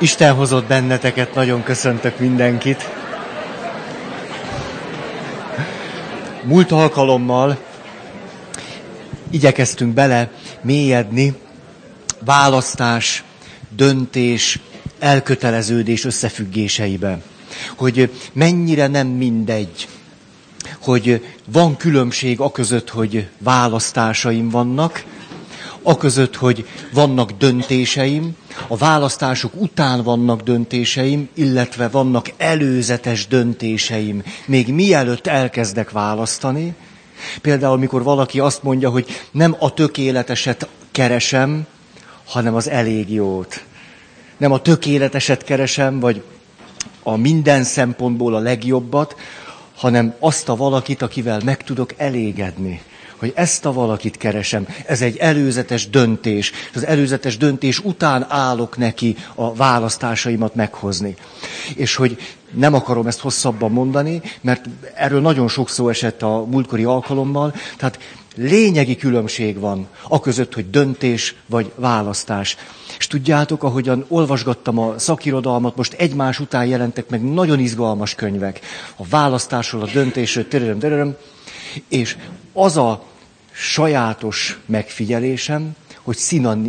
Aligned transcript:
Isten 0.00 0.34
hozott 0.34 0.66
benneteket, 0.66 1.34
nagyon 1.34 1.62
köszöntök 1.62 2.18
mindenkit. 2.18 2.88
Múlt 6.42 6.72
alkalommal 6.72 7.58
igyekeztünk 9.30 9.94
bele 9.94 10.30
mélyedni 10.62 11.34
választás, 12.24 13.24
döntés, 13.76 14.58
elköteleződés 14.98 16.04
összefüggéseibe. 16.04 17.18
Hogy 17.76 18.12
mennyire 18.32 18.86
nem 18.86 19.06
mindegy, 19.06 19.88
hogy 20.80 21.26
van 21.52 21.76
különbség 21.76 22.40
a 22.40 22.50
között, 22.50 22.90
hogy 22.90 23.28
választásaim 23.38 24.48
vannak, 24.48 25.04
a 25.82 25.96
között, 25.96 26.36
hogy 26.36 26.66
vannak 26.92 27.30
döntéseim, 27.30 28.36
a 28.66 28.76
választások 28.76 29.52
után 29.54 30.02
vannak 30.02 30.40
döntéseim, 30.42 31.28
illetve 31.34 31.88
vannak 31.88 32.32
előzetes 32.36 33.26
döntéseim, 33.26 34.22
még 34.46 34.74
mielőtt 34.74 35.26
elkezdek 35.26 35.90
választani. 35.90 36.74
Például, 37.40 37.72
amikor 37.72 38.02
valaki 38.02 38.40
azt 38.40 38.62
mondja, 38.62 38.90
hogy 38.90 39.06
nem 39.30 39.56
a 39.58 39.74
tökéleteset 39.74 40.68
keresem, 40.90 41.66
hanem 42.24 42.54
az 42.54 42.68
elég 42.68 43.12
jót. 43.12 43.64
Nem 44.36 44.52
a 44.52 44.62
tökéleteset 44.62 45.44
keresem, 45.44 46.00
vagy 46.00 46.22
a 47.02 47.16
minden 47.16 47.64
szempontból 47.64 48.34
a 48.34 48.38
legjobbat, 48.38 49.16
hanem 49.76 50.14
azt 50.18 50.48
a 50.48 50.56
valakit, 50.56 51.02
akivel 51.02 51.40
meg 51.44 51.64
tudok 51.64 51.94
elégedni 51.96 52.82
hogy 53.18 53.32
ezt 53.34 53.64
a 53.64 53.72
valakit 53.72 54.16
keresem. 54.16 54.66
Ez 54.86 55.02
egy 55.02 55.16
előzetes 55.16 55.90
döntés. 55.90 56.52
Az 56.74 56.86
előzetes 56.86 57.36
döntés 57.36 57.78
után 57.78 58.26
állok 58.28 58.76
neki 58.76 59.16
a 59.34 59.54
választásaimat 59.54 60.54
meghozni. 60.54 61.16
És 61.74 61.94
hogy 61.94 62.18
nem 62.50 62.74
akarom 62.74 63.06
ezt 63.06 63.20
hosszabban 63.20 63.70
mondani, 63.70 64.22
mert 64.40 64.64
erről 64.94 65.20
nagyon 65.20 65.48
sok 65.48 65.68
szó 65.68 65.88
esett 65.88 66.22
a 66.22 66.44
múltkori 66.44 66.84
alkalommal. 66.84 67.54
Tehát 67.76 67.98
lényegi 68.36 68.96
különbség 68.96 69.58
van 69.58 69.86
a 70.08 70.20
között, 70.20 70.54
hogy 70.54 70.70
döntés 70.70 71.34
vagy 71.46 71.72
választás. 71.74 72.56
És 72.98 73.06
tudjátok, 73.06 73.62
ahogyan 73.62 74.04
olvasgattam 74.08 74.78
a 74.78 74.98
szakirodalmat, 74.98 75.76
most 75.76 75.92
egymás 75.92 76.40
után 76.40 76.66
jelentek 76.66 77.08
meg 77.08 77.32
nagyon 77.32 77.58
izgalmas 77.58 78.14
könyvek. 78.14 78.60
A 78.96 79.06
választásról, 79.10 79.82
a 79.82 79.88
döntésről, 79.92 80.48
tererem, 80.48 80.78
tererem, 80.78 81.16
és 81.88 82.16
az 82.52 82.76
a 82.76 83.04
sajátos 83.52 84.58
megfigyelésem, 84.66 85.76
hogy 86.02 86.16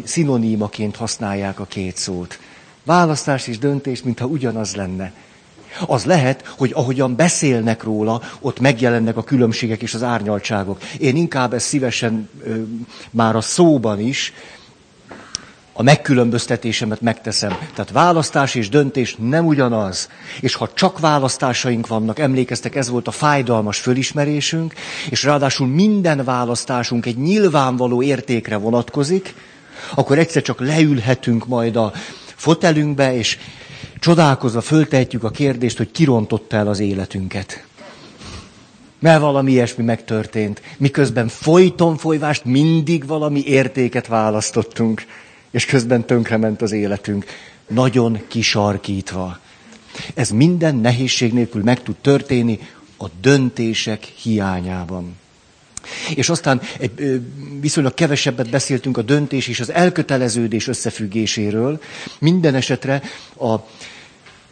szinonímaként 0.05 0.95
használják 0.95 1.59
a 1.59 1.65
két 1.65 1.97
szót. 1.97 2.39
Választás 2.83 3.47
és 3.47 3.57
döntés, 3.57 4.03
mintha 4.03 4.25
ugyanaz 4.25 4.75
lenne. 4.75 5.13
Az 5.85 6.05
lehet, 6.05 6.45
hogy 6.57 6.71
ahogyan 6.73 7.15
beszélnek 7.15 7.83
róla, 7.83 8.21
ott 8.39 8.59
megjelennek 8.59 9.17
a 9.17 9.23
különbségek 9.23 9.81
és 9.81 9.93
az 9.93 10.03
árnyaltságok. 10.03 10.81
Én 10.99 11.15
inkább 11.15 11.53
ezt 11.53 11.65
szívesen 11.67 12.29
már 13.11 13.35
a 13.35 13.41
szóban 13.41 13.99
is 13.99 14.33
a 15.79 15.83
megkülönböztetésemet 15.83 17.01
megteszem. 17.01 17.49
Tehát 17.49 17.91
választás 17.91 18.55
és 18.55 18.69
döntés 18.69 19.15
nem 19.19 19.45
ugyanaz. 19.45 20.09
És 20.39 20.55
ha 20.55 20.69
csak 20.73 20.99
választásaink 20.99 21.87
vannak, 21.87 22.19
emlékeztek, 22.19 22.75
ez 22.75 22.89
volt 22.89 23.07
a 23.07 23.11
fájdalmas 23.11 23.79
fölismerésünk, 23.79 24.73
és 25.09 25.23
ráadásul 25.23 25.67
minden 25.67 26.23
választásunk 26.23 27.05
egy 27.05 27.17
nyilvánvaló 27.17 28.01
értékre 28.01 28.55
vonatkozik, 28.55 29.33
akkor 29.95 30.17
egyszer 30.17 30.41
csak 30.41 30.59
leülhetünk 30.59 31.47
majd 31.47 31.75
a 31.75 31.91
fotelünkbe, 32.35 33.15
és 33.15 33.37
csodálkozva 33.99 34.61
föltehetjük 34.61 35.23
a 35.23 35.29
kérdést, 35.29 35.77
hogy 35.77 35.91
kirontotta 35.91 36.55
el 36.57 36.67
az 36.67 36.79
életünket. 36.79 37.65
Mert 38.99 39.21
valami 39.21 39.51
ilyesmi 39.51 39.83
megtörtént. 39.83 40.61
Miközben 40.77 41.27
folyton 41.27 41.97
folyvást 41.97 42.45
mindig 42.45 43.07
valami 43.07 43.43
értéket 43.45 44.07
választottunk 44.07 45.05
és 45.51 45.65
közben 45.65 46.05
tönkrement 46.05 46.61
az 46.61 46.71
életünk, 46.71 47.25
nagyon 47.67 48.21
kisarkítva. 48.27 49.39
Ez 50.13 50.29
minden 50.29 50.75
nehézség 50.75 51.33
nélkül 51.33 51.63
meg 51.63 51.83
tud 51.83 51.95
történni 51.95 52.59
a 52.97 53.05
döntések 53.21 54.03
hiányában. 54.03 55.17
És 56.15 56.29
aztán 56.29 56.61
egy, 56.79 57.21
viszonylag 57.59 57.93
kevesebbet 57.93 58.49
beszéltünk 58.49 58.97
a 58.97 59.01
döntés 59.01 59.47
és 59.47 59.59
az 59.59 59.71
elköteleződés 59.71 60.67
összefüggéséről. 60.67 61.81
Minden 62.19 62.55
esetre 62.55 63.01
a, 63.37 63.55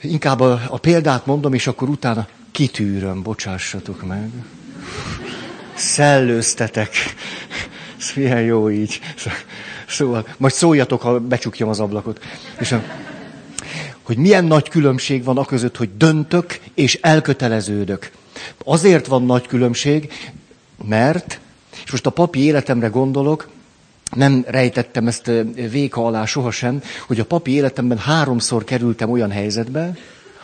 inkább 0.02 0.40
a, 0.40 0.62
a 0.70 0.78
példát 0.78 1.26
mondom, 1.26 1.54
és 1.54 1.68
akkor 1.68 1.90
utána 1.90 2.28
kitűröm, 2.52 3.22
bocsássatok 3.22 4.08
meg. 4.08 4.30
Szellőztetek. 5.76 6.96
Ez 8.00 8.12
milyen 8.16 8.42
jó 8.42 8.70
így. 8.70 9.00
Szóval, 9.88 10.28
majd 10.38 10.54
szóljatok, 10.54 11.02
ha 11.02 11.20
becsukjam 11.20 11.70
az 11.70 11.80
ablakot. 11.80 12.24
És 12.60 12.72
a, 12.72 12.84
hogy 14.02 14.18
milyen 14.18 14.46
nagy 14.46 14.70
különbség 14.70 15.24
van 15.24 15.38
a 15.38 15.46
között, 15.46 15.78
hogy 15.78 15.98
döntök 15.98 16.60
és 16.74 17.00
elköteleződök. 17.02 18.12
Azért 18.64 19.08
van 19.08 19.26
nagy 19.26 19.48
különbség, 19.48 20.12
mert, 20.86 21.40
és 21.84 21.92
most 21.92 22.06
a 22.06 22.10
papi 22.10 22.40
életemre 22.40 22.88
gondolok, 22.88 23.50
nem 24.16 24.46
rejtettem 24.48 25.08
ezt 25.08 25.32
véka 25.54 26.06
alá 26.06 26.26
sohasem, 26.26 26.82
hogy 27.08 27.20
a 27.20 27.26
papi 27.26 27.52
életemben 27.52 27.98
háromszor 27.98 28.64
kerültem 28.64 29.12
olyan 29.12 29.32
helyzetbe, 29.32 29.98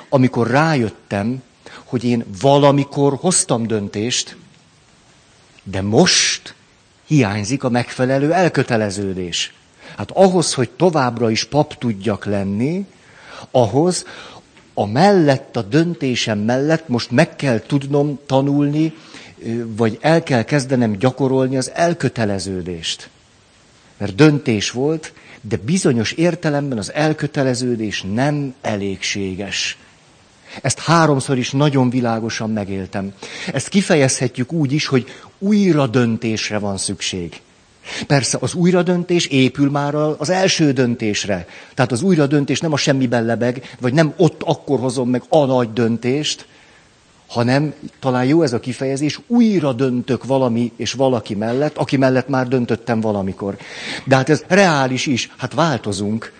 amikor 0.10 0.48
rájöttem, 0.48 1.42
hogy 1.84 2.04
én 2.04 2.26
valamikor 2.42 3.18
hoztam 3.20 3.68
döntést, 3.68 4.36
de 5.64 5.82
most 5.82 6.56
hiányzik 7.08 7.64
a 7.64 7.70
megfelelő 7.70 8.34
elköteleződés. 8.34 9.54
Hát 9.98 10.12
ahhoz, 10.12 10.54
hogy 10.54 10.70
továbbra 10.70 11.30
is 11.30 11.44
pap 11.44 11.78
tudjak 11.78 12.26
lenni, 12.26 12.86
ahhoz 13.52 14.06
a 14.74 14.86
mellett, 14.86 15.56
a 15.56 15.62
döntésem 15.62 16.40
mellett 16.40 16.88
most 16.88 17.12
meg 17.12 17.36
kell 17.36 17.60
tudnom 17.60 18.20
tanulni, 18.26 18.94
vagy 19.66 19.98
el 20.02 20.24
kell 20.24 20.44
kezdenem 20.44 20.92
gyakorolni 20.92 21.58
az 21.58 21.72
elköteleződést. 21.74 23.10
Mert 23.98 24.16
döntés 24.16 24.72
volt, 24.72 25.14
de 25.42 25.58
bizonyos 25.58 26.12
értelemben 26.12 26.78
az 26.78 26.94
elköteleződés 26.94 28.06
nem 28.14 28.54
elégséges. 28.62 29.78
Ezt 30.62 30.80
háromszor 30.80 31.38
is 31.38 31.52
nagyon 31.52 31.90
világosan 31.90 32.50
megéltem. 32.50 33.14
Ezt 33.54 33.68
kifejezhetjük 33.68 34.52
úgy 34.52 34.72
is, 34.72 34.86
hogy 34.86 35.06
újra 35.40 35.88
döntésre 35.88 36.58
van 36.58 36.78
szükség. 36.78 37.42
Persze 38.08 38.38
az 38.42 38.54
újradöntés 38.54 39.26
épül 39.26 39.70
már 39.70 39.96
az 39.96 40.30
első 40.30 40.72
döntésre. 40.72 41.48
Tehát 41.74 41.92
az 41.92 42.02
újradöntés 42.02 42.60
nem 42.60 42.74
a 42.74 42.78
semmiben 42.78 43.26
lebeg, 43.26 43.76
vagy 43.80 43.94
nem 43.94 44.14
ott 44.18 44.44
akkor 44.44 44.80
hozom 44.80 45.10
meg 45.10 45.24
a 45.30 45.46
nagy 45.46 45.74
döntést, 45.74 46.46
hanem 47.28 47.74
talán 48.00 48.26
jó 48.26 48.42
ez 48.42 48.54
a 48.54 48.60
kifejezés, 48.60 49.20
újra 49.28 49.74
döntök 49.74 50.24
valami 50.24 50.72
és 50.76 50.94
valaki 50.94 51.36
mellett, 51.36 51.78
aki 51.78 51.98
mellett 51.98 52.28
már 52.28 52.48
döntöttem 52.48 53.02
valamikor. 53.02 53.58
De 54.06 54.16
hát 54.16 54.30
ez 54.30 54.44
reális 54.48 55.06
is, 55.06 55.32
hát 55.38 55.54
változunk. 55.54 56.34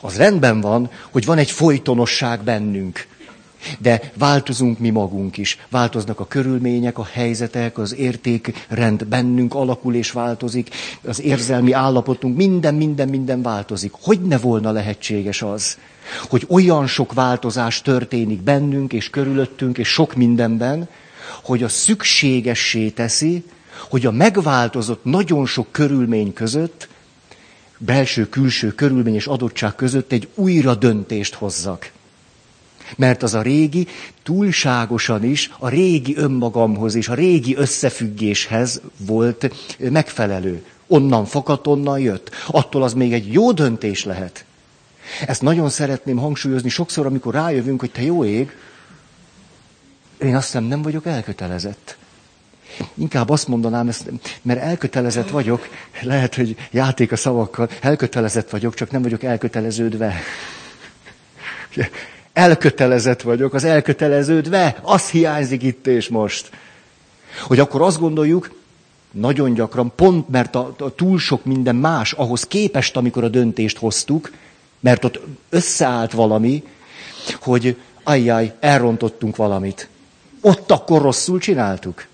Az 0.00 0.16
rendben 0.16 0.60
van, 0.60 0.90
hogy 1.10 1.24
van 1.24 1.38
egy 1.38 1.50
folytonosság 1.50 2.42
bennünk. 2.42 3.06
De 3.78 4.12
változunk 4.14 4.78
mi 4.78 4.90
magunk 4.90 5.36
is. 5.36 5.58
Változnak 5.70 6.20
a 6.20 6.26
körülmények, 6.26 6.98
a 6.98 7.08
helyzetek, 7.12 7.78
az 7.78 7.94
értékrend 7.94 9.06
bennünk 9.06 9.54
alakul 9.54 9.94
és 9.94 10.10
változik, 10.10 10.68
az 11.04 11.20
érzelmi 11.20 11.72
állapotunk, 11.72 12.36
minden, 12.36 12.74
minden, 12.74 13.08
minden 13.08 13.42
változik. 13.42 13.92
Hogy 14.00 14.20
ne 14.20 14.38
volna 14.38 14.70
lehetséges 14.70 15.42
az, 15.42 15.78
hogy 16.28 16.46
olyan 16.48 16.86
sok 16.86 17.12
változás 17.12 17.82
történik 17.82 18.42
bennünk 18.42 18.92
és 18.92 19.10
körülöttünk 19.10 19.78
és 19.78 19.88
sok 19.88 20.14
mindenben, 20.14 20.88
hogy 21.42 21.62
a 21.62 21.68
szükségessé 21.68 22.88
teszi, 22.88 23.44
hogy 23.90 24.06
a 24.06 24.10
megváltozott 24.10 25.04
nagyon 25.04 25.46
sok 25.46 25.66
körülmény 25.70 26.32
között, 26.32 26.88
belső-külső 27.84 28.72
körülmény 28.74 29.14
és 29.14 29.26
adottság 29.26 29.74
között 29.74 30.12
egy 30.12 30.28
újra 30.34 30.74
döntést 30.74 31.34
hozzak. 31.34 31.90
Mert 32.96 33.22
az 33.22 33.34
a 33.34 33.42
régi 33.42 33.86
túlságosan 34.22 35.24
is 35.24 35.50
a 35.58 35.68
régi 35.68 36.16
önmagamhoz 36.16 36.94
és 36.94 37.08
a 37.08 37.14
régi 37.14 37.56
összefüggéshez 37.56 38.80
volt 38.96 39.52
megfelelő. 39.78 40.64
Onnan 40.86 41.24
fakadt, 41.24 41.66
onnan 41.66 41.98
jött. 41.98 42.30
Attól 42.46 42.82
az 42.82 42.92
még 42.92 43.12
egy 43.12 43.32
jó 43.32 43.52
döntés 43.52 44.04
lehet. 44.04 44.44
Ezt 45.26 45.42
nagyon 45.42 45.68
szeretném 45.68 46.16
hangsúlyozni 46.16 46.68
sokszor, 46.68 47.06
amikor 47.06 47.34
rájövünk, 47.34 47.80
hogy 47.80 47.90
te 47.90 48.02
jó 48.02 48.24
ég, 48.24 48.56
én 50.18 50.36
azt 50.36 50.46
hiszem 50.46 50.64
nem 50.64 50.82
vagyok 50.82 51.06
elkötelezett. 51.06 51.96
Inkább 52.94 53.28
azt 53.30 53.48
mondanám, 53.48 53.88
ezt, 53.88 54.10
mert 54.42 54.60
elkötelezett 54.60 55.30
vagyok, 55.30 55.68
lehet, 56.00 56.34
hogy 56.34 56.56
játék 56.70 57.12
a 57.12 57.16
szavakkal, 57.16 57.68
elkötelezett 57.80 58.50
vagyok, 58.50 58.74
csak 58.74 58.90
nem 58.90 59.02
vagyok 59.02 59.22
elköteleződve. 59.22 60.14
Elkötelezett 62.32 63.22
vagyok, 63.22 63.54
az 63.54 63.64
elköteleződve, 63.64 64.76
az 64.82 65.10
hiányzik 65.10 65.62
itt 65.62 65.86
és 65.86 66.08
most. 66.08 66.50
Hogy 67.46 67.58
akkor 67.58 67.82
azt 67.82 67.98
gondoljuk, 67.98 68.50
nagyon 69.10 69.54
gyakran, 69.54 69.92
pont 69.96 70.28
mert 70.28 70.54
a, 70.54 70.74
a 70.78 70.94
túl 70.94 71.18
sok 71.18 71.44
minden 71.44 71.76
más 71.76 72.12
ahhoz 72.12 72.44
képest, 72.46 72.96
amikor 72.96 73.24
a 73.24 73.28
döntést 73.28 73.78
hoztuk, 73.78 74.32
mert 74.80 75.04
ott 75.04 75.20
összeállt 75.48 76.12
valami, 76.12 76.62
hogy 77.40 77.76
ajjaj, 78.02 78.54
elrontottunk 78.60 79.36
valamit. 79.36 79.88
Ott 80.40 80.70
akkor 80.70 81.02
rosszul 81.02 81.38
csináltuk. 81.38 82.06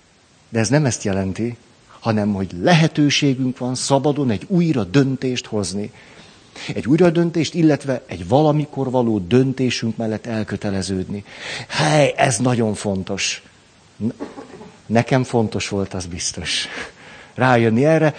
De 0.49 0.59
ez 0.59 0.69
nem 0.69 0.85
ezt 0.85 1.03
jelenti, 1.03 1.57
hanem 1.99 2.33
hogy 2.33 2.51
lehetőségünk 2.61 3.57
van 3.57 3.75
szabadon 3.75 4.29
egy 4.29 4.45
újra 4.47 4.83
döntést 4.83 5.45
hozni. 5.45 5.91
Egy 6.73 6.87
újra 6.87 7.09
döntést, 7.09 7.53
illetve 7.53 8.01
egy 8.05 8.27
valamikor 8.27 8.91
való 8.91 9.19
döntésünk 9.19 9.97
mellett 9.97 10.25
elköteleződni. 10.25 11.23
Hely, 11.67 12.13
ez 12.17 12.37
nagyon 12.37 12.73
fontos. 12.73 13.43
Nekem 14.85 15.23
fontos 15.23 15.67
volt, 15.69 15.93
az 15.93 16.05
biztos. 16.05 16.67
Rájönni 17.33 17.85
erre, 17.85 18.15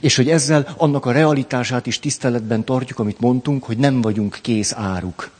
és 0.00 0.16
hogy 0.16 0.30
ezzel 0.30 0.74
annak 0.76 1.06
a 1.06 1.12
realitását 1.12 1.86
is 1.86 1.98
tiszteletben 1.98 2.64
tartjuk, 2.64 2.98
amit 2.98 3.20
mondtunk, 3.20 3.64
hogy 3.64 3.78
nem 3.78 4.00
vagyunk 4.00 4.38
kész 4.42 4.72
áruk. 4.72 5.30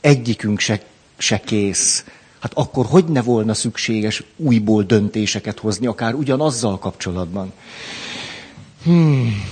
Egyikünk 0.00 0.58
se, 0.58 0.80
se 1.16 1.40
kész. 1.40 2.04
Hát 2.44 2.52
akkor 2.54 2.86
hogy 2.88 3.04
ne 3.04 3.22
volna 3.22 3.54
szükséges 3.54 4.22
újból 4.36 4.82
döntéseket 4.82 5.58
hozni, 5.58 5.86
akár 5.86 6.14
ugyanazzal 6.14 6.78
kapcsolatban? 6.78 7.52
Hmm. 8.82 9.42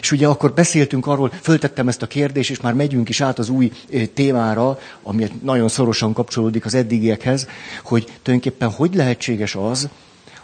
És 0.00 0.12
ugye 0.12 0.26
akkor 0.26 0.52
beszéltünk 0.52 1.06
arról, 1.06 1.32
föltettem 1.42 1.88
ezt 1.88 2.02
a 2.02 2.06
kérdést, 2.06 2.50
és 2.50 2.60
már 2.60 2.74
megyünk 2.74 3.08
is 3.08 3.20
át 3.20 3.38
az 3.38 3.48
új 3.48 3.72
témára, 4.14 4.78
ami 5.02 5.26
nagyon 5.42 5.68
szorosan 5.68 6.12
kapcsolódik 6.12 6.64
az 6.64 6.74
eddigiekhez, 6.74 7.46
hogy 7.82 8.04
tulajdonképpen 8.22 8.70
hogy 8.70 8.94
lehetséges 8.94 9.54
az, 9.54 9.88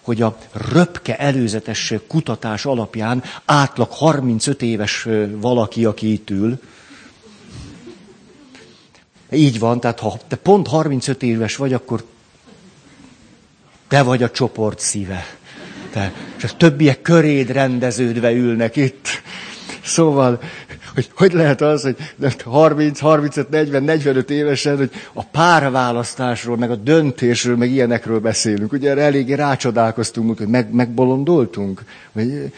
hogy 0.03 0.23
a 0.23 0.37
röpke 0.73 1.17
előzetes 1.17 1.95
kutatás 2.09 2.65
alapján 2.65 3.23
átlag 3.45 3.89
35 3.91 4.63
éves 4.63 5.09
valaki, 5.41 5.85
aki 5.85 6.13
itt 6.13 6.31
ül, 6.31 6.59
így 9.35 9.59
van, 9.59 9.81
tehát 9.81 10.01
ha 10.01 10.19
te 10.29 10.37
pont 10.37 10.69
35 10.69 11.23
éves 11.23 11.57
vagy, 11.57 11.73
akkor 11.73 12.05
te 13.89 14.03
vagy 14.03 14.23
a 14.23 14.31
csoport 14.31 14.79
szíve. 14.79 15.27
Te, 15.93 16.13
és 16.37 16.45
a 16.45 16.57
többiek 16.57 17.03
köréd 17.03 17.51
rendeződve 17.51 18.33
ülnek 18.33 18.77
itt. 18.77 19.09
Szóval, 19.85 20.41
hogy 20.95 21.11
hogy 21.15 21.33
lehet 21.33 21.61
az, 21.61 21.83
hogy 21.83 21.97
30, 22.45 23.01
35, 23.01 23.49
40, 23.49 23.83
45 23.83 24.31
évesen, 24.31 24.77
hogy 24.77 24.91
a 25.13 25.25
párválasztásról, 25.25 26.57
meg 26.57 26.71
a 26.71 26.77
döntésről, 26.77 27.57
meg 27.57 27.71
ilyenekről 27.71 28.21
beszélünk. 28.21 28.73
Ugye 28.73 28.91
erre 28.91 29.03
eléggé 29.03 29.33
rácsodálkoztunk, 29.33 30.39
hogy 30.39 30.49
meg, 30.49 30.73
megbolondoltunk. 30.73 31.85
Vagy, 32.13 32.53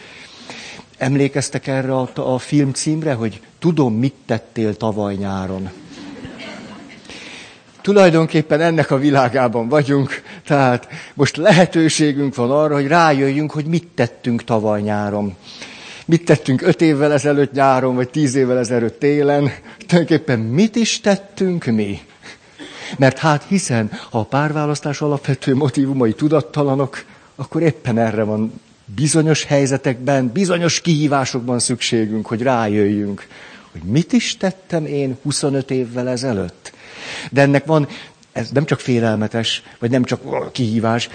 emlékeztek 0.97 1.67
erre 1.67 1.95
a, 1.95 2.09
a 2.15 2.37
film 2.39 2.73
címre, 2.73 3.13
hogy 3.13 3.41
tudom, 3.59 3.93
mit 3.93 4.15
tettél 4.25 4.77
tavaly 4.77 5.15
nyáron. 5.15 5.69
Tulajdonképpen 7.87 8.61
ennek 8.61 8.91
a 8.91 8.97
világában 8.97 9.69
vagyunk, 9.69 10.21
tehát 10.45 10.87
most 11.13 11.37
lehetőségünk 11.37 12.35
van 12.35 12.51
arra, 12.51 12.73
hogy 12.73 12.87
rájöjjünk, 12.87 13.51
hogy 13.51 13.65
mit 13.65 13.87
tettünk 13.95 14.43
tavaly 14.43 14.81
nyáron. 14.81 15.35
Mit 16.05 16.25
tettünk 16.25 16.61
öt 16.61 16.81
évvel 16.81 17.13
ezelőtt 17.13 17.51
nyáron, 17.51 17.95
vagy 17.95 18.09
tíz 18.09 18.35
évvel 18.35 18.57
ezelőtt 18.57 18.99
télen. 18.99 19.51
Tulajdonképpen 19.87 20.39
mit 20.39 20.75
is 20.75 20.99
tettünk 20.99 21.65
mi? 21.65 21.99
Mert 22.97 23.17
hát 23.17 23.45
hiszen, 23.47 23.91
ha 24.09 24.19
a 24.19 24.25
párválasztás 24.25 25.01
alapvető 25.01 25.55
motivumai 25.55 26.13
tudattalanok, 26.13 27.03
akkor 27.35 27.61
éppen 27.61 27.97
erre 27.97 28.23
van 28.23 28.61
bizonyos 28.95 29.43
helyzetekben, 29.43 30.31
bizonyos 30.31 30.81
kihívásokban 30.81 31.59
szükségünk, 31.59 32.25
hogy 32.25 32.41
rájöjjünk, 32.41 33.27
hogy 33.71 33.81
mit 33.81 34.13
is 34.13 34.37
tettem 34.37 34.85
én 34.85 35.17
25 35.23 35.71
évvel 35.71 36.09
ezelőtt. 36.09 36.75
De 37.31 37.41
ennek 37.41 37.65
van, 37.65 37.87
ez 38.31 38.49
nem 38.49 38.65
csak 38.65 38.79
félelmetes, 38.79 39.63
vagy 39.79 39.91
nem 39.91 40.03
csak 40.03 40.51
kihívás. 40.51 41.09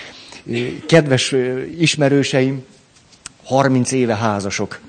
Kedves 0.86 1.34
ismerőseim, 1.78 2.64
30 3.44 3.92
éve 3.92 4.16
házasok, 4.16 4.80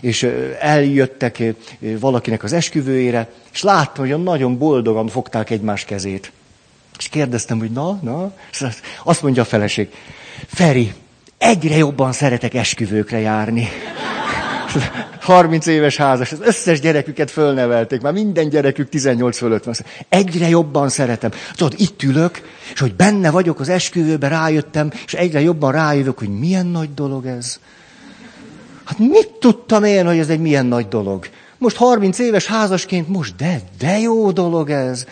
és 0.00 0.22
eljöttek 0.60 1.42
valakinek 1.78 2.42
az 2.42 2.52
esküvőjére, 2.52 3.30
és 3.52 3.62
láttam, 3.62 4.08
hogy 4.08 4.22
nagyon 4.22 4.58
boldogan 4.58 5.08
fogták 5.08 5.50
egymás 5.50 5.84
kezét. 5.84 6.32
És 6.98 7.08
kérdeztem, 7.08 7.58
hogy 7.58 7.70
na, 7.70 7.98
na, 8.02 8.32
azt 9.04 9.22
mondja 9.22 9.42
a 9.42 9.44
feleség, 9.44 9.88
Feri, 10.46 10.92
egyre 11.38 11.76
jobban 11.76 12.12
szeretek 12.12 12.54
esküvőkre 12.54 13.18
járni. 13.18 13.68
30 15.20 15.66
éves 15.66 15.96
házas, 15.96 16.32
az 16.32 16.38
összes 16.42 16.80
gyereküket 16.80 17.30
fölnevelték, 17.30 18.00
már 18.00 18.12
minden 18.12 18.48
gyerekük 18.48 18.88
18 18.88 19.38
fölött 19.38 19.64
van. 19.64 19.74
Egyre 20.08 20.48
jobban 20.48 20.88
szeretem. 20.88 21.30
Tudod, 21.56 21.74
itt 21.76 22.02
ülök, 22.02 22.40
és 22.72 22.80
hogy 22.80 22.94
benne 22.94 23.30
vagyok 23.30 23.60
az 23.60 23.68
esküvőbe, 23.68 24.28
rájöttem, 24.28 24.90
és 25.06 25.14
egyre 25.14 25.40
jobban 25.40 25.72
rájövök, 25.72 26.18
hogy 26.18 26.38
milyen 26.38 26.66
nagy 26.66 26.94
dolog 26.94 27.26
ez. 27.26 27.58
Hát 28.84 28.98
mit 28.98 29.30
tudtam 29.40 29.84
én, 29.84 30.06
hogy 30.06 30.18
ez 30.18 30.28
egy 30.28 30.40
milyen 30.40 30.66
nagy 30.66 30.88
dolog? 30.88 31.28
Most 31.58 31.76
30 31.76 32.18
éves 32.18 32.46
házasként, 32.46 33.08
most 33.08 33.36
de, 33.36 33.60
de 33.78 33.98
jó 33.98 34.30
dolog 34.30 34.70
ez. 34.70 35.06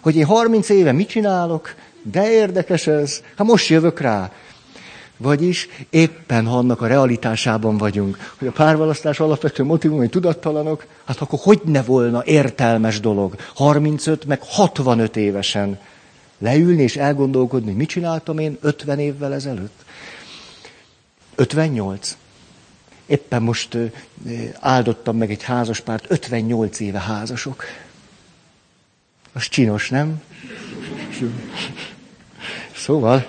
Hogy 0.00 0.16
én 0.16 0.24
30 0.24 0.68
éve 0.68 0.92
mit 0.92 1.08
csinálok? 1.08 1.74
De 2.02 2.30
érdekes 2.30 2.86
ez. 2.86 3.20
Hát 3.36 3.46
most 3.46 3.68
jövök 3.68 4.00
rá. 4.00 4.30
Vagyis 5.22 5.68
éppen 5.90 6.46
ha 6.46 6.56
annak 6.56 6.80
a 6.80 6.86
realitásában 6.86 7.76
vagyunk, 7.76 8.32
hogy 8.38 8.48
a 8.48 8.52
párvalasztás 8.52 9.20
alapvető 9.20 9.64
motivumai 9.64 10.08
tudattalanok, 10.08 10.86
hát 11.04 11.20
akkor 11.20 11.38
hogy 11.42 11.60
ne 11.64 11.82
volna 11.82 12.24
értelmes 12.24 13.00
dolog 13.00 13.34
35 13.54 14.24
meg 14.24 14.40
65 14.42 15.16
évesen 15.16 15.78
leülni 16.38 16.82
és 16.82 16.96
elgondolkodni, 16.96 17.66
hogy 17.66 17.76
mit 17.76 17.88
csináltam 17.88 18.38
én 18.38 18.58
50 18.60 18.98
évvel 18.98 19.34
ezelőtt? 19.34 19.84
58. 21.34 22.16
Éppen 23.06 23.42
most 23.42 23.76
áldottam 24.60 25.16
meg 25.16 25.30
egy 25.30 25.42
házaspárt, 25.42 26.04
58 26.08 26.80
éve 26.80 27.00
házasok. 27.00 27.64
Az 29.32 29.48
csinos, 29.48 29.88
nem? 29.88 30.22
Szóval, 32.76 33.26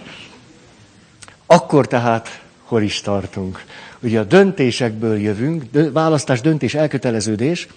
akkor 1.51 1.87
tehát 1.87 2.41
hol 2.63 2.81
is 2.81 3.01
tartunk? 3.01 3.65
Ugye 3.99 4.19
a 4.19 4.23
döntésekből 4.23 5.19
jövünk, 5.19 5.63
választás, 5.93 6.41
döntés, 6.41 6.73
elköteleződés, 6.73 7.67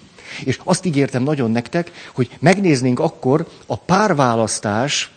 és 0.44 0.58
azt 0.64 0.84
ígértem 0.84 1.22
nagyon 1.22 1.50
nektek, 1.50 1.90
hogy 2.12 2.30
megnéznénk 2.38 3.00
akkor 3.00 3.48
a 3.66 3.76
párválasztás, 3.76 5.10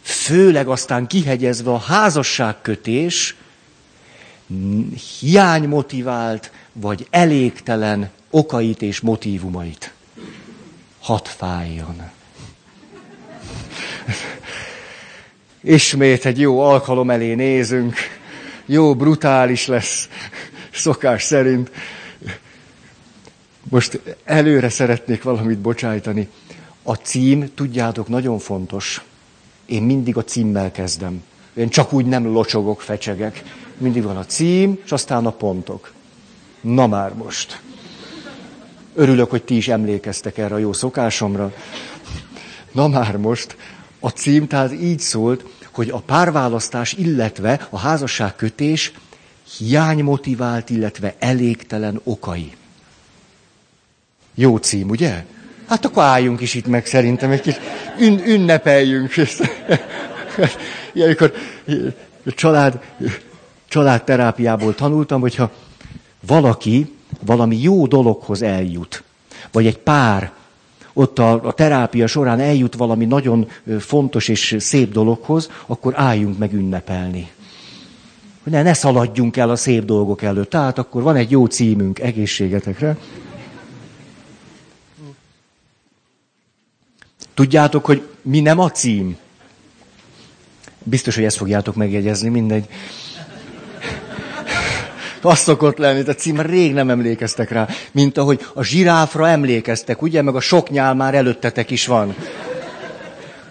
főleg 0.00 0.68
aztán 0.68 1.06
kihegyezve 1.06 1.70
a 1.70 1.78
házasságkötés, 1.78 3.36
hiánymotivált 5.20 6.50
vagy 6.72 7.06
elégtelen 7.10 8.10
okait 8.30 8.82
és 8.82 9.00
motivumait. 9.00 9.92
Hat 11.00 11.28
fájjon. 11.28 12.10
Ismét 15.62 16.26
egy 16.26 16.40
jó 16.40 16.60
alkalom 16.60 17.10
elé 17.10 17.34
nézünk. 17.34 17.96
Jó, 18.66 18.94
brutális 18.94 19.66
lesz, 19.66 20.08
szokás 20.72 21.22
szerint. 21.22 21.70
Most 23.68 24.00
előre 24.24 24.68
szeretnék 24.68 25.22
valamit 25.22 25.58
bocsájtani. 25.58 26.28
A 26.82 26.94
cím, 26.94 27.54
tudjátok, 27.54 28.08
nagyon 28.08 28.38
fontos. 28.38 29.04
Én 29.66 29.82
mindig 29.82 30.16
a 30.16 30.24
címmel 30.24 30.70
kezdem. 30.70 31.22
Én 31.54 31.68
csak 31.68 31.92
úgy 31.92 32.06
nem 32.06 32.26
locsogok, 32.26 32.80
fecsegek. 32.80 33.42
Mindig 33.78 34.02
van 34.02 34.16
a 34.16 34.24
cím, 34.24 34.78
és 34.84 34.92
aztán 34.92 35.26
a 35.26 35.30
pontok. 35.30 35.92
Na 36.60 36.86
már 36.86 37.14
most. 37.14 37.60
Örülök, 38.94 39.30
hogy 39.30 39.42
ti 39.42 39.56
is 39.56 39.68
emlékeztek 39.68 40.38
erre 40.38 40.54
a 40.54 40.58
jó 40.58 40.72
szokásomra. 40.72 41.52
Na 42.72 42.88
már 42.88 43.16
most. 43.16 43.56
A 44.00 44.08
cím 44.08 44.46
tehát 44.46 44.72
így 44.72 45.00
szólt, 45.00 45.44
hogy 45.72 45.88
a 45.90 45.98
párválasztás, 45.98 46.92
illetve 46.92 47.66
a 47.70 47.78
házasságkötés 47.78 48.92
hiánymotivált, 49.58 50.70
illetve 50.70 51.14
elégtelen 51.18 52.00
okai. 52.04 52.52
Jó 54.34 54.56
cím, 54.56 54.88
ugye? 54.88 55.24
Hát 55.68 55.84
akkor 55.84 56.02
álljunk 56.02 56.40
is 56.40 56.54
itt 56.54 56.66
meg 56.66 56.86
szerintem, 56.86 57.30
egy 57.30 57.40
kis 57.40 57.56
ün- 57.98 58.26
ünnepeljünk. 58.26 59.12
Ilyenkor 60.92 61.32
család, 62.24 62.80
családterápiából 63.68 64.74
tanultam, 64.74 65.20
hogyha 65.20 65.50
valaki 66.26 66.98
valami 67.20 67.62
jó 67.62 67.86
dologhoz 67.86 68.42
eljut, 68.42 69.02
vagy 69.52 69.66
egy 69.66 69.78
pár 69.78 70.32
ott 71.00 71.18
a, 71.18 71.44
a 71.44 71.52
terápia 71.52 72.06
során 72.06 72.40
eljut 72.40 72.74
valami 72.74 73.04
nagyon 73.04 73.48
fontos 73.78 74.28
és 74.28 74.56
szép 74.58 74.92
dologhoz, 74.92 75.50
akkor 75.66 75.92
álljunk 75.96 76.38
meg 76.38 76.52
ünnepelni. 76.52 77.30
Hogy 78.42 78.52
ne, 78.52 78.62
ne 78.62 78.72
szaladjunk 78.72 79.36
el 79.36 79.50
a 79.50 79.56
szép 79.56 79.84
dolgok 79.84 80.22
előtt. 80.22 80.50
Tehát 80.50 80.78
akkor 80.78 81.02
van 81.02 81.16
egy 81.16 81.30
jó 81.30 81.46
címünk 81.46 81.98
egészségetekre. 81.98 82.96
Tudjátok, 87.34 87.84
hogy 87.84 88.08
mi 88.22 88.40
nem 88.40 88.58
a 88.58 88.70
cím? 88.70 89.16
Biztos, 90.82 91.14
hogy 91.14 91.24
ezt 91.24 91.36
fogjátok 91.36 91.74
megjegyezni, 91.74 92.28
mindegy. 92.28 92.68
Az 95.22 95.38
szokott 95.38 95.76
lenni, 95.78 96.08
a 96.08 96.14
cím 96.14 96.40
rég 96.40 96.72
nem 96.72 96.90
emlékeztek 96.90 97.50
rá, 97.50 97.68
mint 97.92 98.18
ahogy 98.18 98.46
a 98.54 98.62
zsiráfra 98.62 99.28
emlékeztek, 99.28 100.02
ugye, 100.02 100.22
meg 100.22 100.34
a 100.34 100.40
sok 100.40 100.70
nyál 100.70 100.94
már 100.94 101.14
előttetek 101.14 101.70
is 101.70 101.86
van. 101.86 102.14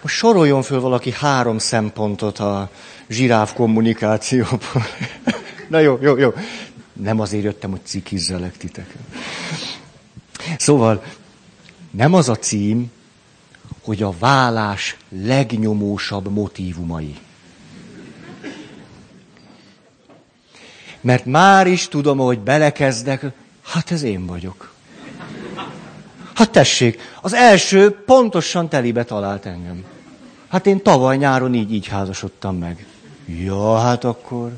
Most 0.02 0.14
soroljon 0.14 0.62
föl 0.62 0.80
valaki 0.80 1.12
három 1.12 1.58
szempontot 1.58 2.38
a 2.38 2.70
zsiráf 3.08 3.52
kommunikációból. 3.52 4.86
Na 5.68 5.78
jó, 5.78 5.98
jó, 6.00 6.16
jó. 6.16 6.32
Nem 6.92 7.20
azért 7.20 7.44
jöttem, 7.44 7.70
hogy 7.70 7.80
cikizzelek 7.84 8.56
titeket. 8.56 9.02
Szóval 10.58 11.02
nem 11.90 12.14
az 12.14 12.28
a 12.28 12.36
cím, 12.36 12.90
hogy 13.82 14.02
a 14.02 14.14
vállás 14.18 14.96
legnyomósabb 15.08 16.30
motívumai. 16.30 17.16
Mert 21.00 21.24
már 21.24 21.66
is 21.66 21.88
tudom, 21.88 22.18
hogy 22.18 22.38
belekezdek, 22.38 23.24
hát 23.62 23.90
ez 23.90 24.02
én 24.02 24.26
vagyok. 24.26 24.72
Hát 26.34 26.50
tessék, 26.50 27.00
az 27.20 27.34
első 27.34 27.90
pontosan 27.90 28.68
telibe 28.68 29.04
talált 29.04 29.46
engem. 29.46 29.84
Hát 30.48 30.66
én 30.66 30.82
tavaly 30.82 31.16
nyáron 31.16 31.54
így, 31.54 31.72
így 31.72 31.86
házasodtam 31.86 32.56
meg. 32.56 32.86
Ja, 33.26 33.78
hát 33.78 34.04
akkor. 34.04 34.52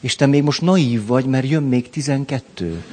És 0.00 0.16
te 0.16 0.26
még 0.26 0.42
most 0.42 0.60
naív 0.60 1.06
vagy, 1.06 1.24
mert 1.24 1.48
jön 1.48 1.62
még 1.62 1.90
tizenkettő. 1.90 2.84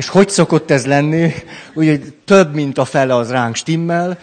És 0.00 0.08
hogy 0.08 0.28
szokott 0.28 0.70
ez 0.70 0.86
lenni? 0.86 1.32
Ugye 1.74 1.98
több, 2.24 2.54
mint 2.54 2.78
a 2.78 2.84
fele 2.84 3.14
az 3.14 3.30
ránk 3.30 3.54
stimmel. 3.54 4.18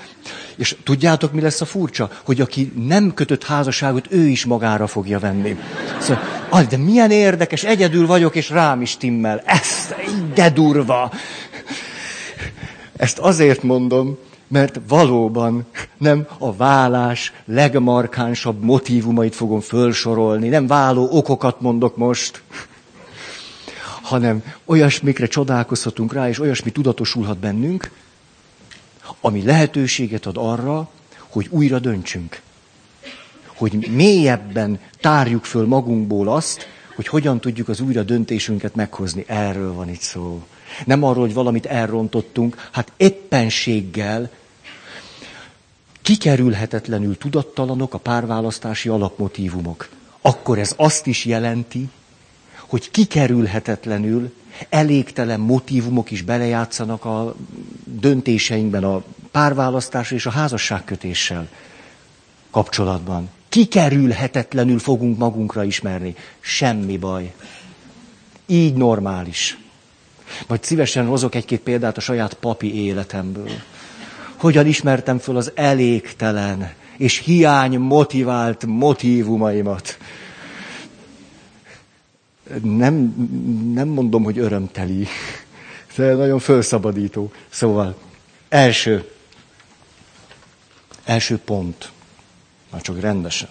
És 0.56 0.76
tudjátok, 0.84 1.34
mi 1.34 1.42
lesz 1.42 1.62
a 1.62 1.66
furcsa? 1.66 2.10
Hogy 2.24 2.42
aki 2.42 2.72
nem 2.88 3.14
kötött 3.14 3.44
házasságot, 3.44 4.06
ő 4.10 4.28
is 4.28 4.46
magára 4.46 4.88
fogja 4.88 5.20
venni. 5.20 5.58
Szóval, 6.00 6.64
de 6.70 6.78
milyen 6.78 7.12
érdekes, 7.12 7.64
egyedül 7.64 8.08
vagyok, 8.08 8.36
és 8.36 8.50
rám 8.50 8.82
is 8.82 8.90
stimmel. 8.90 9.42
Ez 9.46 9.94
de 10.34 10.50
durva. 10.50 11.12
Ezt 12.96 13.18
azért 13.18 13.64
mondom, 13.64 14.18
mert 14.48 14.80
valóban 14.88 15.66
nem 15.98 16.28
a 16.38 16.56
vállás 16.56 17.34
legmarkánsabb 17.46 18.64
motivumait 18.64 19.36
fogom 19.36 19.60
fölsorolni, 19.60 20.48
nem 20.48 20.68
váló 20.68 21.10
okokat 21.12 21.62
mondok 21.62 21.98
most, 21.98 22.42
hanem 24.08 24.44
olyasmikre 24.66 25.28
csodálkozhatunk 25.28 26.14
rá, 26.14 26.30
és 26.30 26.40
olyasmi 26.40 26.72
tudatosulhat 26.72 27.38
bennünk, 27.38 27.92
ami 29.22 29.44
lehetőséget 29.44 30.26
ad 30.26 30.38
arra, 30.38 30.90
hogy 31.18 31.48
újra 31.50 31.80
döntsünk. 31.80 32.42
Hogy 33.46 33.90
mélyebben 33.92 34.80
tárjuk 35.00 35.46
föl 35.46 35.66
magunkból 35.66 36.28
azt, 36.28 36.68
hogy 36.96 37.08
hogyan 37.08 37.40
tudjuk 37.40 37.70
az 37.70 37.80
újra 37.80 38.04
döntésünket 38.04 38.76
meghozni. 38.76 39.24
Erről 39.28 39.74
van 39.74 39.90
itt 39.90 40.02
szó. 40.02 40.44
Nem 40.86 41.04
arról, 41.04 41.24
hogy 41.24 41.34
valamit 41.34 41.66
elrontottunk, 41.66 42.70
hát 42.72 42.92
éppenséggel 42.98 44.30
kikerülhetetlenül 46.02 47.18
tudattalanok 47.18 47.94
a 47.94 47.98
párválasztási 47.98 48.90
alapmotívumok. 48.90 49.90
Akkor 50.22 50.60
ez 50.60 50.74
azt 50.78 51.08
is 51.08 51.26
jelenti, 51.26 51.90
hogy 52.68 52.92
kikerülhetetlenül 52.92 54.34
elégtelen 54.70 55.40
motivumok 55.40 56.12
is 56.12 56.22
belejátszanak 56.22 57.06
a 57.06 57.36
döntéseinkben 57.84 58.84
a 58.84 59.04
párválasztás 59.32 60.12
és 60.12 60.26
a 60.26 60.30
házasságkötéssel 60.30 61.48
kapcsolatban. 62.52 63.30
Kikerülhetetlenül 63.50 64.80
fogunk 64.80 65.18
magunkra 65.18 65.64
ismerni. 65.64 66.16
Semmi 66.40 66.98
baj. 66.98 67.34
Így 68.46 68.74
normális. 68.74 69.58
Majd 70.48 70.64
szívesen 70.64 71.06
hozok 71.06 71.36
egy-két 71.36 71.60
példát 71.60 71.98
a 71.98 72.02
saját 72.02 72.34
papi 72.34 72.76
életemből. 72.76 73.50
Hogyan 74.36 74.66
ismertem 74.66 75.18
föl 75.18 75.38
az 75.38 75.52
elégtelen 75.56 76.74
és 76.98 77.18
hiány 77.18 77.78
motivált 77.78 78.66
motivumaimat 78.66 79.98
nem, 82.64 82.94
nem 83.74 83.88
mondom, 83.88 84.24
hogy 84.24 84.38
örömteli, 84.38 85.08
de 85.96 86.14
nagyon 86.14 86.40
felszabadító. 86.40 87.32
Szóval, 87.50 87.96
első, 88.50 89.12
első 91.04 91.38
pont, 91.38 91.92
már 92.72 92.82
csak 92.82 93.00
rendesen. 93.00 93.50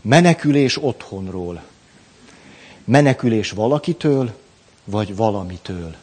Menekülés 0.00 0.82
otthonról. 0.82 1.62
Menekülés 2.84 3.50
valakitől, 3.50 4.38
vagy 4.84 5.16
valamitől. 5.16 5.94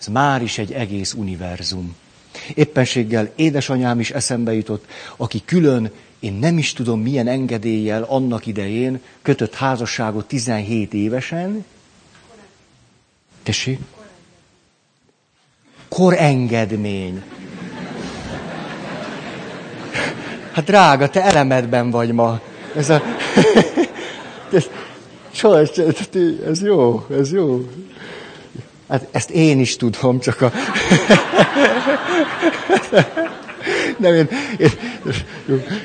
Ez 0.00 0.06
már 0.06 0.42
is 0.42 0.58
egy 0.58 0.72
egész 0.72 1.12
univerzum. 1.12 1.96
Éppenséggel 2.54 3.32
édesanyám 3.36 4.00
is 4.00 4.10
eszembe 4.10 4.54
jutott, 4.54 4.86
aki 5.16 5.42
külön 5.44 5.90
én 6.24 6.32
nem 6.32 6.58
is 6.58 6.72
tudom 6.72 7.00
milyen 7.00 7.26
engedéllyel 7.26 8.02
annak 8.02 8.46
idején 8.46 9.00
kötött 9.22 9.54
házasságot 9.54 10.26
17 10.26 10.94
évesen. 10.94 11.64
Tessék? 13.42 13.78
Korengedmény. 15.88 17.22
Hát 20.52 20.64
drága, 20.64 21.08
te 21.08 21.22
elemedben 21.22 21.90
vagy 21.90 22.12
ma. 22.12 22.40
Ez 22.76 22.90
a... 22.90 23.02
ez, 24.52 24.68
ez 26.46 26.62
jó, 26.62 27.06
ez 27.10 27.32
jó. 27.32 27.68
Hát 28.88 29.08
ezt 29.10 29.30
én 29.30 29.60
is 29.60 29.76
tudom, 29.76 30.20
csak 30.20 30.40
a... 30.40 30.52
Nem, 33.98 34.14
én, 34.14 34.28
én, 34.58 34.70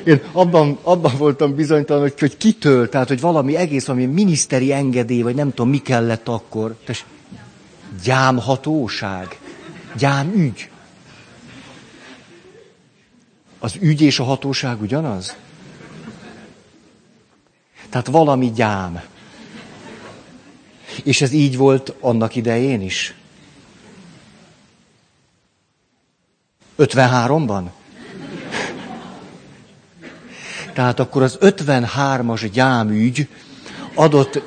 én 0.04 0.20
abban, 0.32 0.78
abban 0.82 1.12
voltam 1.18 1.54
bizonytalan, 1.54 2.02
hogy, 2.02 2.20
hogy 2.20 2.36
kitől, 2.36 2.88
tehát 2.88 3.08
hogy 3.08 3.20
valami 3.20 3.56
egész, 3.56 3.86
valami 3.86 4.06
miniszteri 4.06 4.72
engedély, 4.72 5.22
vagy 5.22 5.34
nem 5.34 5.48
tudom, 5.48 5.70
mi 5.70 5.78
kellett 5.78 6.28
akkor. 6.28 6.76
Tess, 6.84 7.02
gyámhatóság, 8.04 9.38
gyámügy. 9.98 10.70
Az 13.58 13.74
ügy 13.80 14.00
és 14.00 14.18
a 14.18 14.24
hatóság 14.24 14.80
ugyanaz? 14.80 15.36
Tehát 17.88 18.06
valami 18.06 18.50
gyám. 18.50 19.00
És 21.04 21.20
ez 21.20 21.32
így 21.32 21.56
volt 21.56 21.94
annak 22.00 22.36
idején 22.36 22.80
is. 22.80 23.14
53-ban? 26.78 27.64
Tehát 30.72 31.00
akkor 31.00 31.22
az 31.22 31.38
53-as 31.40 32.48
gyámügy 32.52 33.28
adott 33.94 34.42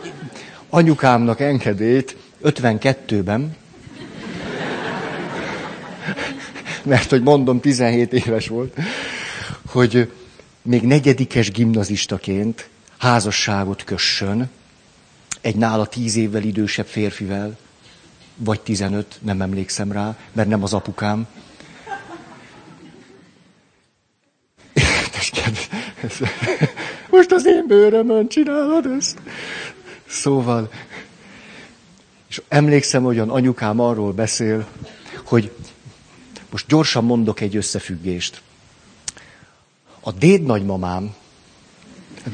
anyukámnak 0.70 1.40
engedélyt 1.40 2.18
52-ben, 2.44 3.56
mert 6.84 7.10
hogy 7.10 7.24
mondom, 7.24 7.60
17 7.60 8.14
éves 8.14 8.48
volt, 8.48 8.78
hogy 9.68 10.12
még 10.62 10.82
negyedikes 10.82 11.52
gimnazistaként 11.52 12.70
házasságot 12.98 13.84
kössön 13.84 14.50
egy 15.42 15.56
nála 15.56 15.86
tíz 15.86 16.16
évvel 16.16 16.44
idősebb 16.44 16.86
férfivel, 16.86 17.58
vagy 18.36 18.62
15, 18.62 19.20
nem 19.22 19.42
emlékszem 19.42 19.92
rá, 19.92 20.18
mert 20.32 20.50
nem 20.50 20.64
az 20.64 20.74
apukám. 20.74 21.28
Most 27.24 27.36
az 27.36 27.46
én 27.46 27.68
bőrömön 27.68 28.28
csinálod 28.28 28.86
ezt? 28.86 29.18
Szóval, 30.08 30.72
és 32.30 32.42
emlékszem, 32.48 33.04
hogy 33.04 33.20
anyukám 33.20 33.80
arról 33.80 34.12
beszél, 34.12 34.68
hogy 35.26 35.52
most 36.52 36.68
gyorsan 36.68 37.04
mondok 37.04 37.40
egy 37.40 37.56
összefüggést. 37.56 38.42
A 40.00 40.12
déd 40.12 40.44
nagymamám, 40.44 41.16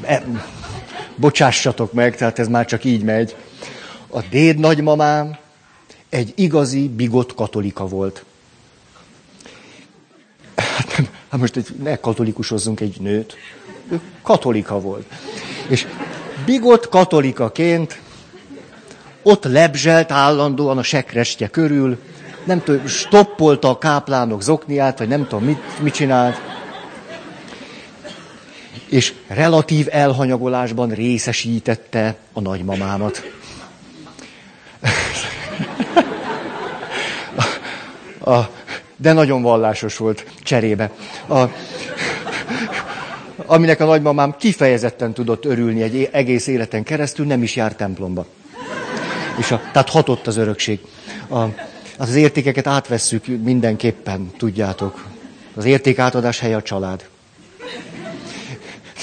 e, 0.01 0.25
bocsássatok 1.15 1.93
meg, 1.93 2.15
tehát 2.15 2.39
ez 2.39 2.47
már 2.47 2.65
csak 2.65 2.83
így 2.83 3.03
megy. 3.03 3.35
A 4.07 4.21
déd 4.21 4.57
nagymamám 4.59 5.37
egy 6.09 6.33
igazi, 6.35 6.87
bigott 6.87 7.35
katolika 7.35 7.87
volt. 7.87 8.25
Hát, 10.55 11.09
hát 11.29 11.39
most 11.39 11.55
egy, 11.55 11.67
ne 11.83 11.95
katolikusozzunk 11.95 12.79
egy 12.79 12.97
nőt. 12.99 13.35
Ő 13.89 13.99
katolika 14.21 14.79
volt. 14.79 15.05
És 15.67 15.87
bigott 16.45 16.89
katolikaként 16.89 17.99
ott 19.23 19.43
lebzselt 19.43 20.11
állandóan 20.11 20.77
a 20.77 20.83
sekrestje 20.83 21.47
körül, 21.47 21.97
nem 22.43 22.63
tudom, 22.63 22.87
stoppolta 22.87 23.69
a 23.69 23.77
káplánok 23.77 24.41
zokniát, 24.41 24.99
vagy 24.99 25.07
nem 25.07 25.27
tudom, 25.27 25.43
mit, 25.43 25.79
mit 25.79 25.93
csinált. 25.93 26.41
És 28.89 29.13
relatív 29.27 29.87
elhanyagolásban 29.91 30.89
részesítette 30.89 32.15
a 32.33 32.41
nagymamámat. 32.41 33.23
A, 38.19 38.39
de 38.97 39.13
nagyon 39.13 39.41
vallásos 39.41 39.97
volt 39.97 40.25
cserébe. 40.43 40.91
A, 41.27 41.43
aminek 43.49 43.79
a 43.79 43.85
nagymamám 43.85 44.35
kifejezetten 44.37 45.13
tudott 45.13 45.45
örülni 45.45 45.81
egy 45.81 46.09
egész 46.11 46.47
életen 46.47 46.83
keresztül, 46.83 47.25
nem 47.25 47.43
is 47.43 47.55
járt 47.55 47.77
templomba. 47.77 48.25
És 49.37 49.51
a, 49.51 49.61
tehát 49.71 49.89
hatott 49.89 50.27
az 50.27 50.37
örökség. 50.37 50.79
A, 51.29 51.43
az 51.97 52.15
értékeket 52.15 52.67
átvesszük 52.67 53.25
mindenképpen, 53.43 54.31
tudjátok. 54.37 55.05
Az 55.55 55.65
értékátadás 55.65 56.39
helye 56.39 56.55
a 56.55 56.61
család. 56.61 57.07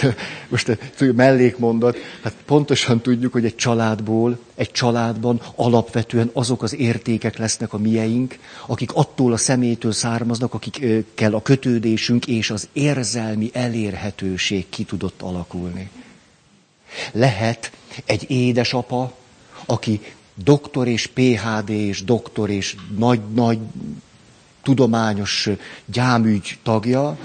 Most 0.49 0.79
mellékmondat, 1.15 1.97
hát 2.23 2.35
pontosan 2.45 3.00
tudjuk, 3.00 3.33
hogy 3.33 3.45
egy 3.45 3.55
családból, 3.55 4.38
egy 4.55 4.71
családban 4.71 5.41
alapvetően 5.55 6.31
azok 6.33 6.62
az 6.62 6.75
értékek 6.75 7.37
lesznek 7.37 7.73
a 7.73 7.79
mieink, 7.79 8.38
akik 8.67 8.93
attól 8.93 9.33
a 9.33 9.37
szemétől 9.37 9.93
származnak, 9.93 10.55
akikkel 10.55 11.35
a 11.35 11.43
kötődésünk 11.43 12.26
és 12.26 12.50
az 12.50 12.69
érzelmi 12.73 13.50
elérhetőség 13.53 14.69
ki 14.69 14.85
tudott 14.85 15.23
alakulni. 15.23 15.91
Lehet 17.12 17.71
egy 18.05 18.31
édesapa, 18.31 19.12
aki 19.67 20.00
doktor 20.35 20.88
és 20.88 21.07
PHD 21.07 21.69
és 21.69 22.05
doktor 22.05 22.50
és 22.50 22.76
nagy-nagy 22.97 23.59
tudományos 24.62 25.49
gyámügy 25.85 26.59
tagja, 26.62 27.19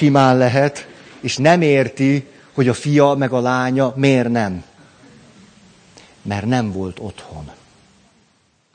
simán 0.00 0.36
lehet, 0.36 0.88
és 1.20 1.36
nem 1.36 1.62
érti, 1.62 2.26
hogy 2.52 2.68
a 2.68 2.74
fia 2.74 3.14
meg 3.14 3.32
a 3.32 3.40
lánya 3.40 3.92
miért 3.96 4.28
nem. 4.28 4.64
Mert 6.22 6.46
nem 6.46 6.72
volt 6.72 6.98
otthon. 6.98 7.50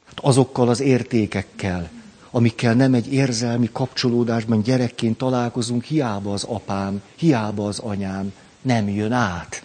Hát 0.05 0.19
azokkal 0.21 0.69
az 0.69 0.79
értékekkel, 0.79 1.89
amikkel 2.31 2.73
nem 2.73 2.93
egy 2.93 3.13
érzelmi 3.13 3.69
kapcsolódásban 3.71 4.61
gyerekként 4.61 5.17
találkozunk, 5.17 5.83
hiába 5.83 6.33
az 6.33 6.43
apám, 6.43 7.01
hiába 7.15 7.67
az 7.67 7.79
anyám 7.79 8.33
nem 8.61 8.89
jön 8.89 9.11
át. 9.11 9.63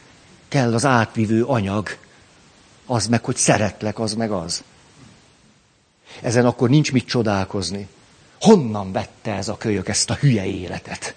Kell 0.49 0.75
az 0.75 0.85
átvivő 0.85 1.45
anyag. 1.45 1.89
Az 2.87 3.07
meg, 3.07 3.25
hogy 3.25 3.37
szeretlek, 3.37 3.99
az 3.99 4.15
meg 4.15 4.31
az. 4.31 4.63
Ezen 6.23 6.47
akkor 6.47 6.69
nincs 6.69 6.93
mit 6.93 7.07
csodálkozni. 7.07 7.89
Honnan 8.41 8.93
vette 8.93 9.35
ez 9.35 9.49
a 9.49 9.57
kölyök 9.57 9.89
ezt 9.89 10.11
a 10.11 10.15
hülye 10.15 10.45
életet? 10.45 11.15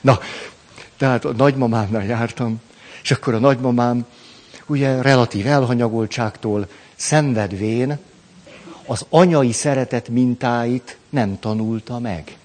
Na, 0.00 0.18
tehát 0.96 1.24
a 1.24 1.32
nagymamámnál 1.32 2.04
jártam, 2.04 2.60
és 3.02 3.10
akkor 3.10 3.34
a 3.34 3.38
nagymamám 3.38 4.06
ugye 4.66 5.02
relatív 5.02 5.46
elhanyagoltságtól 5.46 6.68
szenvedvén 6.96 7.98
az 8.86 9.06
anyai 9.08 9.52
szeretet 9.52 10.08
mintáit 10.08 10.98
nem 11.08 11.38
tanulta 11.38 11.98
meg. 11.98 12.36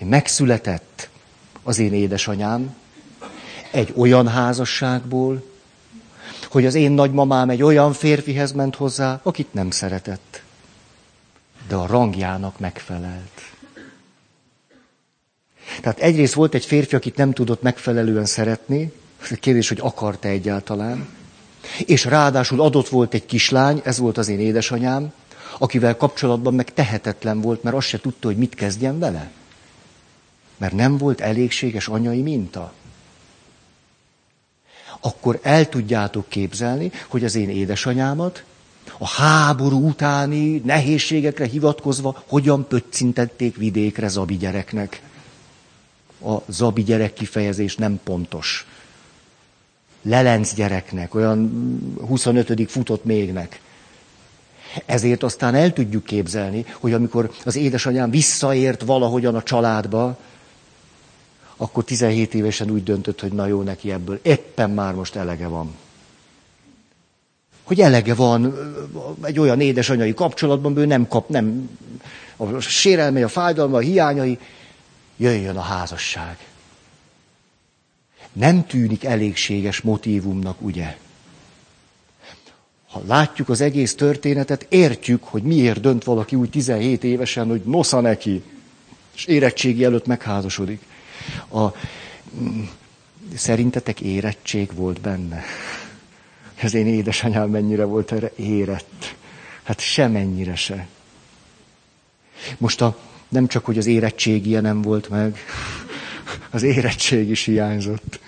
Megszületett 0.00 1.08
az 1.62 1.78
én 1.78 1.92
édesanyám 1.92 2.76
egy 3.70 3.92
olyan 3.96 4.28
házasságból, 4.28 5.50
hogy 6.48 6.66
az 6.66 6.74
én 6.74 6.92
nagymamám 6.92 7.50
egy 7.50 7.62
olyan 7.62 7.92
férfihez 7.92 8.52
ment 8.52 8.76
hozzá, 8.76 9.20
akit 9.22 9.54
nem 9.54 9.70
szeretett, 9.70 10.42
de 11.68 11.74
a 11.74 11.86
rangjának 11.86 12.58
megfelelt. 12.58 13.51
Tehát 15.80 15.98
egyrészt 15.98 16.34
volt 16.34 16.54
egy 16.54 16.64
férfi, 16.64 16.94
akit 16.94 17.16
nem 17.16 17.32
tudott 17.32 17.62
megfelelően 17.62 18.24
szeretni, 18.24 18.92
kérdés, 19.40 19.68
hogy 19.68 19.78
akarta 19.80 20.28
egyáltalán, 20.28 21.08
és 21.86 22.04
ráadásul 22.04 22.60
adott 22.60 22.88
volt 22.88 23.14
egy 23.14 23.26
kislány, 23.26 23.80
ez 23.84 23.98
volt 23.98 24.18
az 24.18 24.28
én 24.28 24.40
édesanyám, 24.40 25.12
akivel 25.58 25.96
kapcsolatban 25.96 26.54
meg 26.54 26.74
tehetetlen 26.74 27.40
volt, 27.40 27.62
mert 27.62 27.76
azt 27.76 27.86
se 27.86 28.00
tudta, 28.00 28.26
hogy 28.26 28.36
mit 28.36 28.54
kezdjen 28.54 28.98
vele. 28.98 29.30
Mert 30.56 30.72
nem 30.72 30.98
volt 30.98 31.20
elégséges 31.20 31.88
anyai 31.88 32.22
minta. 32.22 32.72
Akkor 35.00 35.38
el 35.42 35.68
tudjátok 35.68 36.28
képzelni, 36.28 36.92
hogy 37.08 37.24
az 37.24 37.34
én 37.34 37.48
édesanyámat 37.50 38.44
a 38.98 39.08
háború 39.08 39.88
utáni 39.88 40.62
nehézségekre 40.64 41.46
hivatkozva 41.46 42.22
hogyan 42.26 42.66
pöccintették 42.68 43.56
vidékre 43.56 44.08
zabi 44.08 44.36
gyereknek 44.36 45.02
a 46.24 46.42
zabi 46.48 46.82
gyerek 46.82 47.12
kifejezés 47.12 47.76
nem 47.76 48.00
pontos. 48.04 48.66
Lelenc 50.02 50.54
gyereknek, 50.54 51.14
olyan 51.14 51.50
25. 52.06 52.70
futott 52.70 53.04
mégnek. 53.04 53.60
Ezért 54.86 55.22
aztán 55.22 55.54
el 55.54 55.72
tudjuk 55.72 56.04
képzelni, 56.04 56.64
hogy 56.80 56.92
amikor 56.92 57.30
az 57.44 57.56
édesanyám 57.56 58.10
visszaért 58.10 58.82
valahogyan 58.82 59.34
a 59.34 59.42
családba, 59.42 60.18
akkor 61.56 61.84
17 61.84 62.34
évesen 62.34 62.70
úgy 62.70 62.82
döntött, 62.82 63.20
hogy 63.20 63.32
na 63.32 63.46
jó, 63.46 63.62
neki 63.62 63.92
ebből 63.92 64.18
éppen 64.22 64.70
már 64.70 64.94
most 64.94 65.16
elege 65.16 65.46
van. 65.46 65.74
Hogy 67.62 67.80
elege 67.80 68.14
van 68.14 68.54
egy 69.22 69.38
olyan 69.38 69.60
édesanyai 69.60 70.14
kapcsolatban, 70.14 70.76
ő 70.76 70.86
nem 70.86 71.08
kap, 71.08 71.28
nem 71.28 71.70
a 72.36 72.60
sérelmei, 72.60 73.22
a 73.22 73.28
fájdalma, 73.28 73.76
a 73.76 73.80
hiányai, 73.80 74.38
jöjjön 75.16 75.56
a 75.56 75.60
házasság. 75.60 76.36
Nem 78.32 78.66
tűnik 78.66 79.04
elégséges 79.04 79.80
motívumnak, 79.80 80.60
ugye? 80.62 80.96
Ha 82.90 83.02
látjuk 83.06 83.48
az 83.48 83.60
egész 83.60 83.94
történetet, 83.94 84.66
értjük, 84.68 85.24
hogy 85.24 85.42
miért 85.42 85.80
dönt 85.80 86.04
valaki 86.04 86.36
úgy 86.36 86.50
17 86.50 87.04
évesen, 87.04 87.48
hogy 87.48 87.62
nosza 87.64 88.00
neki, 88.00 88.42
és 89.14 89.24
érettségi 89.24 89.84
előtt 89.84 90.06
megházasodik. 90.06 90.82
A, 91.52 91.66
szerintetek 93.34 94.00
érettség 94.00 94.74
volt 94.74 95.00
benne? 95.00 95.42
Az 96.62 96.74
én 96.74 96.86
édesanyám 96.86 97.50
mennyire 97.50 97.84
volt 97.84 98.12
erre 98.12 98.32
érett? 98.36 99.14
Hát 99.62 99.80
semennyire 99.80 100.54
se. 100.54 100.86
Most 102.58 102.80
a, 102.80 102.98
nem 103.32 103.46
csak, 103.46 103.64
hogy 103.64 103.78
az 103.78 103.86
érettségie 103.86 104.60
nem 104.60 104.82
volt 104.82 105.08
meg, 105.08 105.38
az 106.50 106.62
érettség 106.62 107.30
is 107.30 107.44
hiányzott. 107.44 108.20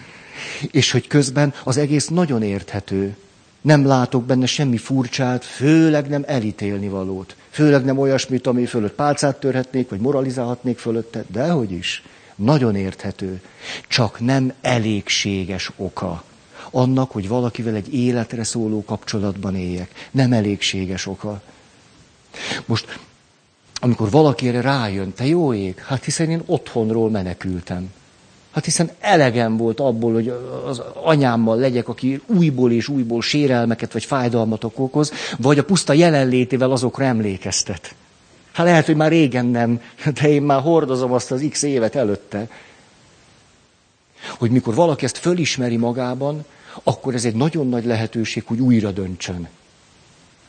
És 0.70 0.90
hogy 0.90 1.06
közben 1.06 1.54
az 1.64 1.76
egész 1.76 2.08
nagyon 2.08 2.42
érthető. 2.42 3.16
Nem 3.60 3.86
látok 3.86 4.24
benne 4.24 4.46
semmi 4.46 4.76
furcsát, 4.76 5.44
főleg 5.44 6.08
nem 6.08 6.22
elítélni 6.26 6.88
valót. 6.88 7.36
Főleg 7.50 7.84
nem 7.84 7.98
olyasmit, 7.98 8.46
ami 8.46 8.66
fölött 8.66 8.92
pálcát 8.92 9.40
törhetnék, 9.40 9.88
vagy 9.88 10.00
moralizálhatnék 10.00 10.78
fölötte. 10.78 11.24
Dehogy 11.28 11.72
is. 11.72 12.02
Nagyon 12.34 12.76
érthető. 12.76 13.40
Csak 13.88 14.20
nem 14.20 14.52
elégséges 14.60 15.70
oka 15.76 16.24
annak, 16.70 17.10
hogy 17.10 17.28
valakivel 17.28 17.74
egy 17.74 17.94
életre 17.94 18.44
szóló 18.44 18.84
kapcsolatban 18.84 19.56
éljek. 19.56 20.08
Nem 20.10 20.32
elégséges 20.32 21.06
oka. 21.06 21.42
Most 22.64 22.98
amikor 23.84 24.10
valaki 24.10 24.48
erre 24.48 24.60
rájön, 24.60 25.12
te 25.12 25.26
jó 25.26 25.54
ég, 25.54 25.78
hát 25.78 26.04
hiszen 26.04 26.30
én 26.30 26.42
otthonról 26.46 27.10
menekültem. 27.10 27.92
Hát 28.50 28.64
hiszen 28.64 28.90
elegem 29.00 29.56
volt 29.56 29.80
abból, 29.80 30.12
hogy 30.12 30.34
az 30.66 30.82
anyámmal 31.02 31.56
legyek, 31.56 31.88
aki 31.88 32.20
újból 32.26 32.72
és 32.72 32.88
újból 32.88 33.22
sérelmeket 33.22 33.92
vagy 33.92 34.04
fájdalmat 34.04 34.64
okoz, 34.64 35.12
vagy 35.38 35.58
a 35.58 35.64
puszta 35.64 35.92
jelenlétével 35.92 36.70
azokra 36.70 37.04
emlékeztet. 37.04 37.94
Hát 38.52 38.66
lehet, 38.66 38.86
hogy 38.86 38.96
már 38.96 39.10
régen 39.10 39.46
nem, 39.46 39.80
de 40.20 40.28
én 40.28 40.42
már 40.42 40.60
hordozom 40.60 41.12
azt 41.12 41.30
az 41.30 41.46
x 41.50 41.62
évet 41.62 41.94
előtte. 41.94 42.48
Hogy 44.38 44.50
mikor 44.50 44.74
valaki 44.74 45.04
ezt 45.04 45.18
fölismeri 45.18 45.76
magában, 45.76 46.44
akkor 46.82 47.14
ez 47.14 47.24
egy 47.24 47.36
nagyon 47.36 47.68
nagy 47.68 47.84
lehetőség, 47.84 48.42
hogy 48.46 48.60
újra 48.60 48.90
döntsön 48.90 49.48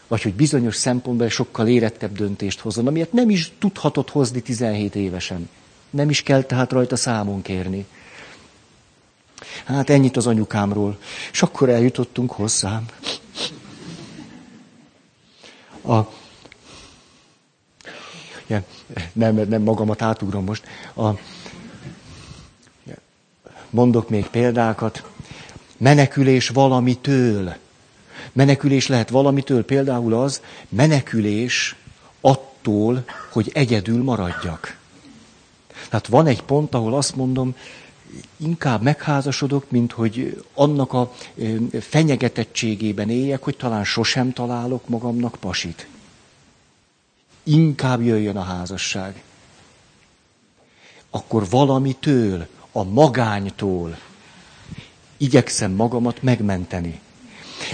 vagy 0.07 0.21
hogy 0.21 0.33
bizonyos 0.33 0.75
szempontból 0.75 1.29
sokkal 1.29 1.67
érettebb 1.67 2.15
döntést 2.15 2.59
hozzon, 2.59 2.87
amilyet 2.87 3.13
nem 3.13 3.29
is 3.29 3.51
tudhatott 3.59 4.09
hozni 4.09 4.41
17 4.41 4.95
évesen. 4.95 5.49
Nem 5.89 6.09
is 6.09 6.23
kell 6.23 6.41
tehát 6.41 6.71
rajta 6.71 6.95
számon 6.95 7.41
kérni. 7.41 7.85
Hát 9.65 9.89
ennyit 9.89 10.17
az 10.17 10.27
anyukámról. 10.27 10.97
És 11.31 11.41
akkor 11.41 11.69
eljutottunk 11.69 12.31
hozzám. 12.31 12.85
A, 15.81 15.99
ja, 18.47 18.63
nem, 19.13 19.35
nem 19.35 19.61
magamat 19.61 20.01
átugrom 20.01 20.43
most. 20.43 20.65
A, 20.95 21.09
mondok 23.69 24.09
még 24.09 24.27
példákat. 24.27 25.03
Menekülés 25.77 26.49
valamitől. 26.49 27.55
Menekülés 28.35 28.87
lehet 28.87 29.09
valamitől, 29.09 29.65
például 29.65 30.13
az, 30.13 30.41
menekülés 30.69 31.75
attól, 32.21 33.03
hogy 33.31 33.51
egyedül 33.53 34.03
maradjak. 34.03 34.77
Tehát 35.89 36.07
van 36.07 36.27
egy 36.27 36.41
pont, 36.41 36.73
ahol 36.73 36.95
azt 36.95 37.15
mondom, 37.15 37.55
inkább 38.37 38.81
megházasodok, 38.81 39.71
mint 39.71 39.91
hogy 39.91 40.43
annak 40.53 40.93
a 40.93 41.13
fenyegetettségében 41.79 43.09
éljek, 43.09 43.43
hogy 43.43 43.57
talán 43.57 43.83
sosem 43.83 44.33
találok 44.33 44.87
magamnak 44.89 45.35
pasit. 45.39 45.87
Inkább 47.43 48.01
jöjjön 48.01 48.37
a 48.37 48.43
házasság. 48.43 49.23
Akkor 51.09 51.49
valamitől, 51.49 52.47
a 52.71 52.83
magánytól 52.83 53.97
igyekszem 55.17 55.71
magamat 55.71 56.21
megmenteni. 56.21 56.99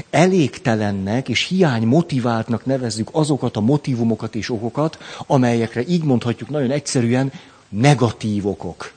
Elégtelennek 0.10 1.30
és 1.30 1.48
hiány 1.48 1.86
motiváltnak 1.86 2.66
nevezzük 2.66 3.10
azokat 3.12 3.58
a 3.58 3.62
motivumokat 3.62 4.36
és 4.36 4.50
okokat, 4.50 4.98
amelyekre 5.28 5.84
így 5.88 6.04
mondhatjuk 6.04 6.50
nagyon 6.50 6.72
egyszerűen 6.72 7.32
negatív 7.70 8.48
okok 8.48 8.94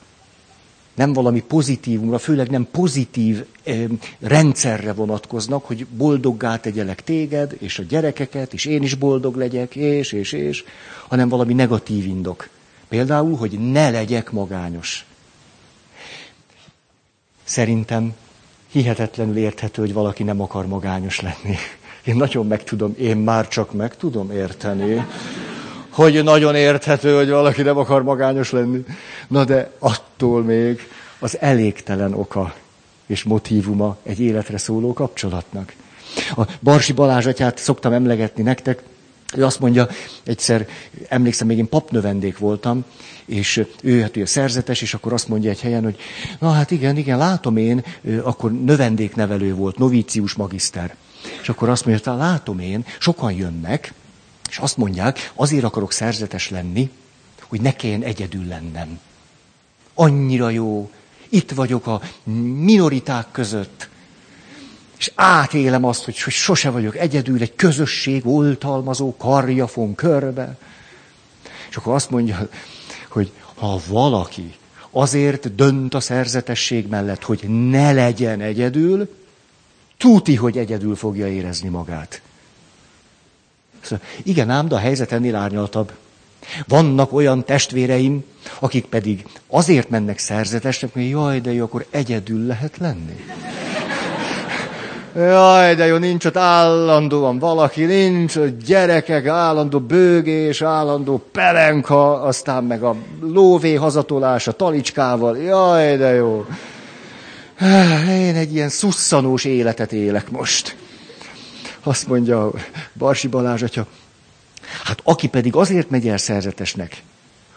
nem 0.95 1.13
valami 1.13 1.41
pozitívumra, 1.41 2.17
főleg 2.17 2.49
nem 2.49 2.67
pozitív 2.71 3.45
eh, 3.63 3.83
rendszerre 4.19 4.93
vonatkoznak, 4.93 5.65
hogy 5.65 5.85
boldoggá 5.85 6.57
tegyelek 6.57 7.03
téged, 7.03 7.55
és 7.59 7.79
a 7.79 7.83
gyerekeket, 7.83 8.53
és 8.53 8.65
én 8.65 8.83
is 8.83 8.93
boldog 8.93 9.35
legyek, 9.35 9.75
és, 9.75 10.11
és, 10.11 10.31
és, 10.31 10.63
hanem 11.07 11.29
valami 11.29 11.53
negatív 11.53 12.05
indok. 12.05 12.49
Például, 12.87 13.35
hogy 13.35 13.71
ne 13.71 13.89
legyek 13.89 14.31
magányos. 14.31 15.05
Szerintem 17.43 18.13
hihetetlenül 18.75 19.37
érthető, 19.37 19.81
hogy 19.81 19.93
valaki 19.93 20.23
nem 20.23 20.41
akar 20.41 20.67
magányos 20.67 21.21
lenni. 21.21 21.55
Én 22.03 22.15
nagyon 22.15 22.47
meg 22.47 22.63
tudom, 22.63 22.95
én 22.99 23.17
már 23.17 23.47
csak 23.47 23.73
meg 23.73 23.95
tudom 23.95 24.31
érteni, 24.31 25.05
hogy 25.89 26.23
nagyon 26.23 26.55
érthető, 26.55 27.15
hogy 27.15 27.29
valaki 27.29 27.61
nem 27.61 27.77
akar 27.77 28.03
magányos 28.03 28.51
lenni. 28.51 28.83
Na 29.27 29.45
de 29.45 29.71
attól 29.79 30.43
még 30.43 30.79
az 31.19 31.37
elégtelen 31.39 32.13
oka 32.13 32.53
és 33.05 33.23
motívuma 33.23 33.97
egy 34.03 34.19
életre 34.19 34.57
szóló 34.57 34.93
kapcsolatnak. 34.93 35.73
A 36.35 36.47
Barsi 36.61 36.93
Balázs 36.93 37.25
atyát 37.25 37.57
szoktam 37.57 37.93
emlegetni 37.93 38.43
nektek, 38.43 38.83
ő 39.35 39.45
azt 39.45 39.59
mondja, 39.59 39.87
egyszer, 40.23 40.67
emlékszem, 41.07 41.47
még 41.47 41.57
én 41.57 41.69
papnövendék 41.69 42.37
voltam, 42.37 42.85
és 43.25 43.65
ő 43.81 44.01
hát 44.01 44.15
ugye 44.15 44.25
szerzetes, 44.25 44.81
és 44.81 44.93
akkor 44.93 45.13
azt 45.13 45.27
mondja 45.27 45.49
egy 45.49 45.61
helyen, 45.61 45.83
hogy 45.83 45.97
na 46.39 46.51
hát 46.51 46.71
igen, 46.71 46.97
igen, 46.97 47.17
látom 47.17 47.57
én, 47.57 47.83
akkor 48.23 48.51
növendéknevelő 48.51 49.53
volt, 49.53 49.77
novícius 49.77 50.33
magiszter. 50.33 50.95
És 51.41 51.49
akkor 51.49 51.69
azt 51.69 51.85
mondja, 51.85 52.15
látom 52.15 52.59
én, 52.59 52.85
sokan 52.99 53.31
jönnek, 53.31 53.93
és 54.49 54.57
azt 54.57 54.77
mondják, 54.77 55.31
azért 55.35 55.63
akarok 55.63 55.91
szerzetes 55.91 56.49
lenni, 56.49 56.89
hogy 57.47 57.61
ne 57.61 57.75
kelljen 57.75 58.03
egyedül 58.03 58.45
lennem. 58.45 58.99
Annyira 59.93 60.49
jó. 60.49 60.91
Itt 61.29 61.51
vagyok 61.51 61.87
a 61.87 62.01
minoriták 62.59 63.27
között. 63.31 63.89
És 64.97 65.11
átélem 65.15 65.85
azt, 65.85 66.03
hogy, 66.03 66.15
sose 66.15 66.69
vagyok 66.69 66.97
egyedül, 66.97 67.41
egy 67.41 67.55
közösség 67.55 68.27
oltalmazó 68.27 69.15
karja 69.17 69.67
fon 69.67 69.95
körbe. 69.95 70.57
És 71.69 71.75
akkor 71.75 71.93
azt 71.93 72.09
mondja, 72.09 72.47
hogy 73.07 73.31
ha 73.55 73.79
valaki 73.87 74.53
azért 74.91 75.55
dönt 75.55 75.93
a 75.93 75.99
szerzetesség 75.99 76.87
mellett, 76.87 77.23
hogy 77.23 77.69
ne 77.69 77.91
legyen 77.91 78.41
egyedül, 78.41 79.09
tuti, 79.97 80.35
hogy 80.35 80.57
egyedül 80.57 80.95
fogja 80.95 81.27
érezni 81.27 81.69
magát. 81.69 82.21
Szóval, 83.81 84.05
igen 84.23 84.49
ám, 84.49 84.67
de 84.67 84.75
a 84.75 84.79
helyzet 84.79 85.11
ennél 85.11 85.35
árnyaltabb. 85.35 85.91
Vannak 86.67 87.13
olyan 87.13 87.43
testvéreim, 87.45 88.23
akik 88.59 88.85
pedig 88.85 89.25
azért 89.47 89.89
mennek 89.89 90.19
szerzetesnek, 90.19 90.93
hogy 90.93 91.09
jaj, 91.09 91.39
de 91.39 91.53
jó, 91.53 91.63
akkor 91.63 91.85
egyedül 91.89 92.45
lehet 92.45 92.77
lenni. 92.77 93.25
Jaj, 95.15 95.75
de 95.75 95.85
jó, 95.85 95.97
nincs 95.97 96.25
ott 96.25 96.37
állandóan 96.37 97.39
valaki, 97.39 97.83
nincs 97.83 98.35
ott 98.35 98.63
gyerekek, 98.65 99.27
állandó 99.27 99.79
bőgés, 99.79 100.61
állandó 100.61 101.23
pelenka, 101.31 102.21
aztán 102.21 102.63
meg 102.63 102.83
a 102.83 102.95
lóvé 103.21 103.73
hazatolás 103.73 104.47
a 104.47 104.51
talicskával. 104.51 105.37
Jaj, 105.37 105.97
de 105.97 106.13
jó. 106.13 106.45
Én 108.09 108.35
egy 108.35 108.53
ilyen 108.53 108.69
szusszanós 108.69 109.43
életet 109.43 109.91
élek 109.91 110.31
most. 110.31 110.75
Azt 111.83 112.07
mondja 112.07 112.51
Barsi 112.93 113.27
Balázs 113.27 113.61
atya, 113.61 113.85
hát 114.83 114.99
aki 115.03 115.27
pedig 115.27 115.55
azért 115.55 115.89
megy 115.89 116.07
el 116.07 116.17
szerzetesnek, 116.17 117.03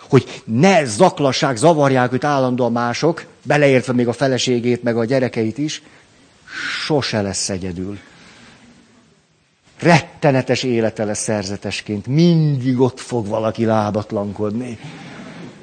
hogy 0.09 0.43
ne 0.45 0.85
zaklassák, 0.85 1.57
zavarják 1.57 2.13
őt 2.13 2.25
állandóan 2.25 2.73
mások, 2.73 3.25
beleértve 3.43 3.93
még 3.93 4.09
a 4.09 4.13
feleségét, 4.13 4.83
meg 4.83 4.97
a 4.97 5.05
gyerekeit 5.05 5.59
is, 5.59 5.83
sose 6.87 7.23
lesz 7.23 7.49
egyedül. 7.49 7.99
Rettenetes 9.79 10.63
élete 10.63 11.05
lesz 11.05 11.23
szerzetesként. 11.23 12.07
Mindig 12.07 12.81
ott 12.81 13.01
fog 13.01 13.27
valaki 13.27 13.65
lábatlankodni. 13.65 14.79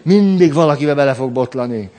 Mindig 0.02 0.54
valakibe 0.54 0.94
bele 0.94 1.14
fog 1.14 1.32
botlani. 1.32 1.90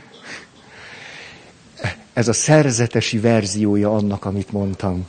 Ez 2.13 2.29
a 2.29 2.33
szerzetesi 2.33 3.19
verziója 3.19 3.95
annak, 3.95 4.25
amit 4.25 4.53
mondtam. 4.53 5.09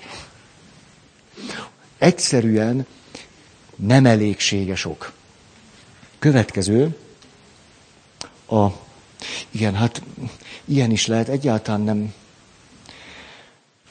Egyszerűen 1.97 2.85
nem 3.75 4.05
elégséges 4.05 4.85
ok. 4.85 5.11
Következő, 6.19 6.97
a, 8.49 8.67
igen, 9.51 9.75
hát 9.75 10.01
ilyen 10.65 10.91
is 10.91 11.07
lehet, 11.07 11.27
egyáltalán 11.27 11.81
nem. 11.81 12.13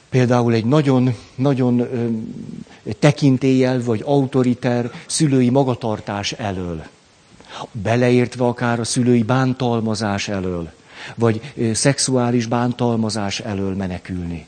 Például 0.08 0.52
egy 0.52 0.64
nagyon, 0.64 1.14
nagyon 1.34 1.88
tekintéllyel 2.98 3.82
vagy 3.82 4.02
autoriter 4.04 4.90
szülői 5.06 5.50
magatartás 5.50 6.32
elől. 6.32 6.82
Beleértve 7.72 8.44
akár 8.44 8.80
a 8.80 8.84
szülői 8.84 9.22
bántalmazás 9.22 10.28
elől, 10.28 10.70
vagy 11.14 11.40
szexuális 11.72 12.46
bántalmazás 12.46 13.40
elől 13.40 13.74
menekülni 13.74 14.46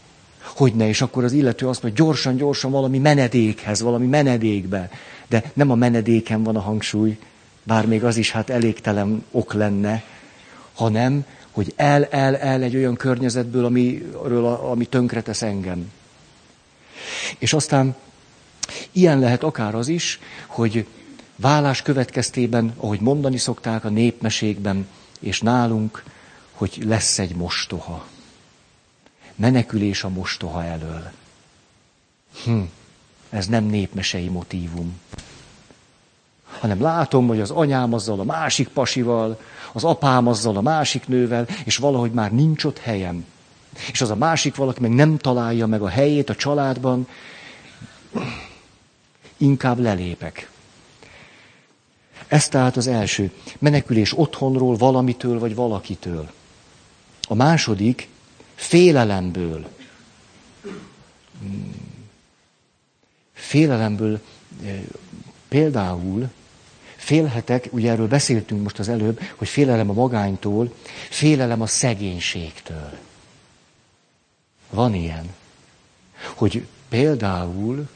hogy 0.57 0.75
ne, 0.75 0.89
és 0.89 1.01
akkor 1.01 1.25
az 1.25 1.33
illető 1.33 1.69
azt 1.69 1.83
mondja, 1.83 2.05
gyorsan, 2.05 2.37
gyorsan 2.37 2.71
valami 2.71 2.99
menedékhez, 2.99 3.81
valami 3.81 4.07
menedékbe. 4.07 4.91
De 5.29 5.43
nem 5.55 5.71
a 5.71 5.75
menedéken 5.75 6.43
van 6.43 6.57
a 6.57 6.61
hangsúly, 6.61 7.19
bár 7.63 7.87
még 7.87 8.05
az 8.05 8.17
is 8.17 8.31
hát 8.31 8.51
elégtelen 8.51 9.25
ok 9.31 9.53
lenne, 9.53 10.03
hanem, 10.75 11.25
hogy 11.59 11.73
el, 11.77 12.05
el, 12.05 12.37
el 12.37 12.63
egy 12.63 12.77
olyan 12.77 12.97
környezetből, 12.97 13.65
amiről, 13.65 14.47
ami 14.47 14.87
tönkretesz 14.87 15.43
engem. 15.43 15.93
És 17.39 17.53
aztán 17.53 17.97
ilyen 18.93 19.19
lehet 19.19 19.43
akár 19.43 19.75
az 19.75 19.89
is, 19.89 20.21
hogy 20.47 20.87
vállás 21.37 21.83
következtében, 21.83 22.75
ahogy 22.77 23.01
mondani 23.01 23.37
szokták 23.37 23.85
a 23.85 23.89
népmeségben, 23.89 24.87
és 25.21 25.41
nálunk, 25.41 26.03
hogy 26.53 26.83
lesz 26.87 27.19
egy 27.19 27.35
mostoha 27.37 28.07
menekülés 29.35 30.05
a 30.05 30.09
mostoha 30.09 30.65
elől. 30.65 31.11
Hm, 32.45 32.61
ez 33.31 33.47
nem 33.47 33.65
népmesei 33.65 34.29
motívum. 34.29 35.01
Hanem 36.61 36.81
látom, 36.81 37.27
hogy 37.27 37.41
az 37.41 37.51
anyám 37.51 37.95
azzal 37.95 38.21
a 38.21 38.25
másik 38.25 38.69
pasival, 38.69 39.41
az 39.73 39.85
apám 39.85 40.27
azzal 40.27 40.57
a 40.57 40.61
másik 40.61 41.09
nővel, 41.09 41.47
és 41.65 41.77
valahogy 41.77 42.13
már 42.13 42.33
nincs 42.33 42.65
ott 42.65 42.79
helyem. 42.79 43.25
És 43.93 44.01
az 44.01 44.11
a 44.11 44.17
másik 44.17 44.57
valaki 44.57 44.81
meg 44.81 44.91
nem 44.91 45.17
találja 45.17 45.67
meg 45.67 45.83
a 45.83 45.89
helyét 45.89 46.31
a 46.31 46.35
családban, 46.35 47.09
inkább 49.37 49.79
lelépek. 49.79 50.51
Ez 52.29 52.49
tehát 52.49 52.77
az 52.77 52.87
első. 52.87 53.33
Menekülés 53.59 54.19
otthonról, 54.19 54.77
valamitől 54.77 55.39
vagy 55.39 55.55
valakitől. 55.55 56.31
A 57.29 57.35
második, 57.35 58.09
Félelemből. 58.59 59.69
Félelemből 63.33 64.21
eh, 64.65 64.81
például 65.49 66.31
félhetek, 67.09 67.69
ugye 67.71 67.91
erről 67.91 68.09
beszéltünk 68.09 68.63
most 68.63 68.79
az 68.79 68.89
előbb, 68.89 69.21
hogy 69.37 69.49
félelem 69.49 69.91
a 69.91 69.93
magánytól, 69.93 70.75
félelem 71.11 71.61
a 71.61 71.67
szegénységtől. 71.67 72.99
Van 74.71 74.95
ilyen. 74.95 75.35
Hogy 76.35 76.67
például 76.89 77.89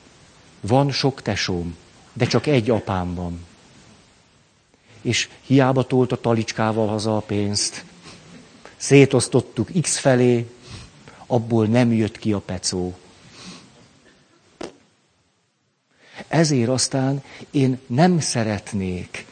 van 0.60 0.90
sok 0.90 1.22
tesóm, 1.22 1.76
de 2.12 2.26
csak 2.26 2.46
egy 2.46 2.70
apám 2.70 3.14
van. 3.14 3.46
És 5.00 5.28
hiába 5.40 5.86
tolt 5.86 6.12
a 6.12 6.20
talicskával 6.20 6.86
haza 6.86 7.16
a 7.16 7.20
pénzt. 7.20 7.84
Szétosztottuk 8.76 9.68
X 9.80 9.98
felé, 9.98 10.46
abból 11.26 11.66
nem 11.66 11.92
jött 11.92 12.18
ki 12.18 12.32
a 12.32 12.38
pecó. 12.38 12.94
Ezért 16.28 16.68
aztán 16.68 17.22
én 17.50 17.78
nem 17.86 18.20
szeretnék 18.20 19.26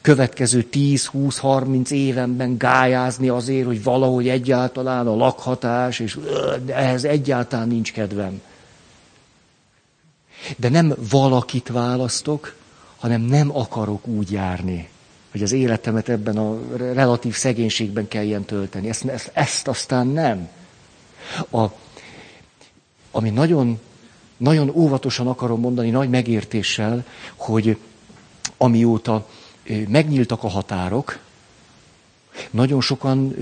következő 0.00 0.68
10-20-30 0.72 1.90
évenben 1.90 2.58
gályázni 2.58 3.28
azért, 3.28 3.66
hogy 3.66 3.82
valahogy 3.82 4.28
egyáltalán 4.28 5.06
a 5.06 5.16
lakhatás, 5.16 5.98
és 5.98 6.18
ehhez 6.66 7.04
egyáltalán 7.04 7.68
nincs 7.68 7.92
kedvem. 7.92 8.42
De 10.56 10.68
nem 10.68 10.94
valakit 11.10 11.68
választok, 11.68 12.54
hanem 12.98 13.20
nem 13.20 13.56
akarok 13.56 14.06
úgy 14.06 14.30
járni, 14.30 14.88
hogy 15.30 15.42
az 15.42 15.52
életemet 15.52 16.08
ebben 16.08 16.36
a 16.36 16.58
relatív 16.76 17.34
szegénységben 17.34 18.08
kelljen 18.08 18.44
tölteni. 18.44 18.88
Ezt, 18.88 19.04
ezt, 19.04 19.30
ezt 19.32 19.68
aztán 19.68 20.06
nem. 20.06 20.48
A, 21.50 21.66
ami 23.10 23.30
nagyon, 23.30 23.80
nagyon 24.42 24.70
óvatosan 24.74 25.26
akarom 25.26 25.60
mondani, 25.60 25.90
nagy 25.90 26.08
megértéssel, 26.08 27.04
hogy 27.36 27.76
amióta 28.56 29.28
megnyíltak 29.88 30.42
a 30.44 30.48
határok, 30.48 31.18
nagyon 32.50 32.80
sokan 32.80 33.34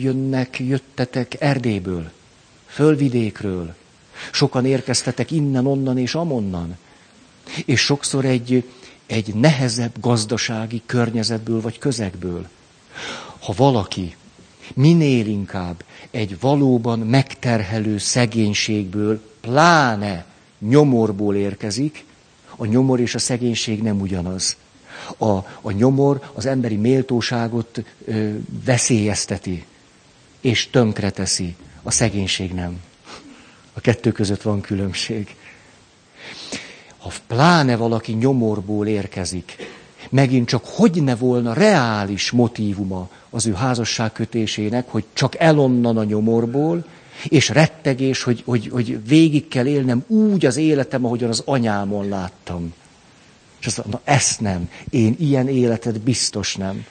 jönnek, 0.00 0.58
jöttetek 0.58 1.40
Erdélyből, 1.40 2.10
fölvidékről, 2.66 3.74
sokan 4.32 4.66
érkeztetek 4.66 5.30
innen, 5.30 5.66
onnan 5.66 5.98
és 5.98 6.14
amonnan. 6.14 6.76
És 7.64 7.80
sokszor 7.80 8.24
egy, 8.24 8.68
egy 9.06 9.34
nehezebb 9.34 9.92
gazdasági 10.00 10.82
környezetből 10.86 11.60
vagy 11.60 11.78
közegből. 11.78 12.48
Ha 13.38 13.52
valaki 13.56 14.16
minél 14.74 15.26
inkább 15.26 15.84
egy 16.10 16.40
valóban 16.40 16.98
megterhelő 16.98 17.98
szegénységből, 17.98 19.20
pláne 19.40 20.24
nyomorból 20.68 21.36
érkezik, 21.36 22.04
a 22.56 22.64
nyomor 22.64 23.00
és 23.00 23.14
a 23.14 23.18
szegénység 23.18 23.82
nem 23.82 24.00
ugyanaz. 24.00 24.56
A, 25.16 25.26
a 25.60 25.70
nyomor 25.70 26.30
az 26.32 26.46
emberi 26.46 26.76
méltóságot 26.76 27.84
ö, 28.04 28.30
veszélyezteti, 28.64 29.64
és 30.40 30.70
tönkreteszi. 30.70 31.54
A 31.82 31.90
szegénység 31.90 32.52
nem. 32.52 32.80
A 33.72 33.80
kettő 33.80 34.12
között 34.12 34.42
van 34.42 34.60
különbség. 34.60 35.36
Ha 36.98 37.12
pláne 37.26 37.76
valaki 37.76 38.12
nyomorból 38.12 38.86
érkezik, 38.86 39.56
megint 40.10 40.48
csak 40.48 40.64
hogy 40.64 41.02
ne 41.02 41.16
volna 41.16 41.52
reális 41.52 42.30
motívuma 42.30 43.08
az 43.30 43.46
ő 43.46 43.52
házasságkötésének, 43.52 44.88
hogy 44.88 45.04
csak 45.12 45.38
elonnan 45.38 45.96
a 45.96 46.04
nyomorból, 46.04 46.84
és 47.28 47.48
rettegés, 47.48 48.22
hogy, 48.22 48.42
hogy, 48.44 48.68
hogy 48.72 49.06
végig 49.06 49.48
kell 49.48 49.66
élnem 49.66 50.04
úgy 50.06 50.46
az 50.46 50.56
életem, 50.56 51.04
ahogyan 51.04 51.28
az 51.28 51.42
anyámon 51.44 52.08
láttam. 52.08 52.74
És 53.60 53.66
azt 53.66 53.76
mondta, 53.76 54.00
ezt 54.04 54.40
nem, 54.40 54.70
én 54.90 55.16
ilyen 55.18 55.48
életet 55.48 56.00
biztos 56.00 56.56
nem. 56.56 56.86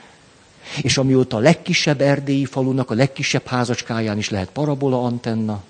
És 0.81 0.97
amióta 0.97 1.37
a 1.37 1.39
legkisebb 1.39 2.01
erdélyi 2.01 2.45
falunak, 2.45 2.91
a 2.91 2.93
legkisebb 2.93 3.45
házacskáján 3.45 4.17
is 4.17 4.29
lehet 4.29 4.49
parabola 4.49 5.03
antenna, 5.03 5.63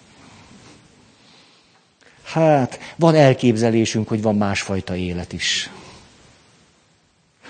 hát 2.24 2.80
van 2.96 3.16
elképzelésünk, 3.16 4.08
hogy 4.08 4.22
van 4.22 4.36
másfajta 4.36 4.96
élet 4.96 5.34
is. 5.34 5.70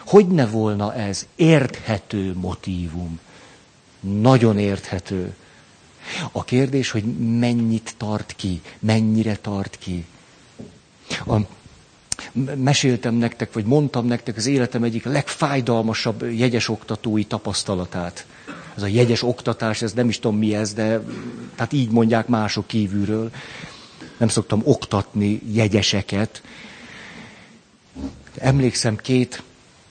Hogy 0.05 0.27
ne 0.27 0.45
volna 0.45 0.93
ez 0.95 1.27
érthető 1.35 2.33
motívum? 2.35 3.19
Nagyon 3.99 4.59
érthető. 4.59 5.35
A 6.31 6.43
kérdés, 6.43 6.91
hogy 6.91 7.03
mennyit 7.39 7.93
tart 7.97 8.33
ki, 8.35 8.61
mennyire 8.79 9.35
tart 9.35 9.77
ki. 9.79 10.05
A, 11.25 11.35
meséltem 12.55 13.15
nektek, 13.15 13.53
vagy 13.53 13.65
mondtam 13.65 14.05
nektek 14.05 14.37
az 14.37 14.45
életem 14.45 14.83
egyik 14.83 15.03
legfájdalmasabb 15.03 16.31
jegyes 16.31 16.69
oktatói 16.69 17.23
tapasztalatát. 17.23 18.25
Ez 18.75 18.83
a 18.83 18.87
jegyes 18.87 19.23
oktatás, 19.23 19.81
ez 19.81 19.93
nem 19.93 20.09
is 20.09 20.19
tudom 20.19 20.37
mi 20.37 20.55
ez, 20.55 20.73
de 20.73 21.03
tehát 21.55 21.73
így 21.73 21.89
mondják 21.89 22.27
mások 22.27 22.67
kívülről. 22.67 23.31
Nem 24.17 24.27
szoktam 24.27 24.61
oktatni 24.63 25.41
jegyeseket. 25.51 26.41
Emlékszem, 28.37 28.95
két 28.95 29.43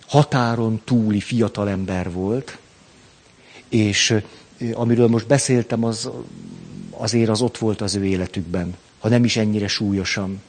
határon 0.06 0.80
túli 0.84 1.20
fiatalember 1.20 2.12
volt, 2.12 2.58
és 3.68 4.14
amiről 4.72 5.08
most 5.08 5.26
beszéltem, 5.26 5.84
az 5.84 6.10
azért 6.90 7.28
az 7.28 7.42
ott 7.42 7.58
volt 7.58 7.80
az 7.80 7.94
ő 7.94 8.04
életükben, 8.04 8.74
ha 8.98 9.08
nem 9.08 9.24
is 9.24 9.36
ennyire 9.36 9.68
súlyosan. 9.68 10.42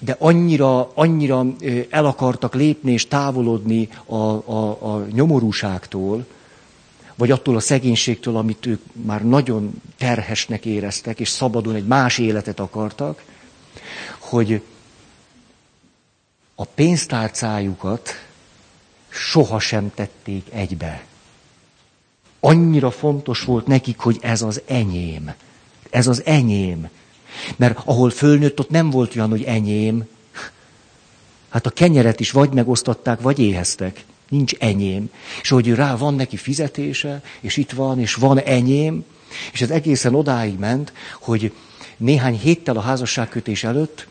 De 0.00 0.16
annyira, 0.18 0.90
annyira 0.94 1.46
el 1.90 2.06
akartak 2.06 2.54
lépni 2.54 2.92
és 2.92 3.08
távolodni 3.08 3.88
a, 4.06 4.16
a, 4.16 4.94
a 4.94 5.06
nyomorúságtól, 5.12 6.26
vagy 7.14 7.30
attól 7.30 7.56
a 7.56 7.60
szegénységtől, 7.60 8.36
amit 8.36 8.66
ők 8.66 8.80
már 8.92 9.24
nagyon 9.24 9.82
terhesnek 9.98 10.64
éreztek, 10.64 11.20
és 11.20 11.28
szabadon 11.28 11.74
egy 11.74 11.86
más 11.86 12.18
életet 12.18 12.60
akartak, 12.60 13.22
hogy 14.18 14.62
a 16.54 16.64
pénztárcájukat 16.64 18.10
sohasem 19.08 19.90
tették 19.94 20.46
egybe. 20.52 21.04
Annyira 22.46 22.90
fontos 22.90 23.40
volt 23.40 23.66
nekik, 23.66 23.98
hogy 23.98 24.18
ez 24.20 24.42
az 24.42 24.62
enyém. 24.66 25.32
Ez 25.90 26.06
az 26.06 26.22
enyém. 26.24 26.88
Mert 27.56 27.78
ahol 27.84 28.10
fölnőtt, 28.10 28.60
ott 28.60 28.70
nem 28.70 28.90
volt 28.90 29.16
olyan, 29.16 29.28
hogy 29.28 29.42
enyém. 29.42 30.04
Hát 31.48 31.66
a 31.66 31.70
kenyeret 31.70 32.20
is 32.20 32.30
vagy 32.30 32.52
megosztották, 32.52 33.20
vagy 33.20 33.38
éheztek. 33.38 34.04
Nincs 34.28 34.54
enyém. 34.54 35.10
És 35.42 35.48
hogy 35.48 35.74
rá 35.74 35.96
van 35.96 36.14
neki 36.14 36.36
fizetése, 36.36 37.22
és 37.40 37.56
itt 37.56 37.70
van, 37.70 38.00
és 38.00 38.14
van 38.14 38.38
enyém, 38.38 39.04
és 39.52 39.60
ez 39.60 39.70
egészen 39.70 40.14
odáig 40.14 40.58
ment, 40.58 40.92
hogy 41.20 41.52
néhány 41.96 42.38
héttel 42.38 42.76
a 42.76 42.80
házasságkötés 42.80 43.64
előtt 43.64 44.06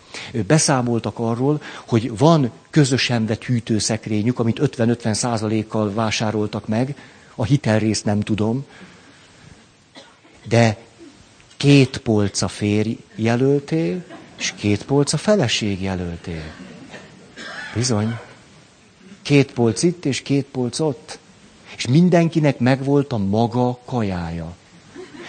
beszámoltak 0.47 1.19
arról, 1.19 1.61
hogy 1.87 2.17
van 2.17 2.51
közösen 2.69 3.25
vett 3.25 3.43
hűtőszekrényük, 3.43 4.39
amit 4.39 4.59
50-50 4.61 5.13
százalékkal 5.13 5.93
vásároltak 5.93 6.67
meg, 6.67 6.95
a 7.35 7.43
hitelrészt 7.43 8.05
nem 8.05 8.21
tudom, 8.21 8.65
de 10.47 10.77
két 11.57 11.97
polca 11.97 12.47
férj 12.47 12.97
jelöltél, 13.15 14.03
és 14.37 14.53
két 14.57 14.83
polca 14.83 15.17
feleség 15.17 15.81
jelöltél. 15.81 16.43
Bizony. 17.73 18.17
Két 19.21 19.51
polc 19.51 19.83
itt, 19.83 20.05
és 20.05 20.21
két 20.21 20.45
polc 20.45 20.79
ott. 20.79 21.19
És 21.77 21.87
mindenkinek 21.87 22.59
megvolt 22.59 23.13
a 23.13 23.17
maga 23.17 23.79
kajája. 23.85 24.55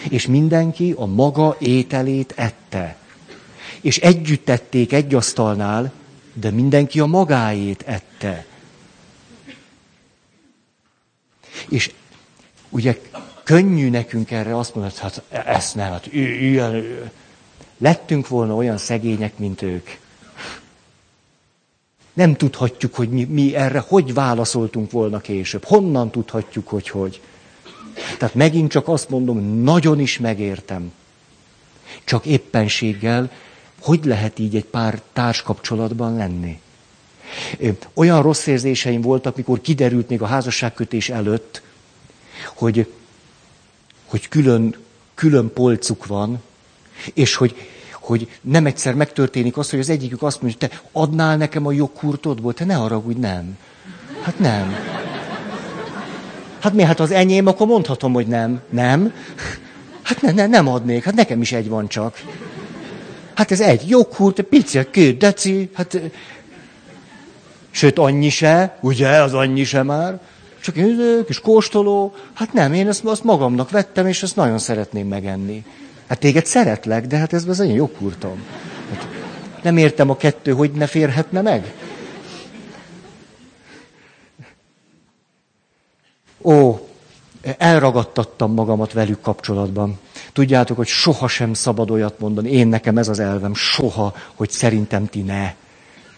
És 0.09 0.27
mindenki 0.27 0.93
a 0.97 1.05
maga 1.05 1.55
ételét 1.59 2.33
ette. 2.35 2.97
És 3.81 3.97
együtt 3.97 4.49
ették 4.49 4.93
egy 4.93 5.15
asztalnál, 5.15 5.91
de 6.33 6.51
mindenki 6.51 6.99
a 6.99 7.05
magáét 7.05 7.81
ette. 7.81 8.45
És 11.69 11.91
ugye 12.69 12.97
könnyű 13.43 13.89
nekünk 13.89 14.31
erre 14.31 14.57
azt 14.57 14.75
mondani, 14.75 14.95
hát 14.99 15.21
ezt 15.29 15.75
nem, 15.75 15.91
hát 15.91 16.13
ilyen, 16.13 16.83
lettünk 17.77 18.27
volna 18.27 18.55
olyan 18.55 18.77
szegények, 18.77 19.37
mint 19.37 19.61
ők. 19.61 19.89
Nem 22.13 22.35
tudhatjuk, 22.35 22.95
hogy 22.95 23.09
mi, 23.09 23.23
mi 23.23 23.55
erre 23.55 23.83
hogy 23.87 24.13
válaszoltunk 24.13 24.91
volna 24.91 25.19
később. 25.19 25.63
Honnan 25.63 26.11
tudhatjuk, 26.11 26.67
hogy 26.67 26.89
hogy. 26.89 27.21
Tehát 28.17 28.35
megint 28.35 28.71
csak 28.71 28.87
azt 28.87 29.09
mondom, 29.09 29.61
nagyon 29.63 29.99
is 29.99 30.19
megértem. 30.19 30.91
Csak 32.03 32.25
éppenséggel, 32.25 33.31
hogy 33.81 34.05
lehet 34.05 34.39
így 34.39 34.55
egy 34.55 34.65
pár 34.65 35.01
társkapcsolatban 35.13 36.15
lenni? 36.15 36.59
Olyan 37.93 38.21
rossz 38.21 38.45
érzéseim 38.45 39.01
voltak, 39.01 39.35
mikor 39.35 39.61
kiderült 39.61 40.09
még 40.09 40.21
a 40.21 40.25
házasságkötés 40.25 41.09
előtt, 41.09 41.61
hogy, 42.55 42.93
hogy 44.05 44.27
külön, 44.27 44.75
külön 45.15 45.53
polcuk 45.53 46.05
van, 46.05 46.41
és 47.13 47.35
hogy, 47.35 47.55
hogy 47.91 48.29
nem 48.41 48.65
egyszer 48.65 48.93
megtörténik 48.93 49.57
az, 49.57 49.69
hogy 49.69 49.79
az 49.79 49.89
egyikük 49.89 50.23
azt 50.23 50.41
mondja, 50.41 50.67
te 50.67 50.81
adnál 50.91 51.37
nekem 51.37 51.65
a 51.65 51.71
joghurtodból, 51.71 52.53
te 52.53 52.65
ne 52.65 52.73
haragudj, 52.73 53.19
nem. 53.19 53.57
Hát 54.21 54.39
nem. 54.39 54.75
Hát 56.59 56.73
mi, 56.73 56.83
hát 56.83 56.99
az 56.99 57.11
enyém, 57.11 57.47
akkor 57.47 57.67
mondhatom, 57.67 58.13
hogy 58.13 58.27
nem. 58.27 58.61
Nem. 58.69 59.13
Hát 60.01 60.21
ne, 60.21 60.31
ne, 60.31 60.47
nem 60.47 60.67
adnék, 60.67 61.03
hát 61.03 61.15
nekem 61.15 61.41
is 61.41 61.51
egy 61.51 61.69
van 61.69 61.87
csak. 61.87 62.21
Hát 63.33 63.51
ez 63.51 63.61
egy 63.61 63.89
joghurt, 63.89 64.41
pici, 64.41 64.89
két 64.91 65.17
deci, 65.17 65.69
hát... 65.73 65.99
Sőt, 67.77 67.99
annyi 67.99 68.29
se, 68.29 68.77
ugye, 68.81 69.09
az 69.09 69.33
annyi 69.33 69.63
se 69.63 69.83
már. 69.83 70.19
Csak 70.61 70.77
egy 70.77 71.23
kis 71.25 71.39
kóstoló. 71.39 72.13
Hát 72.33 72.53
nem, 72.53 72.73
én 72.73 72.87
ezt, 72.87 73.05
azt 73.05 73.23
magamnak 73.23 73.69
vettem, 73.69 74.07
és 74.07 74.23
ezt 74.23 74.35
nagyon 74.35 74.57
szeretném 74.57 75.07
megenni. 75.07 75.65
Hát 76.07 76.19
téged 76.19 76.45
szeretlek, 76.45 77.07
de 77.07 77.17
hát 77.17 77.33
ez 77.33 77.47
az 77.47 77.59
én 77.59 77.75
joghurtom. 77.75 78.43
Hát 78.89 79.07
nem 79.63 79.77
értem 79.77 80.09
a 80.09 80.17
kettő, 80.17 80.51
hogy 80.51 80.71
ne 80.71 80.87
férhetne 80.87 81.41
meg. 81.41 81.73
Ó, 86.41 86.79
elragadtattam 87.57 88.53
magamat 88.53 88.93
velük 88.93 89.21
kapcsolatban. 89.21 89.99
Tudjátok, 90.33 90.77
hogy 90.77 90.87
soha 90.87 91.27
sem 91.27 91.53
szabad 91.53 91.91
olyat 91.91 92.19
mondani. 92.19 92.51
Én 92.51 92.67
nekem 92.67 92.97
ez 92.97 93.07
az 93.07 93.19
elvem, 93.19 93.53
soha, 93.53 94.13
hogy 94.35 94.49
szerintem 94.49 95.07
ti 95.07 95.21
ne. 95.21 95.53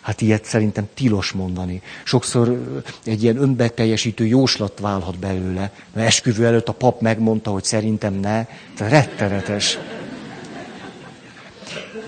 Hát 0.10 0.22
ilyet 0.22 0.45
szerintem 0.45 0.88
tilos 0.93 1.32
mondani. 1.32 1.82
Sokszor 2.04 2.62
egy 3.06 3.24
ilyen 3.24 3.38
önbeteljesítő 3.38 4.26
jóslat 4.26 4.80
válhat 4.80 5.19
belőle. 5.19 5.72
Mert 5.93 6.08
esküvő 6.08 6.45
előtt 6.45 6.67
a 6.67 6.72
pap 6.74 7.02
megmondta, 7.02 7.52
hogy 7.52 7.63
szerintem 7.63 8.13
ne. 8.13 8.45
Tehát 8.76 8.91
rettenetes. 8.91 9.78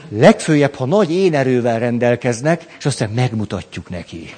Legfőjebb, 0.09 0.73
ha 0.73 0.85
nagy 0.85 1.11
én 1.11 1.33
erővel 1.35 1.79
rendelkeznek, 1.79 2.65
és 2.79 2.85
aztán 2.85 3.09
megmutatjuk 3.09 3.89
neki. 3.89 4.33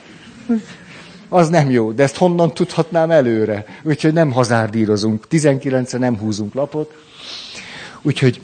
Az 1.30 1.50
nem 1.50 1.70
jó, 1.70 1.92
de 1.92 2.04
ezt 2.04 2.18
honnan 2.18 2.54
tudhatnám 2.54 3.12
előre? 3.12 3.66
Úgyhogy 3.84 4.14
nem 4.14 4.32
hazárdírozunk. 4.32 5.28
19 5.28 5.92
nem 5.92 6.18
húzunk 6.18 6.54
lapot. 6.54 6.94
Úgyhogy 8.02 8.42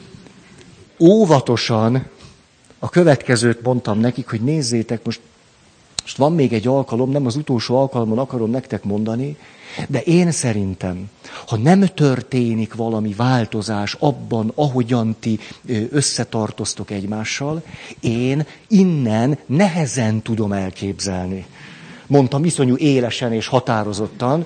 óvatosan 0.99 2.05
a 2.79 2.89
következőt 2.89 3.61
mondtam 3.61 3.99
nekik, 3.99 4.29
hogy 4.29 4.41
nézzétek, 4.41 5.05
most, 5.05 5.19
most 6.01 6.17
van 6.17 6.33
még 6.33 6.53
egy 6.53 6.67
alkalom, 6.67 7.11
nem 7.11 7.25
az 7.25 7.35
utolsó 7.35 7.77
alkalomon 7.77 8.19
akarom 8.19 8.49
nektek 8.49 8.83
mondani, 8.83 9.37
de 9.87 10.01
én 10.01 10.31
szerintem, 10.31 11.09
ha 11.47 11.57
nem 11.57 11.85
történik 11.85 12.73
valami 12.73 13.13
változás 13.13 13.95
abban, 13.99 14.51
ahogyan 14.55 15.15
ti 15.19 15.39
összetartoztok 15.89 16.91
egymással, 16.91 17.63
én 17.99 18.45
innen 18.67 19.37
nehezen 19.45 20.21
tudom 20.21 20.51
elképzelni. 20.51 21.45
Mondtam 22.07 22.45
iszonyú 22.45 22.75
élesen 22.77 23.33
és 23.33 23.47
határozottan. 23.47 24.45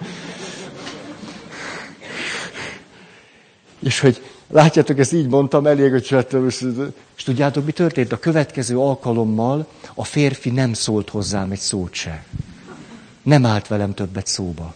És 3.79 3.99
hogy 3.99 4.21
Látjátok, 4.53 4.99
ezt 4.99 5.13
így 5.13 5.27
mondtam, 5.27 5.65
elég, 5.65 5.91
hogy 5.91 6.15
és 7.17 7.23
tudjátok, 7.23 7.65
mi 7.65 7.71
történt? 7.71 8.11
A 8.11 8.19
következő 8.19 8.77
alkalommal 8.77 9.67
a 9.93 10.03
férfi 10.03 10.49
nem 10.49 10.73
szólt 10.73 11.09
hozzám 11.09 11.51
egy 11.51 11.59
szót 11.59 11.93
se. 11.93 12.23
Nem 13.23 13.45
állt 13.45 13.67
velem 13.67 13.93
többet 13.93 14.27
szóba. 14.27 14.75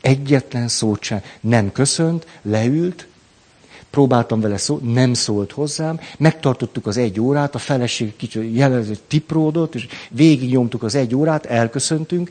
Egyetlen 0.00 0.68
szót 0.68 1.02
se. 1.02 1.22
Nem 1.40 1.72
köszönt, 1.72 2.26
leült, 2.42 3.06
próbáltam 3.90 4.40
vele 4.40 4.56
szó, 4.56 4.78
nem 4.82 5.14
szólt 5.14 5.52
hozzám, 5.52 6.00
megtartottuk 6.18 6.86
az 6.86 6.96
egy 6.96 7.20
órát, 7.20 7.54
a 7.54 7.58
feleség 7.58 8.16
kicsit 8.16 8.54
jelező 8.56 8.96
tipródott, 9.06 9.74
és 9.74 9.86
végig 10.10 10.50
nyomtuk 10.50 10.82
az 10.82 10.94
egy 10.94 11.14
órát, 11.14 11.46
elköszöntünk, 11.46 12.30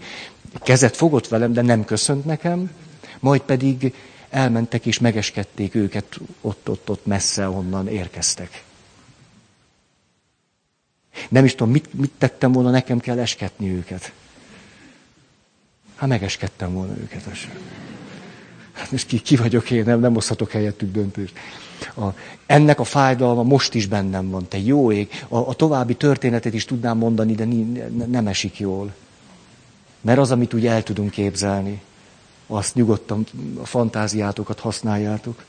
kezet 0.60 0.96
fogott 0.96 1.28
velem, 1.28 1.54
de 1.54 1.62
nem 1.62 1.86
köszönt 1.86 2.26
nekem, 2.26 2.72
majd 3.20 3.42
pedig 3.42 3.94
elmentek 4.34 4.86
és 4.86 5.00
megeskedték 5.00 5.76
őket 5.76 6.20
ott-ott-ott 6.42 7.06
messze, 7.06 7.50
onnan 7.50 7.88
érkeztek. 7.88 8.64
Nem 11.30 11.46
is 11.46 11.52
tudom, 11.52 11.72
mit, 11.72 11.94
mit 11.94 12.12
tettem 12.18 12.52
volna, 12.52 12.70
nekem 12.70 13.00
kell 13.00 13.20
esketni 13.20 13.70
őket. 13.70 14.12
Hát 15.96 16.10
megeskedtem 16.10 16.74
volna 16.74 16.94
őket. 16.98 17.24
Hát 18.72 18.92
most 18.92 19.08
ki, 19.08 19.22
ki 19.22 19.36
vagyok 19.36 19.72
én, 19.72 19.84
nem, 19.84 20.00
nem 20.00 20.16
oszthatok 20.16 20.52
helyettük 20.52 20.92
döntést. 20.92 21.34
A, 21.96 22.06
ennek 22.46 22.80
a 22.80 22.84
fájdalma 22.84 23.44
most 23.44 23.74
is 23.74 23.86
bennem 23.86 24.30
van, 24.30 24.48
te 24.48 24.58
jó 24.58 24.92
ég. 24.92 25.10
A, 25.28 25.38
a 25.38 25.54
további 25.54 25.96
történetet 25.96 26.54
is 26.54 26.66
tudnám 26.66 26.98
mondani, 26.98 27.36
de 27.36 27.46
nem 28.06 28.28
esik 28.28 28.60
jól. 28.60 28.94
Mert 30.02 30.20
az, 30.20 30.32
amit 30.32 30.54
úgy 30.54 30.66
el 30.66 30.84
tudunk 30.84 31.12
képzelni 31.12 31.82
azt 32.54 32.76
nyugodtan 32.76 33.26
a 33.62 33.66
fantáziátokat 33.66 34.60
használjátok. 34.60 35.44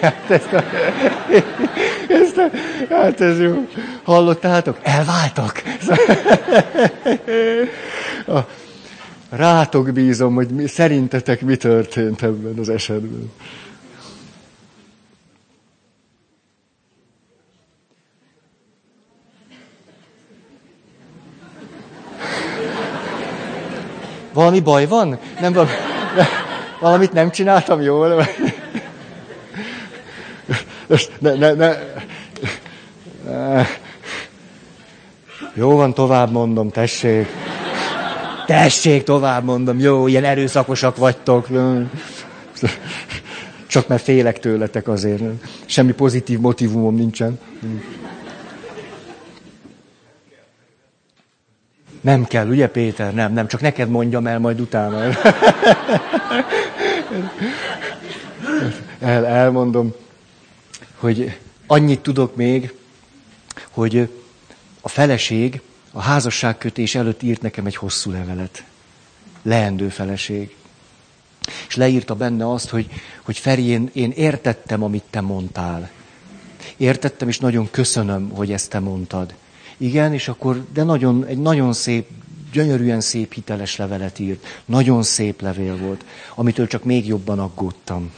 Hát, 0.00 0.30
ezt 0.30 0.52
a, 0.52 0.64
ezt 2.08 2.36
a, 2.36 2.50
hát 2.88 3.20
ez 3.20 3.40
jó. 3.40 3.66
Hallottátok? 4.02 4.78
Elváltak. 4.82 5.62
Rátok 9.28 9.92
bízom, 9.92 10.34
hogy 10.34 10.48
mi, 10.48 10.66
szerintetek 10.66 11.40
mi 11.40 11.56
történt 11.56 12.22
ebben 12.22 12.58
az 12.58 12.68
esetben. 12.68 13.32
Valami 24.38 24.60
baj 24.60 24.86
van? 24.86 25.18
Nem 25.40 25.52
valami, 25.52 25.70
valamit 26.80 27.12
nem 27.12 27.30
csináltam 27.30 27.80
jól? 27.80 28.26
Ne, 31.18 31.34
ne, 31.34 31.52
ne. 31.52 31.74
Jó 35.54 35.76
van, 35.76 35.94
tovább 35.94 36.30
mondom, 36.30 36.70
tessék. 36.70 37.26
Tessék, 38.46 39.02
tovább 39.02 39.44
mondom, 39.44 39.78
jó, 39.78 40.06
ilyen 40.06 40.24
erőszakosak 40.24 40.96
vagytok. 40.96 41.48
Csak 43.66 43.88
mert 43.88 44.02
félek 44.02 44.38
tőletek 44.38 44.88
azért. 44.88 45.22
Semmi 45.66 45.92
pozitív 45.92 46.38
motivumom 46.38 46.94
nincsen. 46.94 47.38
Nem 52.00 52.24
kell, 52.24 52.48
ugye 52.48 52.68
Péter? 52.68 53.14
Nem, 53.14 53.32
nem, 53.32 53.46
csak 53.48 53.60
neked 53.60 53.88
mondjam 53.88 54.26
el 54.26 54.38
majd 54.38 54.60
utána. 54.60 55.02
El, 59.00 59.26
elmondom, 59.26 59.94
hogy 60.94 61.38
annyit 61.66 62.00
tudok 62.00 62.36
még, 62.36 62.74
hogy 63.70 64.10
a 64.80 64.88
feleség 64.88 65.60
a 65.92 66.00
házasságkötés 66.00 66.94
előtt 66.94 67.22
írt 67.22 67.42
nekem 67.42 67.66
egy 67.66 67.76
hosszú 67.76 68.10
levelet. 68.10 68.64
Leendő 69.42 69.88
feleség. 69.88 70.56
És 71.68 71.76
leírta 71.76 72.14
benne 72.14 72.50
azt, 72.50 72.68
hogy, 72.68 72.86
hogy 73.22 73.38
Feri, 73.38 73.64
én, 73.64 73.90
én 73.92 74.10
értettem, 74.10 74.82
amit 74.82 75.04
te 75.10 75.20
mondtál. 75.20 75.90
Értettem, 76.76 77.28
és 77.28 77.38
nagyon 77.38 77.70
köszönöm, 77.70 78.28
hogy 78.28 78.52
ezt 78.52 78.70
te 78.70 78.78
mondtad. 78.78 79.34
Igen, 79.78 80.12
és 80.12 80.28
akkor, 80.28 80.64
de 80.72 80.82
nagyon, 80.82 81.24
egy 81.24 81.38
nagyon 81.38 81.72
szép, 81.72 82.08
gyönyörűen 82.52 83.00
szép 83.00 83.32
hiteles 83.32 83.76
levelet 83.76 84.18
írt. 84.18 84.62
Nagyon 84.64 85.02
szép 85.02 85.40
levél 85.40 85.76
volt, 85.76 86.04
amitől 86.34 86.66
csak 86.66 86.84
még 86.84 87.06
jobban 87.06 87.38
aggódtam. 87.38 88.12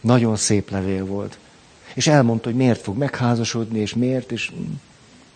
Nagyon 0.00 0.36
szép 0.36 0.70
levél 0.70 1.04
volt. 1.04 1.38
És 1.94 2.06
elmondta, 2.06 2.48
hogy 2.48 2.58
miért 2.58 2.80
fog 2.80 2.96
megházasodni, 2.96 3.78
és 3.78 3.94
miért, 3.94 4.32
és, 4.32 4.52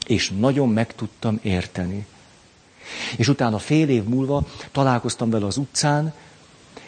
és 0.06 0.30
nagyon 0.38 0.68
meg 0.68 0.94
tudtam 0.94 1.38
érteni. 1.42 2.06
És 3.16 3.28
utána 3.28 3.58
fél 3.58 3.88
év 3.88 4.04
múlva 4.04 4.46
találkoztam 4.72 5.30
vele 5.30 5.46
az 5.46 5.56
utcán, 5.56 6.12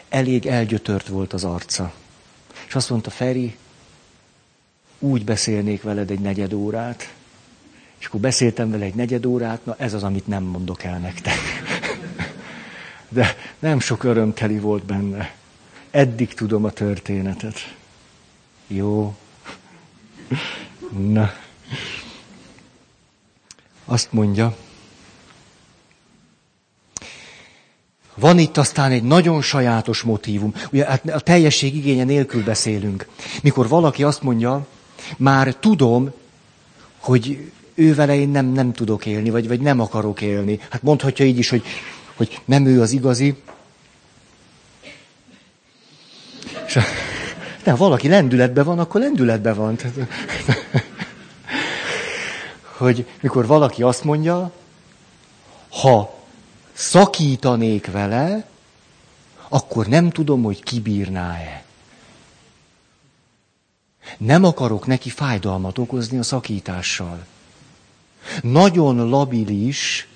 elég 0.09 0.45
elgyötört 0.45 1.07
volt 1.07 1.33
az 1.33 1.43
arca. 1.43 1.93
És 2.67 2.75
azt 2.75 2.89
mondta, 2.89 3.09
Feri, 3.09 3.57
úgy 4.99 5.23
beszélnék 5.23 5.81
veled 5.81 6.11
egy 6.11 6.19
negyed 6.19 6.53
órát, 6.53 7.13
és 7.99 8.05
akkor 8.05 8.19
beszéltem 8.19 8.71
vele 8.71 8.85
egy 8.85 8.95
negyed 8.95 9.25
órát, 9.25 9.65
na 9.65 9.75
ez 9.77 9.93
az, 9.93 10.03
amit 10.03 10.27
nem 10.27 10.43
mondok 10.43 10.83
el 10.83 10.97
nektek. 10.97 11.35
De 13.09 13.35
nem 13.59 13.79
sok 13.79 14.03
örömteli 14.03 14.59
volt 14.59 14.83
benne. 14.85 15.35
Eddig 15.91 16.33
tudom 16.33 16.63
a 16.63 16.71
történetet. 16.71 17.75
Jó. 18.67 19.15
Na. 21.13 21.31
Azt 23.85 24.13
mondja, 24.13 24.55
Van 28.19 28.39
itt 28.39 28.57
aztán 28.57 28.91
egy 28.91 29.03
nagyon 29.03 29.41
sajátos 29.41 30.01
motívum. 30.01 30.53
Ugye 30.71 30.85
hát 30.85 31.09
a 31.09 31.19
teljesség 31.19 31.75
igénye 31.75 32.03
nélkül 32.03 32.43
beszélünk. 32.43 33.07
Mikor 33.41 33.67
valaki 33.67 34.03
azt 34.03 34.21
mondja, 34.21 34.67
már 35.17 35.55
tudom, 35.55 36.11
hogy 36.97 37.51
ő 37.77 37.93
én 38.11 38.29
nem, 38.29 38.45
nem 38.45 38.73
tudok 38.73 39.05
élni, 39.05 39.29
vagy, 39.29 39.47
vagy 39.47 39.59
nem 39.59 39.79
akarok 39.79 40.21
élni. 40.21 40.59
Hát 40.69 40.81
mondhatja 40.81 41.25
így 41.25 41.37
is, 41.37 41.49
hogy, 41.49 41.63
hogy 42.15 42.41
nem 42.45 42.65
ő 42.65 42.81
az 42.81 42.91
igazi, 42.91 43.35
És, 46.67 46.79
de 47.63 47.71
ha 47.71 47.77
valaki 47.77 48.07
lendületben 48.07 48.65
van, 48.65 48.79
akkor 48.79 49.01
lendületben 49.01 49.55
van. 49.55 49.77
Hogy 52.77 53.07
mikor 53.21 53.47
valaki 53.47 53.83
azt 53.83 54.03
mondja, 54.03 54.51
ha 55.69 56.15
szakítanék 56.73 57.91
vele, 57.91 58.47
akkor 59.49 59.87
nem 59.87 60.09
tudom, 60.09 60.43
hogy 60.43 60.63
kibírná-e. 60.63 61.63
Nem 64.17 64.43
akarok 64.43 64.85
neki 64.85 65.09
fájdalmat 65.09 65.77
okozni 65.77 66.17
a 66.17 66.23
szakítással. 66.23 67.25
Nagyon 68.41 69.09
labilis, 69.09 70.07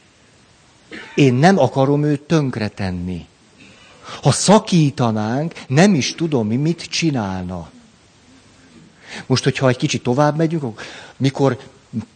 én 1.15 1.33
nem 1.33 1.59
akarom 1.59 2.03
őt 2.03 2.21
tönkretenni. 2.21 3.25
Ha 4.21 4.31
szakítanánk, 4.31 5.53
nem 5.67 5.95
is 5.95 6.15
tudom, 6.15 6.47
mi 6.47 6.55
mit 6.55 6.81
csinálna. 6.81 7.69
Most, 9.25 9.43
hogyha 9.43 9.67
egy 9.67 9.77
kicsit 9.77 10.03
tovább 10.03 10.37
megyünk, 10.37 10.81
mikor 11.17 11.57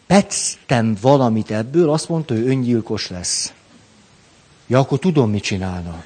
pectem 0.07 0.97
valamit 1.01 1.51
ebből, 1.51 1.89
azt 1.89 2.09
mondta, 2.09 2.33
hogy 2.33 2.47
öngyilkos 2.47 3.09
lesz. 3.09 3.53
Ja, 4.67 4.79
akkor 4.79 4.99
tudom, 4.99 5.29
mit 5.29 5.43
csinálna. 5.43 6.03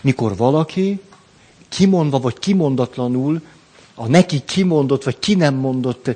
Mikor 0.00 0.36
valaki 0.36 1.00
kimondva 1.68 2.18
vagy 2.18 2.38
kimondatlanul 2.38 3.42
a 3.98 4.06
neki 4.06 4.42
kimondott 4.44 5.04
vagy 5.04 5.18
ki 5.18 5.34
nem 5.34 5.54
mondott 5.54 6.10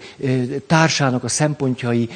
társának 0.67 1.25
a 1.25 1.29
szempontjai 1.29 2.09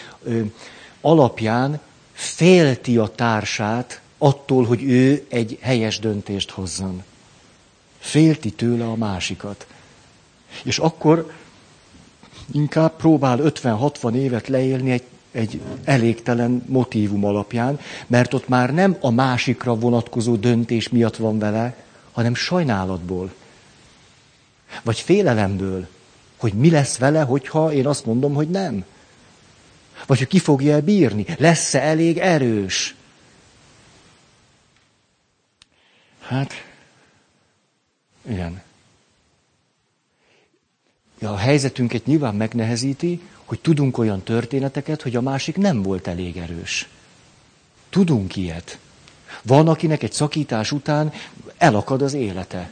alapján 1.00 1.80
félti 2.12 2.96
a 2.96 3.06
társát 3.06 4.00
attól, 4.18 4.64
hogy 4.64 4.82
ő 4.82 5.26
egy 5.28 5.58
helyes 5.60 5.98
döntést 5.98 6.50
hozzon. 6.50 7.02
Félti 7.98 8.50
tőle 8.50 8.84
a 8.84 8.96
másikat. 8.96 9.66
És 10.62 10.78
akkor 10.78 11.32
inkább 12.52 12.96
próbál 12.96 13.38
50-60 13.42 14.14
évet 14.14 14.48
leélni 14.48 14.90
egy, 14.90 15.04
egy 15.30 15.60
elégtelen 15.84 16.64
motívum 16.66 17.24
alapján, 17.24 17.78
mert 18.06 18.34
ott 18.34 18.48
már 18.48 18.74
nem 18.74 18.96
a 19.00 19.10
másikra 19.10 19.74
vonatkozó 19.74 20.36
döntés 20.36 20.88
miatt 20.88 21.16
van 21.16 21.38
vele, 21.38 21.76
hanem 22.12 22.34
sajnálatból. 22.34 23.30
Vagy 24.82 25.00
félelemből, 25.00 25.88
hogy 26.36 26.52
mi 26.52 26.70
lesz 26.70 26.98
vele, 26.98 27.22
hogyha 27.22 27.72
én 27.72 27.86
azt 27.86 28.04
mondom, 28.04 28.34
hogy 28.34 28.50
nem. 28.50 28.84
Vagy 30.06 30.18
hogy 30.18 30.26
ki 30.26 30.38
fogja 30.38 30.80
bírni, 30.80 31.24
lesz-e 31.38 31.80
elég 31.80 32.18
erős. 32.18 32.94
Hát, 36.20 36.52
igen. 38.28 38.62
Ja, 41.18 41.32
a 41.32 41.36
helyzetünket 41.36 42.06
nyilván 42.06 42.34
megnehezíti, 42.34 43.20
hogy 43.44 43.60
tudunk 43.60 43.98
olyan 43.98 44.22
történeteket, 44.22 45.02
hogy 45.02 45.16
a 45.16 45.20
másik 45.20 45.56
nem 45.56 45.82
volt 45.82 46.06
elég 46.06 46.36
erős. 46.36 46.88
Tudunk 47.88 48.36
ilyet. 48.36 48.78
Van, 49.42 49.68
akinek 49.68 50.02
egy 50.02 50.12
szakítás 50.12 50.72
után 50.72 51.12
elakad 51.56 52.02
az 52.02 52.12
élete. 52.12 52.70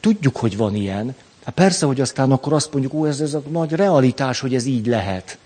Tudjuk, 0.00 0.36
hogy 0.36 0.56
van 0.56 0.74
ilyen. 0.74 1.14
Hát 1.44 1.54
persze, 1.54 1.86
hogy 1.86 2.00
aztán 2.00 2.32
akkor 2.32 2.52
azt 2.52 2.72
mondjuk, 2.72 2.94
ó, 2.94 3.06
ez, 3.06 3.20
ez 3.20 3.34
a 3.34 3.42
nagy 3.50 3.72
realitás, 3.72 4.40
hogy 4.40 4.54
ez 4.54 4.64
így 4.64 4.86
lehet. 4.86 5.38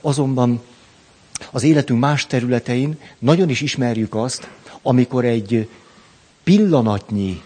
Azonban 0.00 0.62
az 1.50 1.62
életünk 1.62 2.00
más 2.00 2.26
területein 2.26 2.98
nagyon 3.18 3.48
is 3.48 3.60
ismerjük 3.60 4.14
azt, 4.14 4.48
amikor 4.82 5.24
egy 5.24 5.68
pillanatnyi, 6.44 7.42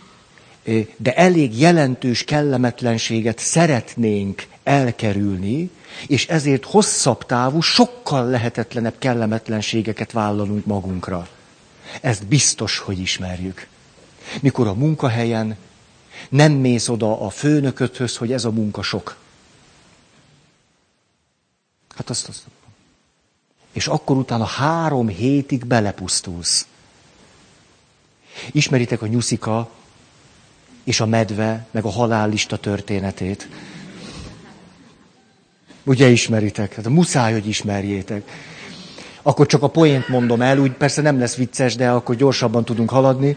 de 0.96 1.14
elég 1.14 1.58
jelentős 1.58 2.24
kellemetlenséget 2.24 3.38
szeretnénk 3.38 4.46
elkerülni, 4.62 5.70
és 6.06 6.26
ezért 6.26 6.64
hosszabb 6.64 7.26
távú, 7.26 7.60
sokkal 7.60 8.26
lehetetlenebb 8.26 8.94
kellemetlenségeket 8.98 10.12
vállalunk 10.12 10.66
magunkra. 10.66 11.28
Ezt 12.00 12.26
biztos, 12.26 12.78
hogy 12.78 12.98
ismerjük. 12.98 13.66
Mikor 14.40 14.66
a 14.66 14.74
munkahelyen 14.74 15.56
nem 16.28 16.52
mész 16.52 16.88
oda 16.88 17.20
a 17.20 17.30
főnököthöz, 17.30 18.16
hogy 18.16 18.32
ez 18.32 18.44
a 18.44 18.50
munka 18.50 18.82
sok. 18.82 19.16
Hát 21.96 22.10
azt, 22.10 22.28
azt. 22.28 22.42
És 23.72 23.86
akkor 23.86 24.16
utána 24.16 24.44
három 24.44 25.08
hétig 25.08 25.66
belepusztulsz. 25.66 26.66
Ismeritek 28.52 29.02
a 29.02 29.06
nyuszika 29.06 29.70
és 30.84 31.00
a 31.00 31.06
medve, 31.06 31.66
meg 31.70 31.84
a 31.84 31.90
halállista 31.90 32.56
történetét. 32.56 33.48
Ugye 35.84 36.08
ismeritek? 36.08 36.74
Hát 36.74 36.88
muszáj, 36.88 37.32
hogy 37.32 37.48
ismerjétek. 37.48 38.30
Akkor 39.22 39.46
csak 39.46 39.62
a 39.62 39.68
poént 39.68 40.08
mondom 40.08 40.42
el, 40.42 40.58
úgy 40.58 40.72
persze 40.72 41.02
nem 41.02 41.18
lesz 41.18 41.34
vicces, 41.34 41.74
de 41.74 41.90
akkor 41.90 42.14
gyorsabban 42.14 42.64
tudunk 42.64 42.90
haladni. 42.90 43.36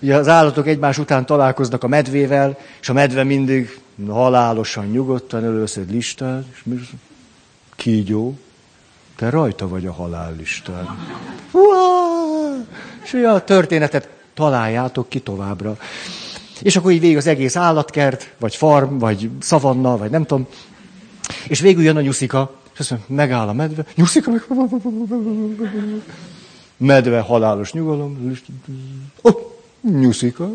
Ugye 0.00 0.16
az 0.16 0.28
állatok 0.28 0.66
egymás 0.66 0.98
után 0.98 1.26
találkoznak 1.26 1.84
a 1.84 1.88
medvével, 1.88 2.58
és 2.80 2.88
a 2.88 2.92
medve 2.92 3.24
mindig 3.24 3.80
halálosan, 4.08 4.86
nyugodtan 4.86 5.44
először 5.44 5.84
listát, 5.88 6.44
és 6.52 6.60
mi 6.64 6.80
kígyó, 7.76 8.38
te 9.16 9.30
rajta 9.30 9.68
vagy 9.68 9.86
a 9.86 9.92
halállistán. 9.92 10.98
És 13.04 13.12
a 13.12 13.44
történetet 13.44 14.08
találjátok 14.34 15.08
ki 15.08 15.20
továbbra. 15.20 15.76
És 16.60 16.76
akkor 16.76 16.92
így 16.92 17.00
végig 17.00 17.16
az 17.16 17.26
egész 17.26 17.56
állatkert, 17.56 18.34
vagy 18.38 18.56
farm, 18.56 18.98
vagy 18.98 19.30
szavanna, 19.40 19.96
vagy 19.96 20.10
nem 20.10 20.24
tudom. 20.24 20.46
És 21.48 21.60
végül 21.60 21.82
jön 21.82 21.96
a 21.96 22.00
nyuszika, 22.00 22.54
és 22.72 22.78
azt 22.78 22.90
mondja, 22.90 23.14
megáll 23.14 23.48
a 23.48 23.52
medve, 23.52 23.86
nyuszika 23.94 24.30
meg... 24.30 24.42
Medve, 26.76 27.20
halálos 27.20 27.72
nyugalom. 27.72 28.32
Oh, 29.20 29.52
nyuszika. 29.82 30.50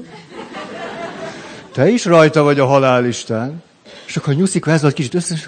Te 1.73 1.89
is 1.89 2.05
rajta 2.05 2.43
vagy 2.43 2.59
a 2.59 2.65
halálistán. 2.65 3.63
És 4.07 4.17
akkor 4.17 4.33
nyuszika 4.33 4.71
ez 4.71 4.81
volt 4.81 4.93
kicsit 4.93 5.13
összes. 5.13 5.47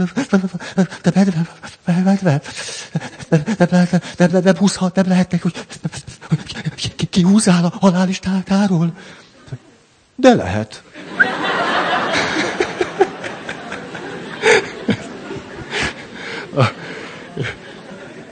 Nem 4.25 4.55
húzhat, 4.57 4.95
nem 4.95 5.07
lehetnek, 5.07 5.41
hogy 5.41 5.65
kihúzál 7.09 7.65
a 7.65 7.73
halálistáról. 7.79 8.93
De 10.15 10.33
lehet. 10.33 10.83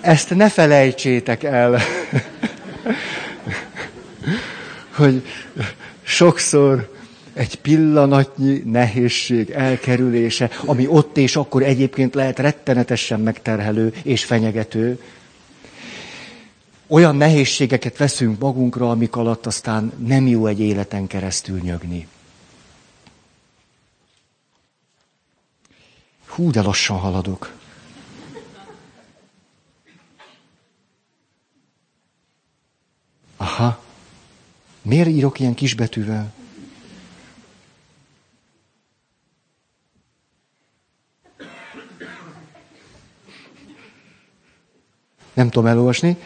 Ezt 0.02 0.36
ne 0.36 0.50
felejtsétek 0.50 1.44
el, 1.44 1.80
hogy 4.96 5.26
sokszor 6.04 6.92
egy 7.34 7.56
pillanatnyi 7.56 8.62
nehézség 8.66 9.50
elkerülése, 9.50 10.50
ami 10.66 10.88
ott 10.88 11.18
és 11.18 11.36
akkor 11.36 11.64
egyébként 11.64 12.16
lehet 12.16 12.40
rettenetesen 12.40 13.20
megterhelő 13.20 13.94
és 14.04 14.26
fenyegető, 14.26 15.00
olyan 16.88 17.16
nehézségeket 17.16 17.98
veszünk 17.98 18.40
magunkra, 18.40 18.90
amik 18.90 19.16
alatt 19.16 19.46
aztán 19.46 19.94
nem 20.06 20.28
jó 20.28 20.46
egy 20.46 20.60
életen 20.60 21.08
keresztül 21.08 21.60
nyögni. 21.60 22.08
Hú, 26.28 26.52
de 26.52 26.62
lassan 26.62 26.98
haladok. 26.98 27.61
Aha. 33.42 33.80
Miért 34.82 35.08
írok 35.08 35.40
ilyen 35.40 35.54
kisbetűvel? 35.54 36.34
Nem 45.34 45.50
tudom 45.50 45.66
elolvasni. 45.66 46.18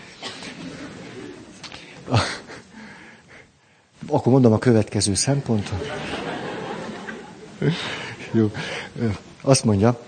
Akkor 4.07 4.32
mondom 4.32 4.53
a 4.53 4.59
következő 4.59 5.13
szempontot. 5.13 5.91
Jó. 8.32 8.51
Azt 9.41 9.63
mondja, 9.63 10.05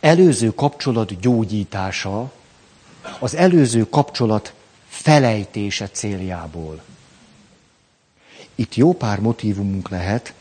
előző 0.00 0.54
kapcsolat 0.54 1.20
gyógyítása 1.20 2.32
az 3.18 3.34
előző 3.34 3.88
kapcsolat 3.88 4.54
felejtése 4.94 5.88
céljából. 5.88 6.82
Itt 8.54 8.74
jó 8.74 8.92
pár 8.92 9.20
motivumunk 9.20 9.88
lehet, 9.88 10.32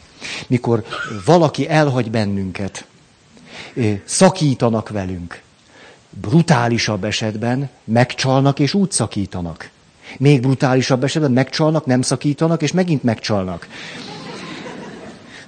mikor 0.48 0.84
valaki 1.26 1.70
elhagy 1.70 2.12
bennünket, 2.12 2.86
szakítanak 4.06 4.90
velünk, 4.90 5.42
brutálisabb 6.10 7.04
esetben 7.04 7.70
megcsalnak 7.84 8.60
és 8.60 8.74
úgy 8.74 8.92
szakítanak. 8.92 9.70
Még 10.18 10.42
brutálisabb 10.42 11.04
esetben 11.04 11.32
megcsalnak, 11.32 11.86
nem 11.86 12.02
szakítanak, 12.02 12.62
és 12.62 12.72
megint 12.72 13.04
megcsalnak. 13.04 13.68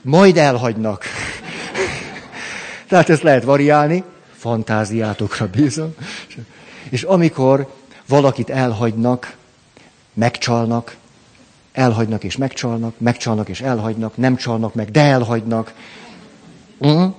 Majd 0.02 0.38
elhagynak. 0.38 1.04
Tehát 2.88 3.10
ezt 3.10 3.24
lehet 3.24 3.44
variálni, 3.44 4.04
fantáziátokra 4.38 5.48
bízom. 5.48 5.94
És 6.90 7.04
amikor 7.04 7.74
valakit 8.08 8.50
elhagynak, 8.50 9.38
megcsalnak, 10.14 10.96
elhagynak 11.72 12.24
és 12.24 12.38
megcsalnak, 12.38 12.94
megcsalnak 12.98 13.50
és 13.50 13.62
elhagynak, 13.62 14.18
nem 14.18 14.36
csalnak 14.36 14.74
meg, 14.74 14.92
de 14.92 15.02
elhagynak. 15.02 15.74
Uh-huh. 16.78 17.14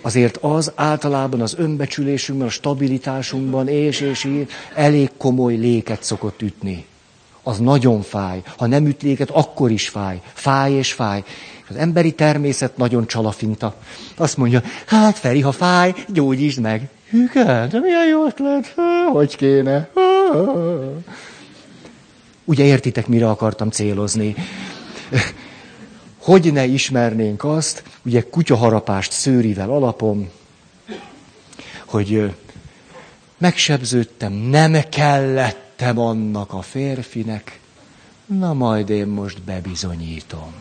Azért 0.00 0.36
az 0.36 0.72
általában 0.74 1.40
az 1.40 1.54
önbecsülésünkben, 1.58 2.46
a 2.48 2.50
stabilitásunkban, 2.50 3.68
és, 3.68 4.00
és 4.00 4.24
így 4.24 4.48
elég 4.74 5.10
komoly 5.16 5.54
léket 5.54 6.02
szokott 6.02 6.42
ütni. 6.42 6.86
Az 7.42 7.58
nagyon 7.58 8.02
fáj. 8.02 8.42
Ha 8.56 8.66
nem 8.66 8.86
üt 8.86 9.02
léket, 9.02 9.30
akkor 9.30 9.70
is 9.70 9.88
fáj. 9.88 10.20
Fáj 10.32 10.72
és 10.72 10.92
fáj. 10.92 11.24
Az 11.68 11.76
emberi 11.76 12.12
természet 12.12 12.76
nagyon 12.76 13.06
csalafinta. 13.06 13.74
Azt 14.16 14.36
mondja, 14.36 14.62
hát 14.86 15.18
Feri, 15.18 15.40
ha 15.40 15.52
fáj, 15.52 15.94
gyógyítsd 16.08 16.60
meg. 16.60 16.88
Igen, 17.12 17.68
de 17.68 17.80
milyen 17.80 18.06
jó 18.06 18.26
ötlet, 18.26 18.74
hogy 19.12 19.36
kéne. 19.36 19.88
Ugye 22.44 22.64
értitek, 22.64 23.06
mire 23.06 23.30
akartam 23.30 23.70
célozni? 23.70 24.34
Hogy 26.18 26.52
ne 26.52 26.64
ismernénk 26.64 27.44
azt, 27.44 27.82
ugye 28.04 28.22
kutyaharapást 28.22 29.12
szőrivel 29.12 29.70
alapom, 29.70 30.30
hogy 31.84 32.34
megsebződtem, 33.38 34.32
nem 34.32 34.76
kellettem 34.90 35.98
annak 35.98 36.52
a 36.52 36.62
férfinek, 36.62 37.60
na 38.26 38.52
majd 38.52 38.90
én 38.90 39.06
most 39.06 39.42
bebizonyítom, 39.42 40.52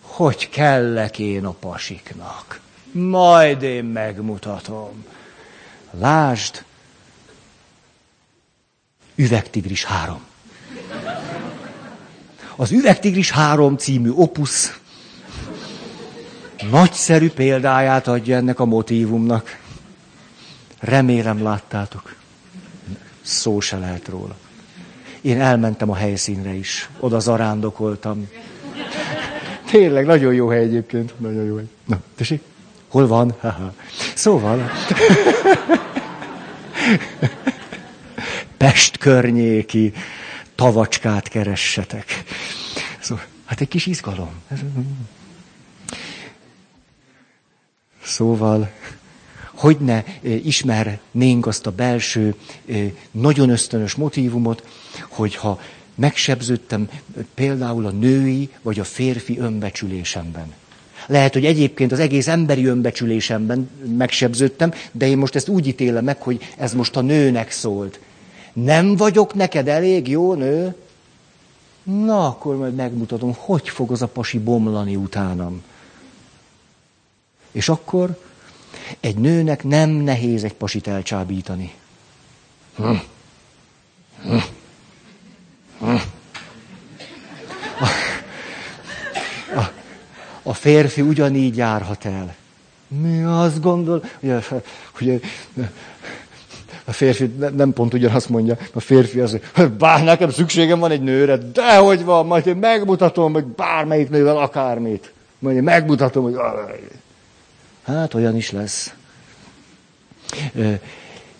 hogy 0.00 0.48
kellek 0.48 1.18
én 1.18 1.44
a 1.44 1.50
pasiknak. 1.50 2.60
Majd 2.92 3.62
én 3.62 3.84
megmutatom. 3.84 5.04
Lásd, 5.98 6.64
üvegtigris 9.14 9.84
három. 9.84 10.20
Az 12.56 12.70
Üvegtigris 12.70 13.30
három 13.30 13.76
című 13.76 14.10
opusz 14.10 14.80
nagyszerű 16.70 17.30
példáját 17.30 18.06
adja 18.06 18.36
ennek 18.36 18.60
a 18.60 18.64
motívumnak. 18.64 19.58
Remélem 20.78 21.42
láttátok. 21.42 22.14
Szó 23.22 23.60
se 23.60 23.78
lehet 23.78 24.08
róla. 24.08 24.36
Én 25.20 25.40
elmentem 25.40 25.90
a 25.90 25.94
helyszínre 25.94 26.52
is. 26.52 26.88
Oda 27.00 27.18
zarándokoltam. 27.18 28.28
Tényleg, 29.70 30.06
nagyon 30.06 30.34
jó 30.34 30.48
hely 30.48 30.62
egyébként. 30.62 31.20
Nagyon 31.20 31.44
jó 31.44 31.56
hely. 31.56 31.68
Na, 31.84 32.00
tessék? 32.14 32.42
Hol 32.88 33.06
van? 33.06 33.34
Szóval... 34.14 34.70
Pest 38.56 38.96
környéki 38.98 39.92
tavacskát 40.54 41.28
keressetek. 41.28 42.24
Szóval, 43.00 43.24
hát 43.44 43.60
egy 43.60 43.68
kis 43.68 43.86
izgalom. 43.86 44.30
Szóval, 48.02 48.70
hogy 49.54 49.76
ne 49.78 50.04
ismernénk 50.22 51.46
azt 51.46 51.66
a 51.66 51.70
belső, 51.70 52.34
nagyon 53.10 53.50
ösztönös 53.50 53.94
motivumot, 53.94 54.66
hogyha 55.08 55.60
megsebződtem 55.94 56.88
például 57.34 57.86
a 57.86 57.90
női 57.90 58.50
vagy 58.62 58.78
a 58.80 58.84
férfi 58.84 59.38
önbecsülésemben. 59.38 60.54
Lehet, 61.06 61.32
hogy 61.32 61.44
egyébként 61.44 61.92
az 61.92 61.98
egész 61.98 62.26
emberi 62.26 62.66
önbecsülésemben 62.66 63.70
megsebződtem, 63.96 64.72
de 64.92 65.06
én 65.06 65.18
most 65.18 65.34
ezt 65.34 65.48
úgy 65.48 65.66
ítélem 65.66 66.04
meg, 66.04 66.22
hogy 66.22 66.52
ez 66.56 66.74
most 66.74 66.96
a 66.96 67.00
nőnek 67.00 67.50
szólt. 67.50 68.00
Nem 68.52 68.96
vagyok 68.96 69.34
neked 69.34 69.68
elég 69.68 70.08
jó 70.08 70.34
nő? 70.34 70.74
Na, 71.82 72.26
akkor 72.26 72.56
majd 72.56 72.74
megmutatom, 72.74 73.34
hogy 73.36 73.68
fog 73.68 73.90
az 73.90 74.02
a 74.02 74.06
pasi 74.06 74.38
bomlani 74.38 74.96
utánam. 74.96 75.62
És 77.52 77.68
akkor 77.68 78.20
egy 79.00 79.16
nőnek 79.16 79.64
nem 79.64 79.90
nehéz 79.90 80.44
egy 80.44 80.54
pasit 80.54 80.86
elcsábítani. 80.86 81.74
Hm. 82.76 82.94
Hm. 84.22 84.36
Hm. 85.78 85.96
A, 87.78 87.84
a, 89.58 89.72
a 90.46 90.54
férfi 90.54 91.00
ugyanígy 91.00 91.56
járhat 91.56 92.04
el. 92.04 92.34
Mi 92.88 93.22
azt 93.22 93.60
gondol, 93.60 94.04
hogy, 94.20 94.44
hogy 94.92 95.20
a 96.84 96.92
férfi 96.92 97.34
nem 97.56 97.72
pont 97.72 97.94
ugyanazt 97.94 98.28
mondja, 98.28 98.56
a 98.72 98.80
férfi 98.80 99.20
az, 99.20 99.38
hogy 99.54 99.70
bár 99.70 100.04
nekem 100.04 100.30
szükségem 100.30 100.78
van 100.78 100.90
egy 100.90 101.02
nőre, 101.02 101.36
de 101.36 101.76
hogy 101.76 102.04
van, 102.04 102.26
majd 102.26 102.46
én 102.46 102.56
megmutatom, 102.56 103.32
hogy 103.32 103.44
bármelyik 103.44 104.10
nővel 104.10 104.38
akármit. 104.38 105.12
Majd 105.38 105.56
én 105.56 105.62
megmutatom, 105.62 106.22
hogy... 106.22 106.36
Hát 107.84 108.14
olyan 108.14 108.36
is 108.36 108.50
lesz. 108.50 108.94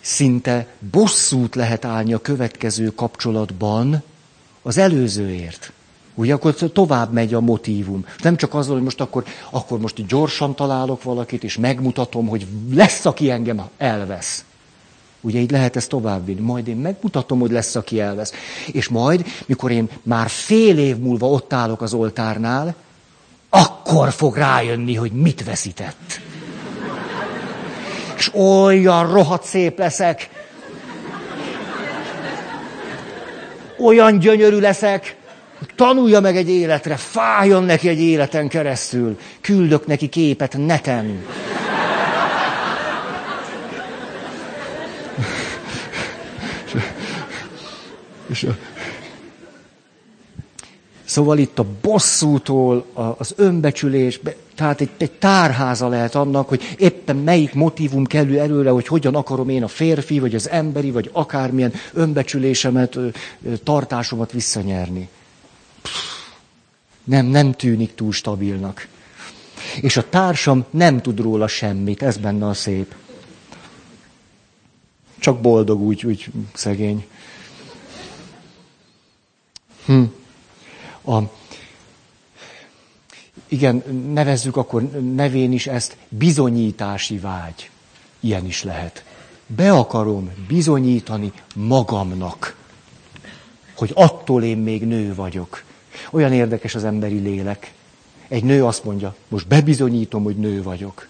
Szinte 0.01 0.67
bosszút 0.91 1.55
lehet 1.55 1.85
állni 1.85 2.13
a 2.13 2.21
következő 2.21 2.87
kapcsolatban 2.95 4.03
az 4.61 4.77
előzőért. 4.77 5.71
Ugye 6.17 6.33
akkor 6.33 6.53
tovább 6.53 7.13
megy 7.13 7.33
a 7.33 7.39
motívum. 7.39 8.05
Nem 8.21 8.35
csak 8.35 8.53
az, 8.53 8.67
hogy 8.67 8.81
most 8.81 9.01
akkor, 9.01 9.23
akkor 9.49 9.79
most 9.79 10.05
gyorsan 10.05 10.55
találok 10.55 11.03
valakit, 11.03 11.43
és 11.43 11.57
megmutatom, 11.57 12.27
hogy 12.27 12.47
lesz, 12.73 13.05
aki 13.05 13.29
engem 13.29 13.61
elvesz. 13.77 14.45
Ugye 15.21 15.39
így 15.39 15.51
lehet 15.51 15.75
ezt 15.75 15.89
továbbvinni. 15.89 16.39
Majd 16.39 16.67
én 16.67 16.75
megmutatom, 16.75 17.39
hogy 17.39 17.51
lesz, 17.51 17.75
aki 17.75 17.99
elvesz. 17.99 18.33
És 18.71 18.87
majd, 18.87 19.25
mikor 19.45 19.71
én 19.71 19.89
már 20.03 20.29
fél 20.29 20.77
év 20.77 20.97
múlva 20.97 21.29
ott 21.29 21.53
állok 21.53 21.81
az 21.81 21.93
oltárnál, 21.93 22.75
akkor 23.49 24.11
fog 24.11 24.35
rájönni, 24.35 24.95
hogy 24.95 25.11
mit 25.11 25.43
veszített. 25.43 26.19
És 28.17 28.33
olyan 28.33 29.11
rohadt 29.11 29.45
szép 29.45 29.77
leszek. 29.77 30.29
Olyan 33.79 34.19
gyönyörű 34.19 34.59
leszek, 34.59 35.15
tanulja 35.75 36.19
meg 36.19 36.37
egy 36.37 36.49
életre, 36.49 36.95
fájjon 36.95 37.63
neki 37.63 37.87
egy 37.87 38.01
életen 38.01 38.47
keresztül. 38.47 39.17
Küldök 39.41 39.87
neki 39.87 40.09
képet 40.09 40.57
neten. 40.57 41.25
És 48.29 48.43
a... 48.43 48.57
Szóval 51.03 51.37
itt 51.37 51.59
a 51.59 51.65
bosszútól 51.81 52.85
az 53.17 53.33
önbecsülés, 53.35 54.19
tehát 54.55 54.81
egy, 54.81 54.89
egy 54.97 55.11
tárháza 55.11 55.87
lehet 55.87 56.15
annak, 56.15 56.49
hogy 56.49 56.75
éppen 56.77 57.15
melyik 57.15 57.53
motivum 57.53 58.05
kerül 58.05 58.39
előre, 58.39 58.69
hogy 58.69 58.87
hogyan 58.87 59.15
akarom 59.15 59.49
én 59.49 59.63
a 59.63 59.67
férfi, 59.67 60.19
vagy 60.19 60.35
az 60.35 60.49
emberi, 60.49 60.91
vagy 60.91 61.09
akármilyen 61.13 61.73
önbecsülésemet, 61.93 62.97
tartásomat 63.63 64.31
visszanyerni. 64.31 65.09
Nem, 67.03 67.25
nem 67.25 67.51
tűnik 67.51 67.95
túl 67.95 68.11
stabilnak. 68.11 68.87
És 69.81 69.97
a 69.97 70.09
társam 70.09 70.65
nem 70.69 71.01
tud 71.01 71.19
róla 71.19 71.47
semmit, 71.47 72.03
ez 72.03 72.17
benne 72.17 72.47
a 72.47 72.53
szép. 72.53 72.95
Csak 75.19 75.41
boldog 75.41 75.81
úgy, 75.81 76.05
úgy 76.05 76.31
szegény. 76.53 77.07
Hm. 79.85 80.03
A, 81.11 81.21
igen, 83.47 83.83
nevezzük 84.13 84.57
akkor 84.57 84.81
nevén 85.15 85.51
is 85.51 85.67
ezt 85.67 85.97
bizonyítási 86.09 87.17
vágy. 87.17 87.69
Ilyen 88.19 88.45
is 88.45 88.63
lehet. 88.63 89.03
Be 89.45 89.71
akarom 89.71 90.31
bizonyítani 90.47 91.31
magamnak, 91.55 92.57
hogy 93.75 93.91
attól 93.93 94.43
én 94.43 94.57
még 94.57 94.85
nő 94.85 95.15
vagyok. 95.15 95.63
Olyan 96.11 96.33
érdekes 96.33 96.75
az 96.75 96.83
emberi 96.83 97.19
lélek. 97.19 97.71
Egy 98.27 98.43
nő 98.43 98.65
azt 98.65 98.83
mondja, 98.83 99.15
most 99.27 99.47
bebizonyítom, 99.47 100.23
hogy 100.23 100.35
nő 100.35 100.63
vagyok. 100.63 101.07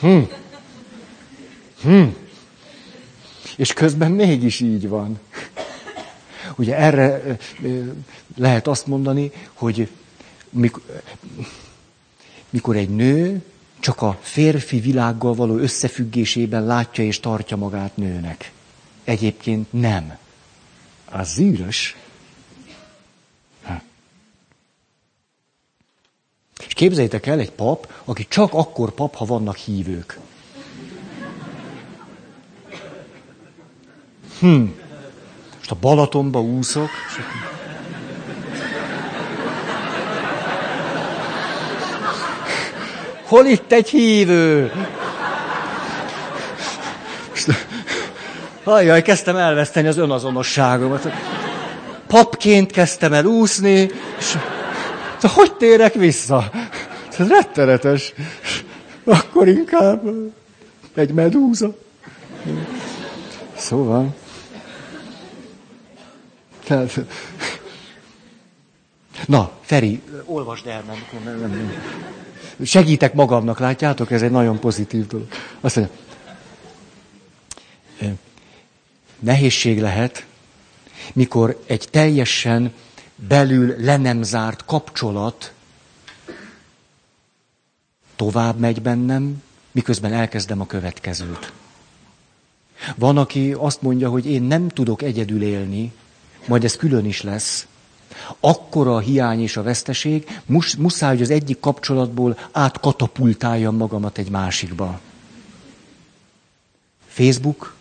Hm. 0.00 0.18
Hm. 1.82 2.02
És 3.56 3.72
közben 3.72 4.10
mégis 4.10 4.60
így 4.60 4.88
van. 4.88 5.20
Ugye 6.56 6.76
erre 6.76 7.36
lehet 8.36 8.66
azt 8.66 8.86
mondani, 8.86 9.30
hogy 9.52 9.88
mikor 12.50 12.76
egy 12.76 12.90
nő 12.90 13.42
csak 13.80 14.02
a 14.02 14.18
férfi 14.20 14.80
világgal 14.80 15.34
való 15.34 15.56
összefüggésében 15.56 16.64
látja 16.64 17.04
és 17.04 17.20
tartja 17.20 17.56
magát 17.56 17.96
nőnek. 17.96 18.52
Egyébként 19.04 19.72
nem. 19.72 20.16
Az 21.12 21.32
zűrös. 21.32 21.96
És 26.66 26.74
képzeljétek 26.74 27.26
el 27.26 27.38
egy 27.38 27.50
pap, 27.52 27.92
aki 28.04 28.26
csak 28.28 28.52
akkor 28.52 28.90
pap, 28.90 29.14
ha 29.14 29.24
vannak 29.24 29.56
hívők. 29.56 30.18
Hm. 34.38 34.64
Most 35.56 35.70
a 35.70 35.76
Balatonba 35.80 36.40
úszok, 36.40 36.88
és 37.08 37.14
Hol 43.32 43.46
itt 43.46 43.72
egy 43.72 43.88
hívő? 43.88 44.72
Ajjaj, 48.64 49.02
kezdtem 49.02 49.36
elveszteni 49.36 49.88
az 49.88 49.96
önazonosságomat. 49.96 51.08
Papként 52.06 52.70
kezdtem 52.72 53.12
el 53.12 53.24
úszni, 53.24 53.90
és 54.18 54.36
hogy 55.20 55.54
térek 55.54 55.94
vissza? 55.94 56.50
Ez 57.18 57.28
rettenetes. 57.28 58.12
Akkor 59.04 59.48
inkább 59.48 60.02
egy 60.94 61.12
medúza. 61.12 61.74
Szóval. 63.56 64.14
Tehát... 66.64 67.00
Na, 69.26 69.50
Feri, 69.60 70.02
olvasd 70.24 70.66
el, 70.66 70.82
nem, 70.86 70.96
nem, 71.24 71.40
nem, 71.40 71.50
nem. 71.50 71.72
Segítek 72.64 73.14
magamnak, 73.14 73.58
látjátok? 73.58 74.10
Ez 74.10 74.22
egy 74.22 74.30
nagyon 74.30 74.58
pozitív 74.58 75.06
dolog. 75.06 75.26
Azt 75.60 75.76
mondja, 75.76 75.94
nehézség 79.22 79.80
lehet, 79.80 80.26
mikor 81.12 81.62
egy 81.66 81.88
teljesen 81.90 82.72
belül 83.16 83.74
le 83.78 83.96
nem 83.96 84.22
zárt 84.22 84.64
kapcsolat 84.64 85.52
tovább 88.16 88.58
megy 88.58 88.82
bennem, 88.82 89.42
miközben 89.70 90.12
elkezdem 90.12 90.60
a 90.60 90.66
következőt. 90.66 91.52
Van, 92.96 93.18
aki 93.18 93.52
azt 93.52 93.82
mondja, 93.82 94.10
hogy 94.10 94.26
én 94.26 94.42
nem 94.42 94.68
tudok 94.68 95.02
egyedül 95.02 95.42
élni, 95.42 95.92
majd 96.46 96.64
ez 96.64 96.76
külön 96.76 97.04
is 97.04 97.22
lesz, 97.22 97.66
akkora 98.40 98.94
a 98.94 98.98
hiány 98.98 99.42
és 99.42 99.56
a 99.56 99.62
veszteség, 99.62 100.40
mus, 100.46 100.76
muszáj, 100.76 101.12
hogy 101.12 101.22
az 101.22 101.30
egyik 101.30 101.60
kapcsolatból 101.60 102.38
átkatapultáljam 102.52 103.76
magamat 103.76 104.18
egy 104.18 104.30
másikba. 104.30 105.00
Facebook. 107.06 107.74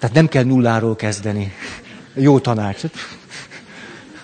Tehát 0.00 0.14
nem 0.14 0.28
kell 0.28 0.44
nulláról 0.44 0.96
kezdeni. 0.96 1.52
Jó 2.14 2.38
tanács. 2.38 2.82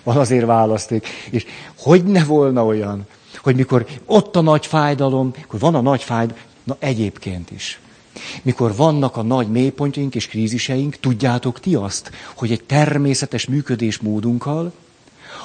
Van 0.02 0.16
azért 0.16 0.46
választék. 0.46 1.06
És 1.30 1.46
hogy 1.78 2.04
ne 2.04 2.24
volna 2.24 2.64
olyan, 2.64 3.06
hogy 3.42 3.56
mikor 3.56 3.86
ott 4.06 4.36
a 4.36 4.40
nagy 4.40 4.66
fájdalom, 4.66 5.32
akkor 5.42 5.60
van 5.60 5.74
a 5.74 5.80
nagy 5.80 6.02
fájdalom, 6.02 6.42
na 6.64 6.76
egyébként 6.78 7.50
is. 7.50 7.80
Mikor 8.42 8.76
vannak 8.76 9.16
a 9.16 9.22
nagy 9.22 9.48
mélypontjaink 9.48 10.14
és 10.14 10.26
kríziseink, 10.26 10.96
tudjátok 10.96 11.60
ti 11.60 11.74
azt, 11.74 12.10
hogy 12.34 12.52
egy 12.52 12.64
természetes 12.64 13.46
működésmódunkkal 13.46 14.72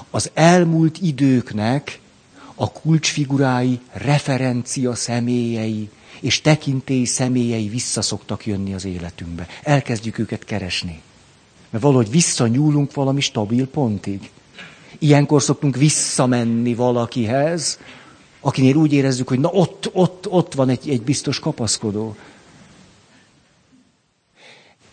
az 0.10 0.30
elmúlt 0.34 0.98
időknek 1.02 2.00
a 2.56 2.72
kulcsfigurái, 2.72 3.80
referencia 3.92 4.96
személyei 4.96 5.90
és 6.22 6.42
tekintély 6.42 7.04
személyei 7.04 7.68
visszaszoktak 7.68 8.46
jönni 8.46 8.74
az 8.74 8.86
életünkbe. 8.86 9.48
Elkezdjük 9.64 10.18
őket 10.18 10.44
keresni. 10.44 11.02
Mert 11.70 11.84
valahogy 11.84 12.10
visszanyúlunk 12.10 12.94
valami 12.94 13.22
stabil 13.22 13.68
pontig. 13.68 14.30
Ilyenkor 15.00 15.42
szoktunk 15.42 15.76
visszamenni 15.76 16.74
valakihez, 16.74 17.80
akinél 18.40 18.76
úgy 18.76 18.94
érezzük, 18.94 19.28
hogy 19.28 19.40
na 19.40 19.50
ott, 19.50 19.90
ott, 19.94 20.28
ott 20.30 20.54
van 20.54 20.70
egy, 20.70 20.90
egy 20.90 21.02
biztos 21.02 21.40
kapaszkodó. 21.40 22.16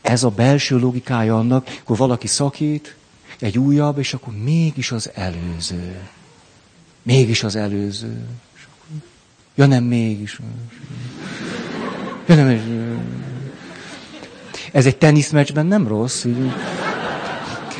Ez 0.01 0.23
a 0.23 0.31
belső 0.31 0.79
logikája 0.79 1.39
annak, 1.39 1.79
akkor 1.81 1.97
valaki 1.97 2.27
szakít, 2.27 2.97
egy 3.39 3.59
újabb, 3.59 3.99
és 3.99 4.15
akkor 4.15 4.35
mégis 4.37 4.93
az 4.93 5.11
előző. 5.15 6.09
Mégis 7.03 7.43
az 7.43 7.57
előző. 7.57 8.27
Ja 9.55 9.67
nem, 9.67 9.85
mégis. 9.85 10.39
Nem, 10.39 10.71
ez 14.73 14.87
egy 14.87 14.97
teniszmeccsben 14.99 15.67
nem 15.67 15.89
rossz. 15.89 16.25
Így. 16.25 16.53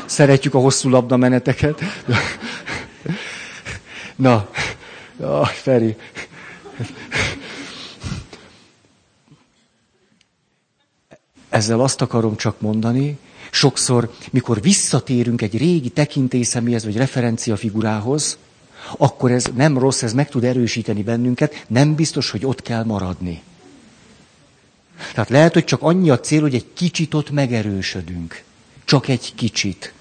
Szeretjük 0.05 0.53
a 0.53 0.59
hosszú 0.59 0.89
labdameneteket. 0.89 1.81
Na, 4.15 4.49
ah, 5.21 5.47
Feri. 5.47 5.95
Ezzel 11.49 11.79
azt 11.79 12.01
akarom 12.01 12.35
csak 12.35 12.61
mondani, 12.61 13.17
sokszor, 13.51 14.13
mikor 14.31 14.61
visszatérünk 14.61 15.41
egy 15.41 15.57
régi 15.57 15.89
tekintélyszemélyhez 15.89 16.83
vagy 16.83 16.97
referenciafigurához, 16.97 18.37
akkor 18.97 19.31
ez 19.31 19.45
nem 19.55 19.77
rossz, 19.77 20.03
ez 20.03 20.13
meg 20.13 20.29
tud 20.29 20.43
erősíteni 20.43 21.03
bennünket, 21.03 21.65
nem 21.67 21.95
biztos, 21.95 22.31
hogy 22.31 22.45
ott 22.45 22.61
kell 22.61 22.83
maradni. 22.83 23.41
Tehát 25.13 25.29
lehet, 25.29 25.53
hogy 25.53 25.65
csak 25.65 25.81
annyi 25.81 26.09
a 26.09 26.19
cél, 26.19 26.41
hogy 26.41 26.55
egy 26.55 26.73
kicsit 26.73 27.13
ott 27.13 27.29
megerősödünk. 27.29 28.43
Csak 28.85 29.07
egy 29.07 29.35
kicsit. 29.35 29.93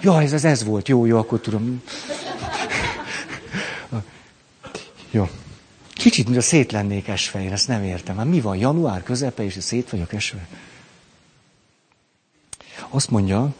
Ja, 0.00 0.22
ez, 0.22 0.32
ez, 0.32 0.44
ez 0.44 0.64
volt. 0.64 0.88
Jó, 0.88 1.04
jó, 1.04 1.18
akkor 1.18 1.40
tudom. 1.40 1.82
Jó. 5.10 5.28
Kicsit, 5.92 6.24
mintha 6.24 6.42
szét 6.42 6.72
lennék 6.72 7.08
esve, 7.08 7.42
én 7.42 7.52
ezt 7.52 7.68
nem 7.68 7.84
értem. 7.84 8.16
Hát 8.16 8.26
mi 8.26 8.40
van, 8.40 8.56
január 8.56 9.02
közepe, 9.02 9.44
és 9.44 9.56
szét 9.60 9.90
vagyok 9.90 10.12
esve? 10.12 10.48
Azt 12.88 13.10
mondja, 13.10 13.54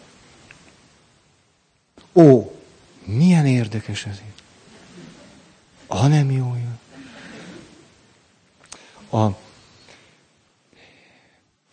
ó, 2.13 2.57
milyen 3.05 3.47
érdekes 3.47 4.07
ez 4.07 4.19
itt. 4.29 4.43
Ha 5.87 6.07
nem 6.07 6.31
jó, 6.31 6.55
jó. 6.55 6.76
A... 9.17 9.37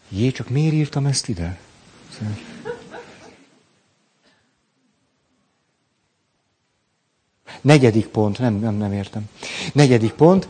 Jé, 0.09 0.31
csak 0.31 0.49
miért 0.49 0.73
írtam 0.73 1.05
ezt 1.05 1.27
ide? 1.27 1.59
Negyedik 7.61 8.07
pont, 8.07 8.39
nem, 8.39 8.53
nem, 8.53 8.75
nem 8.75 8.93
értem. 8.93 9.29
Negyedik 9.73 10.11
pont, 10.11 10.47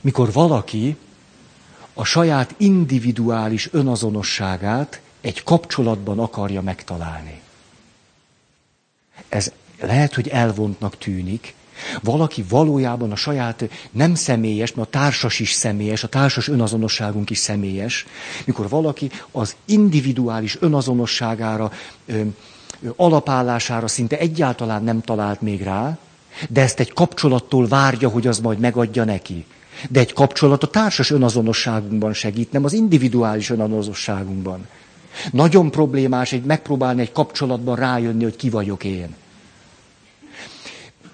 mikor 0.00 0.32
valaki 0.32 0.96
a 1.94 2.04
saját 2.04 2.54
individuális 2.56 3.72
önazonosságát 3.72 5.00
egy 5.20 5.42
kapcsolatban 5.42 6.18
akarja 6.18 6.62
megtalálni. 6.62 7.40
Ez 9.28 9.52
lehet, 9.80 10.14
hogy 10.14 10.28
elvontnak 10.28 10.98
tűnik, 10.98 11.54
valaki 12.02 12.44
valójában 12.48 13.12
a 13.12 13.16
saját 13.16 13.68
nem 13.90 14.14
személyes, 14.14 14.74
mert 14.74 14.88
a 14.88 14.98
társas 14.98 15.40
is 15.40 15.52
személyes, 15.52 16.04
a 16.04 16.08
társas 16.08 16.48
önazonosságunk 16.48 17.30
is 17.30 17.38
személyes, 17.38 18.06
mikor 18.44 18.68
valaki 18.68 19.10
az 19.30 19.56
individuális 19.64 20.56
önazonosságára 20.60 21.72
alapállására 22.96 23.88
szinte 23.88 24.18
egyáltalán 24.18 24.84
nem 24.84 25.00
talált 25.00 25.40
még 25.40 25.62
rá, 25.62 25.98
de 26.48 26.60
ezt 26.60 26.80
egy 26.80 26.92
kapcsolattól 26.92 27.66
várja, 27.66 28.08
hogy 28.08 28.26
az 28.26 28.38
majd 28.38 28.58
megadja 28.58 29.04
neki. 29.04 29.44
De 29.90 30.00
egy 30.00 30.12
kapcsolat 30.12 30.62
a 30.62 30.66
társas 30.66 31.10
önazonosságunkban 31.10 32.12
segít, 32.12 32.52
nem 32.52 32.64
az 32.64 32.72
individuális 32.72 33.50
önazonosságunkban. 33.50 34.66
Nagyon 35.32 35.70
problémás 35.70 36.32
egy 36.32 36.44
megpróbálni 36.44 37.00
egy 37.00 37.12
kapcsolatban 37.12 37.76
rájönni, 37.76 38.22
hogy 38.22 38.36
ki 38.36 38.50
vagyok 38.50 38.84
én. 38.84 39.14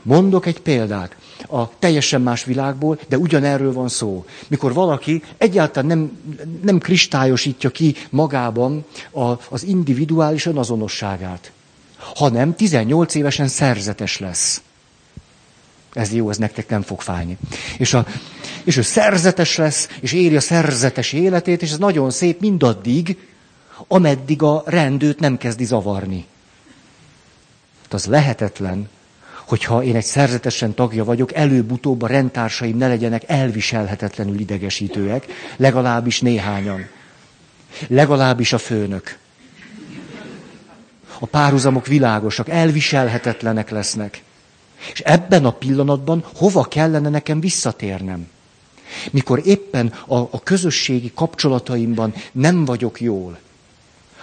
Mondok 0.05 0.47
egy 0.47 0.61
példát 0.61 1.17
a 1.49 1.79
teljesen 1.79 2.21
más 2.21 2.45
világból, 2.45 2.99
de 3.09 3.19
ugyanerről 3.19 3.73
van 3.73 3.89
szó. 3.89 4.25
Mikor 4.49 4.73
valaki 4.73 5.23
egyáltalán 5.37 5.89
nem, 5.89 6.19
nem 6.63 6.79
kristályosítja 6.79 7.71
ki 7.71 7.95
magában 8.11 8.85
a, 9.11 9.33
az 9.49 9.63
individuális 9.65 10.47
önazonosságát, 10.47 11.53
hanem 11.97 12.55
18 12.55 13.15
évesen 13.15 13.49
szerzetes 13.49 14.19
lesz. 14.19 14.63
Ez 15.93 16.13
jó, 16.13 16.31
ez 16.31 16.37
nektek 16.37 16.69
nem 16.69 16.83
fog 16.83 17.01
fájni. 17.01 17.39
És, 17.79 17.95
a, 17.95 18.07
és 18.65 18.77
ő 18.77 18.83
szerzetes 18.83 19.57
lesz, 19.57 19.89
és 20.01 20.13
éri 20.13 20.37
a 20.37 20.41
szerzetes 20.41 21.13
életét, 21.13 21.63
és 21.63 21.71
ez 21.71 21.79
nagyon 21.79 22.11
szép 22.11 22.41
mindaddig, 22.41 23.19
ameddig 23.89 24.43
a 24.43 24.63
rendőt 24.67 25.21
nem 25.21 25.37
kezdi 25.37 25.65
zavarni. 25.65 26.27
Az 27.91 28.07
lehetetlen, 28.07 28.89
hogyha 29.47 29.82
én 29.82 29.97
egy 29.97 30.05
szerzetesen 30.05 30.74
tagja 30.74 31.05
vagyok, 31.05 31.34
előbb-utóbb 31.34 32.03
a 32.03 32.07
rendtársaim 32.07 32.76
ne 32.76 32.88
legyenek 32.88 33.22
elviselhetetlenül 33.26 34.38
idegesítőek, 34.38 35.26
legalábbis 35.57 36.20
néhányan. 36.20 36.88
Legalábbis 37.88 38.53
a 38.53 38.59
főnök. 38.59 39.18
A 41.18 41.26
párhuzamok 41.26 41.86
világosak, 41.86 42.49
elviselhetetlenek 42.49 43.70
lesznek. 43.70 44.22
És 44.92 45.01
ebben 45.01 45.45
a 45.45 45.53
pillanatban 45.53 46.24
hova 46.36 46.64
kellene 46.64 47.09
nekem 47.09 47.40
visszatérnem? 47.40 48.28
Mikor 49.11 49.40
éppen 49.45 49.92
a, 50.07 50.16
a 50.16 50.40
közösségi 50.42 51.12
kapcsolataimban 51.14 52.14
nem 52.32 52.64
vagyok 52.64 53.01
jól, 53.01 53.38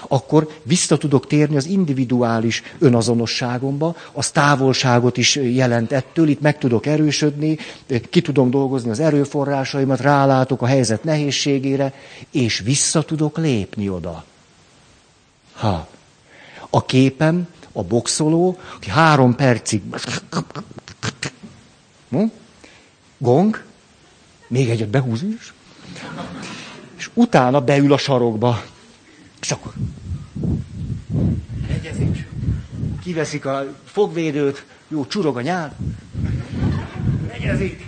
akkor 0.07 0.49
vissza 0.63 0.97
tudok 0.97 1.27
térni 1.27 1.55
az 1.55 1.65
individuális 1.65 2.63
önazonosságomba, 2.79 3.95
az 4.11 4.31
távolságot 4.31 5.17
is 5.17 5.35
jelent 5.35 5.91
ettől, 5.91 6.27
itt 6.27 6.41
meg 6.41 6.57
tudok 6.57 6.85
erősödni, 6.85 7.57
ki 8.09 8.21
tudom 8.21 8.49
dolgozni 8.49 8.89
az 8.89 8.99
erőforrásaimat, 8.99 9.99
rálátok 9.99 10.61
a 10.61 10.65
helyzet 10.65 11.03
nehézségére, 11.03 11.93
és 12.31 12.59
vissza 12.59 13.01
tudok 13.01 13.37
lépni 13.37 13.89
oda. 13.89 14.23
Ha. 15.53 15.87
A 16.69 16.85
képem, 16.85 17.47
a 17.71 17.83
boxoló, 17.83 18.57
aki 18.75 18.89
három 18.89 19.35
percig 19.35 19.81
hm? 22.09 22.23
gong, 23.17 23.63
még 24.47 24.69
egyet 24.69 24.89
behúz 24.89 25.23
is, 25.23 25.53
és 26.97 27.09
utána 27.13 27.61
beül 27.61 27.93
a 27.93 27.97
sarokba. 27.97 28.61
És 29.41 29.51
akkor? 29.51 29.73
Egyezik, 31.69 32.27
kiveszik 33.03 33.45
a 33.45 33.75
fogvédőt, 33.85 34.65
jó, 34.87 35.07
csurog 35.07 35.37
a 35.37 35.41
nyál, 35.41 35.75
egyezik, 37.31 37.85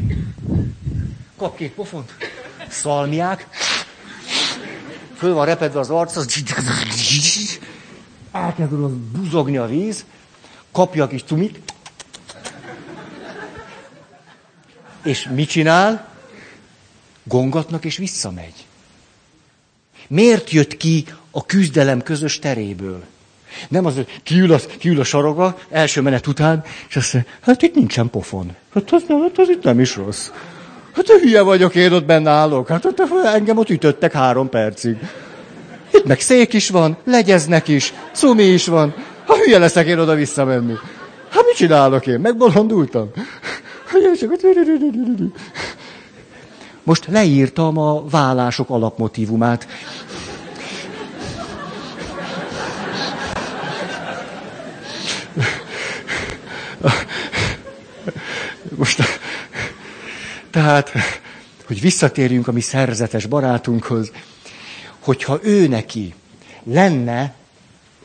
kap 1.37 1.57
két 1.57 1.71
pofont, 1.71 2.13
szalmiák, 2.69 3.47
föl 5.15 5.33
van 5.33 5.45
repedve 5.45 5.79
az 5.79 5.89
arc, 5.89 6.15
az 6.15 6.43
elkezd 8.31 8.73
az 8.73 8.91
buzogni 9.11 9.57
a 9.57 9.65
víz, 9.65 10.05
kapja 10.71 11.03
a 11.03 11.07
kis 11.07 11.23
cumit, 11.23 11.59
és 15.03 15.29
mit 15.33 15.49
csinál? 15.49 16.11
Gongatnak 17.23 17.85
és 17.85 17.97
visszamegy. 17.97 18.65
Miért 20.07 20.51
jött 20.51 20.77
ki 20.77 21.05
a 21.31 21.45
küzdelem 21.45 22.01
közös 22.01 22.39
teréből? 22.39 23.03
Nem 23.69 23.85
az, 23.85 23.95
hogy 23.95 24.19
kiül 24.23 24.53
a, 24.53 24.59
kiül 24.77 24.99
a 24.99 25.03
sarokba, 25.03 25.59
első 25.69 26.01
menet 26.01 26.27
után, 26.27 26.63
és 26.89 26.95
azt 26.95 27.13
mondja, 27.13 27.31
hát 27.41 27.61
itt 27.61 27.75
nincsen 27.75 28.09
pofon. 28.09 28.55
Hát 28.73 28.91
az, 28.91 29.03
hát 29.07 29.37
az 29.37 29.49
itt 29.49 29.63
nem 29.63 29.79
is 29.79 29.95
rossz. 29.95 30.29
Hát 30.95 31.09
a 31.09 31.17
hülye 31.19 31.41
vagyok, 31.41 31.75
én 31.75 31.91
ott 31.91 32.05
benne 32.05 32.29
állok. 32.29 32.67
Hát 32.67 32.85
ott, 32.85 33.01
engem 33.25 33.57
ott 33.57 33.69
ütöttek 33.69 34.11
három 34.11 34.49
percig. 34.49 34.97
Itt 35.93 36.05
meg 36.05 36.19
szék 36.19 36.53
is 36.53 36.69
van, 36.69 36.97
legyeznek 37.03 37.67
is, 37.67 37.93
cumi 38.13 38.43
is 38.43 38.67
van. 38.67 38.95
Ha 39.25 39.35
hülye 39.35 39.57
leszek 39.57 39.87
én 39.87 39.99
oda 39.99 40.15
visszamenni. 40.15 40.73
Hát 41.29 41.45
mit 41.45 41.55
csinálok 41.55 42.07
én? 42.07 42.19
Megbolondultam. 42.19 43.11
Most 46.83 47.05
leírtam 47.07 47.77
a 47.77 48.07
vállások 48.09 48.69
alapmotívumát. 48.69 49.67
Most, 58.75 59.01
tehát, 60.51 60.91
hogy 61.65 61.81
visszatérjünk 61.81 62.47
a 62.47 62.51
mi 62.51 62.61
szerzetes 62.61 63.25
barátunkhoz, 63.25 64.11
hogyha 64.99 65.39
ő 65.43 65.67
neki 65.67 66.13
lenne 66.63 67.33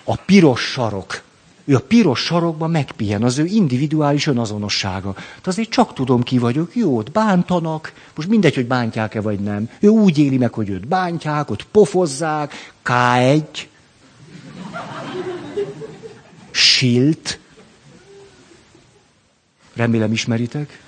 a 0.05 0.17
piros 0.17 0.61
sarok, 0.61 1.23
ő 1.69 1.75
a 1.75 1.81
piros 1.81 2.21
sarokban 2.21 2.71
megpihen, 2.71 3.23
az 3.23 3.39
ő 3.39 3.45
individuális 3.45 4.27
önazonossága. 4.27 5.15
De 5.15 5.43
azért 5.43 5.69
csak 5.69 5.93
tudom, 5.95 6.23
ki 6.23 6.39
vagyok, 6.39 6.77
jó, 6.77 6.97
ott 6.97 7.11
bántanak, 7.11 7.93
most 8.15 8.29
mindegy, 8.29 8.55
hogy 8.55 8.67
bántják-e 8.67 9.21
vagy 9.21 9.41
nem. 9.41 9.71
Ő 9.81 9.89
úgy 9.89 10.19
éli 10.19 10.37
meg, 10.37 10.53
hogy 10.53 10.69
őt 10.69 10.87
bántják, 10.87 11.51
ott 11.51 11.65
pofozzák, 11.65 12.73
K1, 12.85 13.43
Silt, 16.51 17.39
remélem 19.75 20.13
ismeritek. 20.13 20.83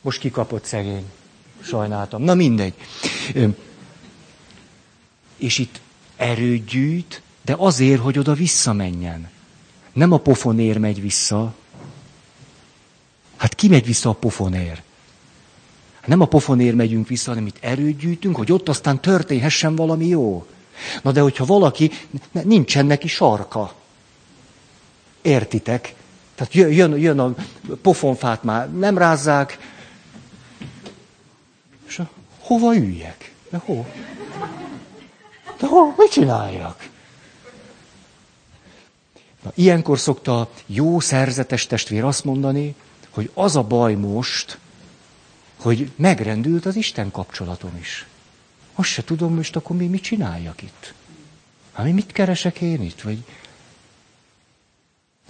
Most 0.00 0.18
kikapott 0.18 0.64
szegény. 0.64 1.04
Sajnáltam. 1.60 2.22
Na 2.22 2.34
mindegy. 2.34 2.74
És 5.36 5.58
itt 5.58 5.80
erőt 6.16 6.64
gyűjt, 6.64 7.22
de 7.44 7.54
azért, 7.58 8.00
hogy 8.00 8.18
oda 8.18 8.32
visszamenjen. 8.32 9.30
Nem 9.92 10.12
a 10.12 10.18
pofonér 10.18 10.78
megy 10.78 11.00
vissza. 11.00 11.54
Hát 13.36 13.54
ki 13.54 13.68
megy 13.68 13.84
vissza 13.84 14.08
a 14.08 14.12
pofonér? 14.12 14.82
Nem 16.06 16.20
a 16.20 16.26
pofonér 16.26 16.74
megyünk 16.74 17.08
vissza, 17.08 17.30
hanem 17.30 17.46
itt 17.46 17.58
erőt 17.60 17.96
gyűjtünk, 17.96 18.36
hogy 18.36 18.52
ott 18.52 18.68
aztán 18.68 19.00
történhessen 19.00 19.76
valami 19.76 20.06
jó. 20.06 20.46
Na 21.02 21.12
de 21.12 21.20
hogyha 21.20 21.44
valaki, 21.44 21.90
nincsen 22.32 22.86
neki 22.86 23.08
sarka. 23.08 23.74
Értitek? 25.22 25.94
Tehát 26.34 26.54
jön, 26.54 26.98
jön 26.98 27.18
a 27.18 27.34
pofonfát 27.82 28.42
már 28.42 28.72
nem 28.72 28.98
rázzák, 28.98 29.58
és 31.86 32.00
hova 32.40 32.76
üljek? 32.76 33.34
De 33.50 33.56
hol? 33.64 33.86
De 35.58 35.66
hol? 35.66 35.94
Mit 35.96 36.10
csináljak? 36.10 36.92
Na, 39.44 39.52
ilyenkor 39.54 39.98
szokta 39.98 40.50
jó 40.66 41.00
szerzetes 41.00 41.66
testvér 41.66 42.04
azt 42.04 42.24
mondani, 42.24 42.74
hogy 43.10 43.30
az 43.34 43.56
a 43.56 43.62
baj 43.62 43.94
most, 43.94 44.58
hogy 45.56 45.90
megrendült 45.96 46.66
az 46.66 46.76
Isten 46.76 47.10
kapcsolatom 47.10 47.76
is. 47.80 48.06
Azt 48.74 48.88
se 48.88 49.04
tudom, 49.04 49.34
most 49.34 49.56
akkor 49.56 49.76
mi 49.76 49.86
mit 49.86 50.02
csináljak 50.02 50.62
itt. 50.62 50.94
Hát 51.72 51.86
mi 51.86 51.92
mit 51.92 52.12
keresek 52.12 52.60
én 52.60 52.82
itt? 52.82 53.00
Vagy... 53.00 53.24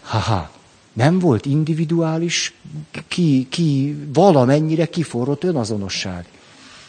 Haha, 0.03 0.51
nem 0.93 1.19
volt 1.19 1.47
individuális, 1.47 2.55
ki, 3.09 3.47
ki 3.51 3.97
valamennyire 4.13 4.87
kiforrott 4.87 5.45
önazonosság. 5.45 6.27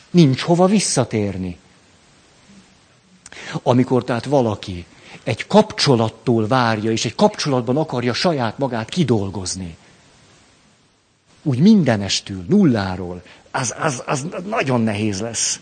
Nincs 0.10 0.42
hova 0.42 0.66
visszatérni. 0.66 1.58
Amikor 3.64 4.04
tehát 4.04 4.26
valaki 4.26 4.86
egy 5.26 5.48
kapcsolattól 5.48 6.48
várja, 6.48 6.92
és 6.92 7.06
egy 7.06 7.16
kapcsolatban 7.16 7.78
akarja 7.78 8.14
saját 8.14 8.58
magát 8.58 8.90
kidolgozni. 8.90 9.78
Úgy 11.44 11.60
mindenestül, 11.60 12.46
nulláról. 12.50 13.22
Az, 13.52 13.76
az, 13.80 14.04
az 14.06 14.26
nagyon 14.48 14.82
nehéz 14.82 15.22
lesz. 15.22 15.60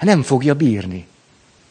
Nem 0.00 0.22
fogja 0.22 0.54
bírni. 0.54 1.06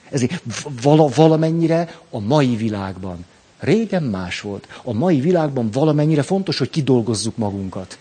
Ezért 0.10 0.44
vala, 0.82 1.08
valamennyire 1.16 1.96
a 2.10 2.20
mai 2.20 2.56
világban. 2.56 3.26
Régen 3.60 4.04
más 4.04 4.42
volt. 4.42 4.68
A 4.84 4.94
mai 4.94 5.20
világban 5.20 5.72
valamennyire 5.72 6.22
fontos, 6.22 6.58
hogy 6.58 6.70
kidolgozzuk 6.70 7.38
magunkat. 7.38 7.98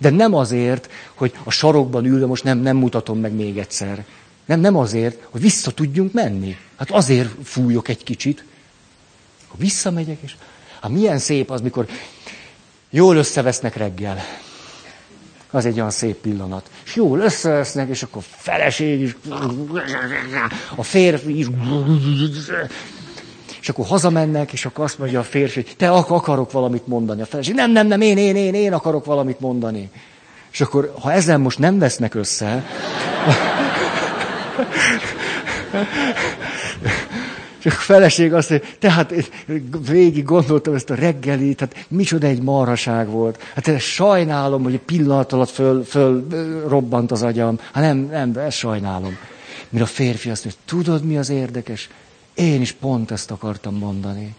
De 0.00 0.10
nem 0.10 0.34
azért, 0.34 0.90
hogy 1.14 1.32
a 1.44 1.50
sarokban 1.50 2.04
ülve 2.04 2.26
most 2.26 2.44
nem, 2.44 2.58
nem 2.58 2.76
mutatom 2.76 3.18
meg 3.18 3.32
még 3.32 3.58
egyszer. 3.58 4.04
Nem, 4.44 4.60
nem 4.60 4.76
azért, 4.76 5.26
hogy 5.30 5.40
vissza 5.40 5.70
tudjunk 5.70 6.12
menni. 6.12 6.56
Hát 6.76 6.90
azért 6.90 7.28
fújok 7.42 7.88
egy 7.88 8.02
kicsit, 8.02 8.44
akkor 9.48 9.60
visszamegyek, 9.60 10.18
és 10.20 10.34
hát 10.80 10.90
milyen 10.90 11.18
szép 11.18 11.50
az, 11.50 11.60
mikor 11.60 11.86
jól 12.90 13.16
összevesznek 13.16 13.76
reggel. 13.76 14.18
Az 15.50 15.66
egy 15.66 15.76
olyan 15.76 15.90
szép 15.90 16.16
pillanat. 16.16 16.70
És 16.84 16.94
jól 16.94 17.18
összevesznek, 17.18 17.88
és 17.88 18.02
akkor 18.02 18.22
feleség 18.26 19.00
is, 19.00 19.16
a 20.76 20.82
férfi 20.82 21.38
is, 21.38 21.46
és 23.60 23.68
akkor 23.68 23.86
hazamennek, 23.86 24.52
és 24.52 24.64
akkor 24.64 24.84
azt 24.84 24.98
mondja 24.98 25.20
a 25.20 25.22
férfi, 25.22 25.62
hogy 25.62 25.76
te 25.76 25.90
akarok 25.90 26.52
valamit 26.52 26.86
mondani. 26.86 27.22
A 27.22 27.26
feleség, 27.26 27.54
nem, 27.54 27.70
nem, 27.70 27.86
nem, 27.86 28.00
én, 28.00 28.16
én, 28.16 28.36
én, 28.36 28.54
én 28.54 28.72
akarok 28.72 29.04
valamit 29.04 29.40
mondani. 29.40 29.90
És 30.52 30.60
akkor, 30.60 30.94
ha 31.00 31.12
ezen 31.12 31.40
most 31.40 31.58
nem 31.58 31.78
vesznek 31.78 32.14
össze, 32.14 32.64
a 37.72 37.80
feleség 37.80 38.34
azt 38.34 38.50
mondja, 38.50 38.68
tehát 38.78 39.14
végig 39.88 40.24
gondoltam 40.24 40.74
ezt 40.74 40.90
a 40.90 40.94
reggelit, 40.94 41.60
hát 41.60 41.86
micsoda 41.88 42.26
egy 42.26 42.42
marhaság 42.42 43.08
volt. 43.08 43.42
Hát 43.54 43.80
sajnálom, 43.80 44.62
hogy 44.62 44.72
egy 44.72 44.80
pillanat 44.80 45.32
alatt 45.32 45.50
föl, 45.50 45.84
föl 45.84 46.26
robbant 46.68 47.10
az 47.10 47.22
agyam. 47.22 47.58
Hát 47.72 47.82
nem, 47.82 47.98
nem, 48.10 48.36
ezt 48.36 48.56
sajnálom. 48.56 49.16
Mire 49.68 49.84
a 49.84 49.86
férfi 49.86 50.30
azt 50.30 50.44
mondja, 50.44 50.62
tudod 50.66 51.04
mi 51.04 51.18
az 51.18 51.28
érdekes? 51.28 51.88
Én 52.34 52.60
is 52.60 52.72
pont 52.72 53.10
ezt 53.10 53.30
akartam 53.30 53.74
mondani. 53.74 54.34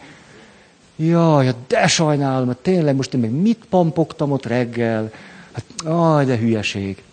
Jaj, 0.95 1.51
de 1.67 1.87
sajnálom, 1.87 2.55
tényleg 2.61 2.95
most 2.95 3.13
én 3.13 3.19
meg 3.19 3.31
mit 3.31 3.65
pampogtam 3.69 4.31
ott 4.31 4.45
reggel? 4.45 5.11
Hát, 5.51 5.63
aj, 5.85 6.25
de 6.25 6.37
hülyeség. 6.37 7.03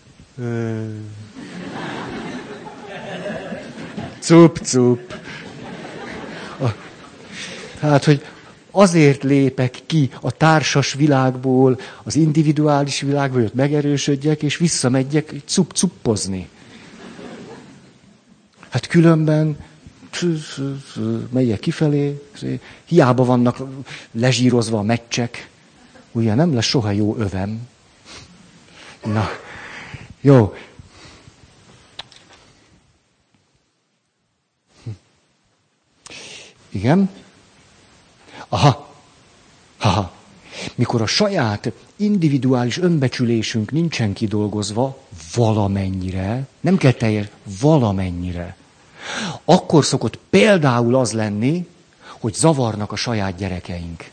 Cup, 4.21 4.59
cup. 4.59 5.15
Tehát, 7.81 8.05
hogy 8.05 8.25
azért 8.71 9.23
lépek 9.23 9.79
ki 9.87 10.11
a 10.21 10.31
társas 10.31 10.93
világból, 10.93 11.81
az 12.03 12.17
individuális 12.17 13.01
világból, 13.01 13.39
hogy 13.39 13.49
ott 13.49 13.55
megerősödjek, 13.55 14.43
és 14.43 14.57
visszamegyek 14.57 15.35
cup-cuppozni. 15.45 16.49
Hát 18.69 18.87
különben 18.87 19.57
megyek 21.31 21.59
kifelé, 21.59 22.23
hiába 22.85 23.25
vannak 23.25 23.63
lezsírozva 24.13 24.79
a 24.79 24.83
meccsek, 24.83 25.49
ugye 26.13 26.35
nem 26.35 26.55
lesz 26.55 26.65
soha 26.65 26.91
jó 26.91 27.17
övem. 27.17 27.69
Na, 29.05 29.29
jó. 30.21 30.55
Igen? 36.69 37.11
Aha. 38.57 38.87
Aha. 39.79 40.13
Mikor 40.75 41.03
a 41.03 41.07
saját 41.07 41.73
individuális 41.97 42.79
önbecsülésünk 42.79 43.71
nincsen 43.71 44.13
kidolgozva, 44.13 44.99
valamennyire, 45.35 46.47
nem 46.61 46.77
kell 46.77 46.93
teljes, 46.93 47.27
valamennyire, 47.61 48.57
akkor 49.45 49.85
szokott 49.85 50.19
például 50.31 50.95
az 50.95 51.13
lenni, 51.13 51.67
hogy 52.21 52.35
zavarnak 52.35 52.93
a 52.93 52.97
saját 52.97 53.37
gyerekeink. 53.37 54.11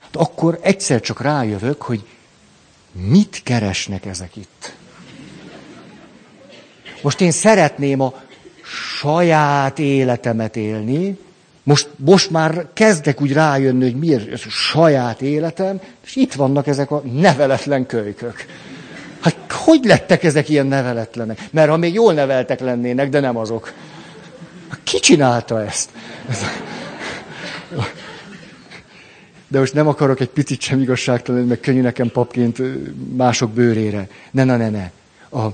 Hát 0.00 0.16
akkor 0.16 0.58
egyszer 0.62 1.00
csak 1.00 1.20
rájövök, 1.20 1.82
hogy 1.82 2.06
mit 2.92 3.40
keresnek 3.44 4.06
ezek 4.06 4.36
itt. 4.36 4.76
Most 7.02 7.20
én 7.20 7.30
szeretném 7.30 8.00
a 8.00 8.27
saját 8.98 9.78
életemet 9.78 10.56
élni, 10.56 11.18
most, 11.62 11.88
most 11.96 12.30
már 12.30 12.66
kezdek 12.72 13.20
úgy 13.20 13.32
rájönni, 13.32 13.84
hogy 13.84 13.96
miért 13.96 14.32
ez 14.32 14.40
a 14.46 14.50
saját 14.50 15.22
életem, 15.22 15.80
és 16.04 16.16
itt 16.16 16.34
vannak 16.34 16.66
ezek 16.66 16.90
a 16.90 17.02
neveletlen 17.12 17.86
kölykök. 17.86 18.44
Hát 19.20 19.36
hogy 19.52 19.84
lettek 19.84 20.24
ezek 20.24 20.48
ilyen 20.48 20.66
neveletlenek? 20.66 21.40
Mert 21.50 21.70
ha 21.70 21.76
még 21.76 21.94
jól 21.94 22.12
neveltek 22.12 22.60
lennének, 22.60 23.08
de 23.08 23.20
nem 23.20 23.36
azok. 23.36 23.72
Ki 24.82 24.98
csinálta 24.98 25.64
ezt? 25.64 25.90
De 29.48 29.58
most 29.58 29.74
nem 29.74 29.88
akarok 29.88 30.20
egy 30.20 30.28
picit 30.28 30.60
sem 30.60 30.80
igazságtalan, 30.80 31.44
meg 31.44 31.60
könnyű 31.60 31.80
nekem 31.80 32.10
papként 32.10 32.58
mások 33.16 33.50
bőrére. 33.50 34.08
Ne, 34.30 34.44
ne, 34.44 34.56
ne, 34.56 34.68
ne. 34.68 34.90
A, 35.30 35.46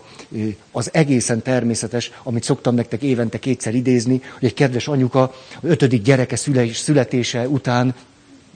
az 0.73 0.91
egészen 0.93 1.43
természetes, 1.43 2.11
amit 2.23 2.43
szoktam 2.43 2.75
nektek 2.75 3.03
évente 3.03 3.39
kétszer 3.39 3.75
idézni, 3.75 4.23
hogy 4.39 4.49
egy 4.49 4.55
kedves 4.55 4.89
anyuka 4.89 5.35
ötödik 5.61 6.03
gyereke 6.03 6.37
születése 6.73 7.49
után, 7.49 7.95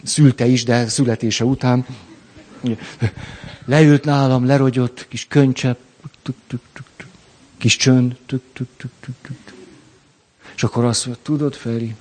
szülte 0.02 0.46
is, 0.46 0.64
de 0.64 0.88
születése 0.88 1.44
után, 1.44 1.86
leült 3.64 4.04
nálam, 4.04 4.46
lerogyott, 4.46 5.06
kis 5.08 5.26
könycsepp, 5.28 5.78
kis 7.58 7.76
csönd, 7.76 8.16
és 10.54 10.62
akkor 10.62 10.84
azt 10.84 11.06
mondja, 11.06 11.22
tudod, 11.24 11.54
Feri, 11.54 11.94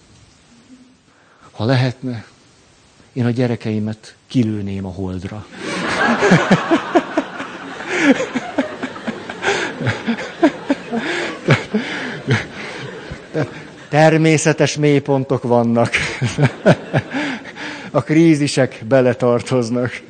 ha 1.51 1.65
lehetne, 1.65 2.25
én 3.13 3.25
a 3.25 3.29
gyerekeimet 3.29 4.15
kilőném 4.27 4.85
a 4.85 4.91
holdra. 4.91 5.45
Természetes 13.89 14.77
mélypontok 14.77 15.43
vannak. 15.43 15.93
A 17.91 18.01
krízisek 18.01 18.83
beletartoznak. 18.87 20.01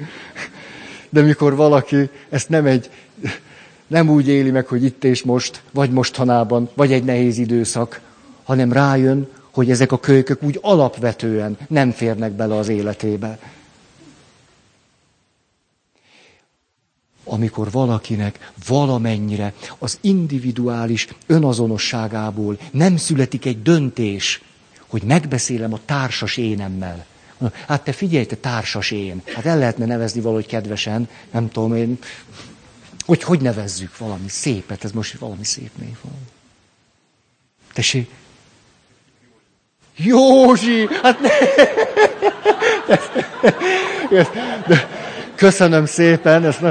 De 1.09 1.21
mikor 1.21 1.55
valaki 1.55 2.09
ezt 2.30 2.49
nem 2.49 2.65
egy, 2.65 2.89
nem 3.88 4.09
úgy 4.09 4.28
éli 4.28 4.51
meg, 4.51 4.67
hogy 4.67 4.84
itt 4.84 5.03
és 5.03 5.23
most, 5.23 5.61
vagy 5.71 5.91
mostanában, 5.91 6.69
vagy 6.73 6.91
egy 6.91 7.03
nehéz 7.03 7.38
időszak, 7.38 8.01
hanem 8.43 8.73
rájön, 8.73 9.28
hogy 9.51 9.71
ezek 9.71 9.91
a 9.91 9.99
kölykök 9.99 10.43
úgy 10.43 10.59
alapvetően 10.61 11.57
nem 11.67 11.91
férnek 11.91 12.32
bele 12.32 12.55
az 12.55 12.67
életébe. 12.67 13.39
Amikor 17.28 17.71
valakinek 17.71 18.51
valamennyire 18.67 19.53
az 19.78 19.97
individuális 20.01 21.07
önazonosságából 21.25 22.57
nem 22.71 22.97
születik 22.97 23.45
egy 23.45 23.61
döntés, 23.61 24.41
hogy 24.88 25.03
megbeszélem 25.03 25.73
a 25.73 25.80
társas 25.86 26.38
énemmel. 26.38 27.05
Hát 27.67 27.84
te 27.84 27.91
figyelj, 27.91 28.25
te 28.25 28.36
társas 28.36 28.91
én. 28.91 29.21
Hát 29.36 29.45
el 29.45 29.57
lehetne 29.57 29.86
nevezni 29.86 30.21
valahogy 30.21 30.45
kedvesen, 30.45 31.09
nem 31.32 31.49
tudom 31.49 31.75
én. 31.75 31.99
Hogy 33.05 33.23
hogy 33.23 33.41
nevezzük 33.41 33.97
valami 33.97 34.30
szépet, 34.30 34.84
ez 34.84 34.91
most 34.91 35.17
valami 35.17 35.43
szép 35.43 35.71
név. 35.80 35.95
Tessék, 37.73 38.09
Józsi! 39.97 40.88
Hát 41.01 41.19
ne! 41.19 41.30
Köszönöm 45.38 45.85
szépen. 45.85 46.45
Ezt 46.45 46.61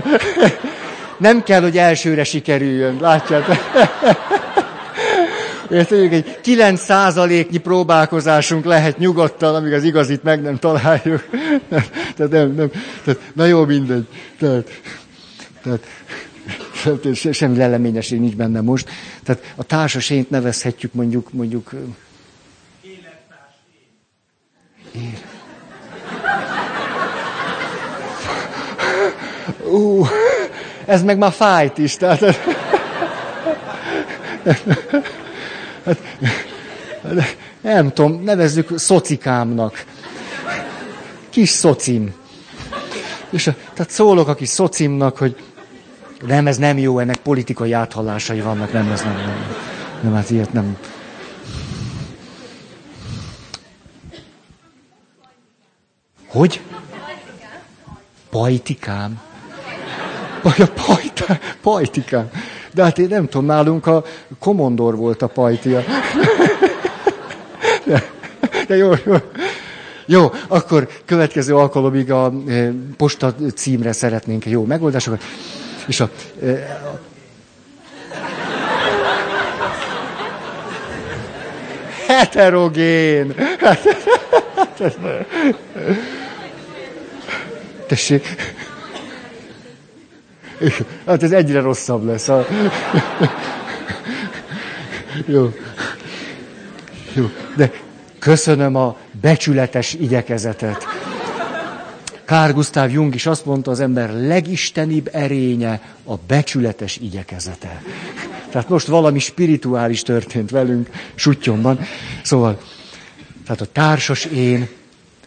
nem 1.18 1.42
kell, 1.42 1.60
hogy 1.60 1.78
elsőre 1.78 2.24
sikerüljön. 2.24 2.96
Látjátok? 3.00 3.56
Érted, 5.70 6.12
egy 6.12 6.40
9 6.40 6.80
százaléknyi 6.80 7.58
próbálkozásunk 7.58 8.64
lehet 8.64 8.98
nyugodtan, 8.98 9.54
amíg 9.54 9.72
az 9.72 9.84
igazit 9.84 10.22
meg 10.22 10.42
nem 10.42 10.58
találjuk. 10.58 11.28
Tehát 12.16 12.32
nem, 12.32 12.54
nem. 12.54 12.70
Tehát, 13.04 13.20
na 13.32 13.44
jó, 13.44 13.64
mindegy. 13.64 14.06
Tehát, 14.38 14.70
tehát, 15.62 15.84
semmi 17.32 17.56
leleményesség 17.56 18.20
nincs 18.20 18.34
benne 18.34 18.60
most. 18.60 18.88
Tehát 19.22 19.52
a 19.56 19.62
társasént 19.62 20.30
nevezhetjük 20.30 20.92
mondjuk, 20.92 21.32
mondjuk 21.32 21.70
Ér. 24.96 25.34
Ú, 29.64 30.06
ez 30.84 31.02
meg 31.02 31.18
már 31.18 31.32
fájt 31.32 31.78
is, 31.78 31.96
tehát... 31.96 32.20
Hát, 35.84 35.98
nem 37.60 37.92
tudom, 37.92 38.22
nevezzük 38.22 38.78
szocikámnak. 38.78 39.84
Kis 41.30 41.48
szocim. 41.48 42.14
És 43.30 43.42
tehát 43.74 43.90
szólok 43.90 44.28
a 44.28 44.34
kis 44.34 44.48
szocimnak, 44.48 45.16
hogy 45.16 45.36
nem, 46.26 46.46
ez 46.46 46.56
nem 46.56 46.78
jó, 46.78 46.98
ennek 46.98 47.16
politikai 47.16 47.72
áthallásai 47.72 48.40
vannak, 48.40 48.72
nem, 48.72 48.90
ez 48.90 49.02
nem, 49.02 49.16
nem, 49.16 49.46
nem 50.00 50.14
hát 50.14 50.30
ilyet 50.30 50.52
nem, 50.52 50.76
Hogy? 56.36 56.60
Pajtikám. 58.30 59.25
Paj, 60.46 60.68
pajta, 60.86 61.38
pajtikám. 61.62 62.30
De 62.74 62.82
hát 62.82 62.98
én 62.98 63.08
nem 63.08 63.28
tudom, 63.28 63.46
nálunk 63.46 63.86
a 63.86 64.04
komondor 64.38 64.96
volt 64.96 65.22
a 65.22 65.26
pajtia. 65.26 65.82
De, 67.84 68.10
de 68.66 68.76
jó, 68.76 68.92
jó. 69.04 69.14
Jó, 70.06 70.32
akkor 70.48 70.88
következő 71.04 71.56
alkalomig 71.56 72.10
a 72.10 72.32
e, 72.48 72.72
posta 72.96 73.34
címre 73.54 73.92
szeretnénk 73.92 74.46
jó 74.46 74.64
megoldásokat. 74.64 75.22
És 75.86 76.00
a, 76.00 76.10
e, 76.42 76.48
a 76.84 77.00
heterogén. 82.06 83.34
Tessék. 87.86 88.54
Hát 91.06 91.22
ez 91.22 91.32
egyre 91.32 91.60
rosszabb 91.60 92.04
lesz. 92.04 92.30
Jó. 95.26 95.52
Jó. 97.14 97.30
De 97.56 97.72
köszönöm 98.18 98.74
a 98.76 98.96
becsületes 99.20 99.94
igyekezetet. 99.94 100.86
Kár 102.24 102.54
Gustav 102.54 102.90
Jung 102.90 103.14
is 103.14 103.26
azt 103.26 103.44
mondta, 103.44 103.70
az 103.70 103.80
ember 103.80 104.12
legistenibb 104.12 105.08
erénye 105.12 105.80
a 106.04 106.14
becsületes 106.26 106.96
igyekezete. 106.96 107.82
Tehát 108.50 108.68
most 108.68 108.86
valami 108.86 109.18
spirituális 109.18 110.02
történt 110.02 110.50
velünk, 110.50 110.90
sutyomban. 111.14 111.80
Szóval, 112.22 112.60
Tehát 113.44 113.60
a 113.60 113.66
társas 113.72 114.24
én 114.24 114.68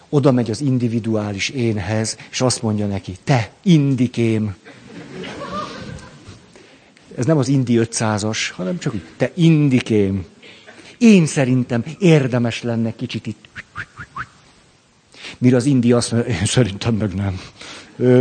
oda 0.10 0.32
megy 0.32 0.50
az 0.50 0.62
individuális 0.62 1.50
énhez, 1.50 2.18
és 2.32 2.42
azt 2.42 2.62
mondja 2.62 2.86
neki, 2.86 3.16
te, 3.24 3.50
indikém. 3.64 4.56
Ez 7.20 7.26
nem 7.26 7.38
az 7.38 7.48
indi 7.48 7.80
500-as, 7.82 8.38
hanem 8.52 8.80
csak 8.80 8.94
úgy, 8.94 9.02
te 9.18 9.32
indikém. 9.34 10.26
Én 10.98 11.26
szerintem 11.26 11.84
érdemes 12.00 12.64
lenne 12.64 12.96
kicsit 12.96 13.28
itt. 13.28 13.46
Mire 15.38 15.56
az 15.56 15.66
indi 15.66 15.92
azt 15.92 16.12
mondja, 16.12 16.34
én 16.34 16.46
szerintem 16.46 16.96
meg 16.96 17.14
nem. 17.14 17.40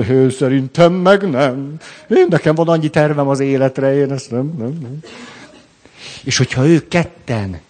Én 0.09 0.31
szerintem 0.31 0.93
meg 0.93 1.31
nem. 1.31 1.77
Én 2.09 2.27
nekem 2.29 2.55
van 2.55 2.69
annyi 2.69 2.91
tervem 2.91 3.29
az 3.29 3.41
életre, 3.41 3.95
én 3.95 4.13
ezt 4.13 4.31
nem, 4.31 4.55
nem, 4.59 4.79
nem. 4.83 4.99
És 6.25 6.37
hogyha 6.37 6.67
ők 6.67 6.89
ketten 6.89 7.61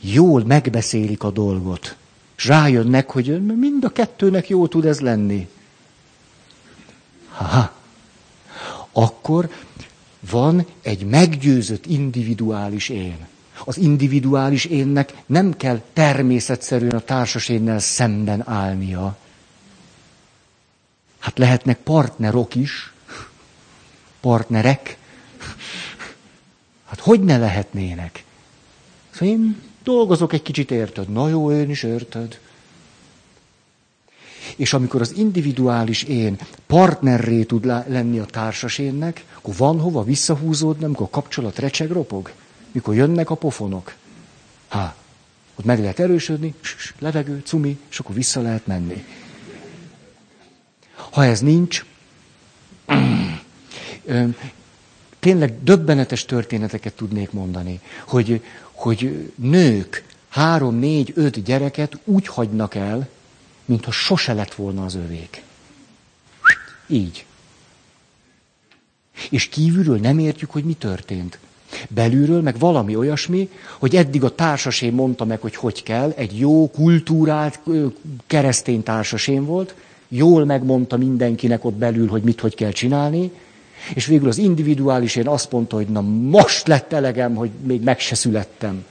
jól 0.00 0.44
megbeszélik 0.44 1.22
a 1.22 1.30
dolgot, 1.30 1.96
és 2.36 2.44
rájönnek, 2.44 3.10
hogy 3.10 3.46
mind 3.46 3.84
a 3.84 3.88
kettőnek 3.88 4.48
jó 4.48 4.66
tud 4.66 4.84
ez 4.84 5.00
lenni. 5.00 5.48
Ha, 7.28 7.72
akkor 8.92 9.48
van 10.30 10.66
egy 10.82 11.04
meggyőzött 11.04 11.86
individuális 11.86 12.88
én. 12.88 13.26
Az 13.64 13.78
individuális 13.78 14.64
énnek 14.64 15.14
nem 15.26 15.56
kell 15.56 15.80
természetszerűen 15.92 16.94
a 16.96 17.00
társas 17.00 17.48
énnel 17.48 17.78
szemben 17.78 18.48
állnia. 18.48 19.16
Hát 21.18 21.38
lehetnek 21.38 21.78
partnerok 21.78 22.54
is, 22.54 22.92
partnerek. 24.20 24.96
Hát 26.86 27.00
hogy 27.00 27.20
ne 27.20 27.38
lehetnének? 27.38 28.24
Szóval 29.10 29.28
én 29.28 29.62
dolgozok 29.82 30.32
egy 30.32 30.42
kicsit, 30.42 30.70
érted? 30.70 31.08
Na 31.08 31.28
jó, 31.28 31.52
én 31.52 31.70
is 31.70 31.82
érted. 31.82 32.38
És 34.56 34.72
amikor 34.72 35.00
az 35.00 35.12
individuális 35.16 36.02
én 36.02 36.36
partnerré 36.66 37.42
tud 37.42 37.64
lenni 37.64 38.18
a 38.18 38.24
társasénnek, 38.24 39.24
akkor 39.38 39.54
van 39.56 39.80
hova 39.80 40.02
visszahúzódni, 40.02 40.84
amikor 40.84 41.06
a 41.06 41.10
kapcsolat 41.10 41.58
recseg, 41.58 41.90
ropog? 41.90 42.32
Mikor 42.72 42.94
jönnek 42.94 43.30
a 43.30 43.34
pofonok? 43.34 43.94
Há, 44.68 44.94
ott 45.54 45.64
meg 45.64 45.80
lehet 45.80 45.98
erősödni, 45.98 46.54
levegő, 46.98 47.42
cumi, 47.44 47.78
és 47.90 47.98
akkor 47.98 48.14
vissza 48.14 48.40
lehet 48.40 48.66
menni. 48.66 49.04
Ha 50.94 51.24
ez 51.24 51.40
nincs, 51.40 51.84
tényleg 55.18 55.62
döbbenetes 55.62 56.24
történeteket 56.24 56.94
tudnék 56.94 57.30
mondani, 57.30 57.80
hogy, 58.06 58.42
hogy 58.72 59.32
nők 59.34 60.04
három, 60.28 60.74
négy, 60.74 61.12
öt 61.14 61.42
gyereket 61.42 61.98
úgy 62.04 62.26
hagynak 62.26 62.74
el, 62.74 63.08
mintha 63.72 63.90
sose 63.90 64.32
lett 64.32 64.54
volna 64.54 64.84
az 64.84 64.94
övék. 64.94 65.42
Így. 66.86 67.24
És 69.30 69.48
kívülről 69.48 69.98
nem 69.98 70.18
értjük, 70.18 70.50
hogy 70.50 70.64
mi 70.64 70.72
történt. 70.72 71.38
Belülről 71.88 72.42
meg 72.42 72.58
valami 72.58 72.96
olyasmi, 72.96 73.48
hogy 73.78 73.96
eddig 73.96 74.24
a 74.24 74.34
társasém 74.34 74.94
mondta 74.94 75.24
meg, 75.24 75.40
hogy 75.40 75.56
hogy 75.56 75.82
kell, 75.82 76.12
egy 76.16 76.38
jó, 76.38 76.70
kultúrált 76.70 77.60
keresztény 78.26 78.82
társasém 78.82 79.44
volt, 79.44 79.74
jól 80.08 80.44
megmondta 80.44 80.96
mindenkinek 80.96 81.64
ott 81.64 81.74
belül, 81.74 82.08
hogy 82.08 82.22
mit 82.22 82.40
hogy 82.40 82.54
kell 82.54 82.72
csinálni, 82.72 83.30
és 83.94 84.06
végül 84.06 84.28
az 84.28 84.38
individuális 84.38 85.16
én 85.16 85.28
azt 85.28 85.52
mondta, 85.52 85.76
hogy 85.76 85.88
na 85.88 86.00
most 86.30 86.66
lett 86.66 86.92
elegem, 86.92 87.34
hogy 87.34 87.50
még 87.62 87.82
meg 87.82 88.00
se 88.00 88.14
születtem. 88.14 88.84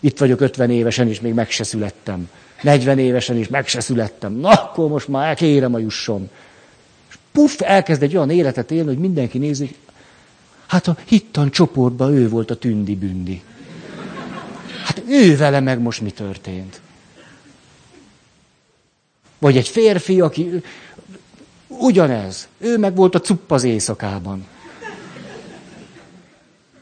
Itt 0.00 0.18
vagyok 0.18 0.40
50 0.40 0.70
évesen, 0.70 1.08
és 1.08 1.20
még 1.20 1.34
meg 1.34 1.50
se 1.50 1.64
születtem. 1.64 2.28
40 2.62 2.98
évesen 2.98 3.36
is 3.36 3.48
meg 3.48 3.66
se 3.66 3.80
születtem. 3.80 4.32
Na, 4.32 4.48
akkor 4.48 4.88
most 4.88 5.08
már 5.08 5.36
kérem 5.36 5.74
a 5.74 5.78
jusson. 5.78 6.30
És 7.08 7.18
puff, 7.32 7.60
elkezd 7.60 8.02
egy 8.02 8.16
olyan 8.16 8.30
életet 8.30 8.70
élni, 8.70 8.88
hogy 8.88 8.98
mindenki 8.98 9.38
nézi, 9.38 9.66
hogy 9.66 9.76
hát 10.66 10.88
a 10.88 10.96
hittan 11.04 11.50
csoportban 11.50 12.12
ő 12.12 12.28
volt 12.28 12.50
a 12.50 12.56
tündi-bündi. 12.56 13.42
Hát 14.84 15.02
ő 15.08 15.36
vele 15.36 15.60
meg 15.60 15.80
most 15.80 16.00
mi 16.00 16.10
történt? 16.10 16.80
Vagy 19.38 19.56
egy 19.56 19.68
férfi, 19.68 20.20
aki 20.20 20.62
ugyanez. 21.66 22.48
Ő 22.58 22.78
meg 22.78 22.96
volt 22.96 23.14
a 23.14 23.20
cupp 23.20 23.50
az 23.50 23.64
éjszakában. 23.64 24.46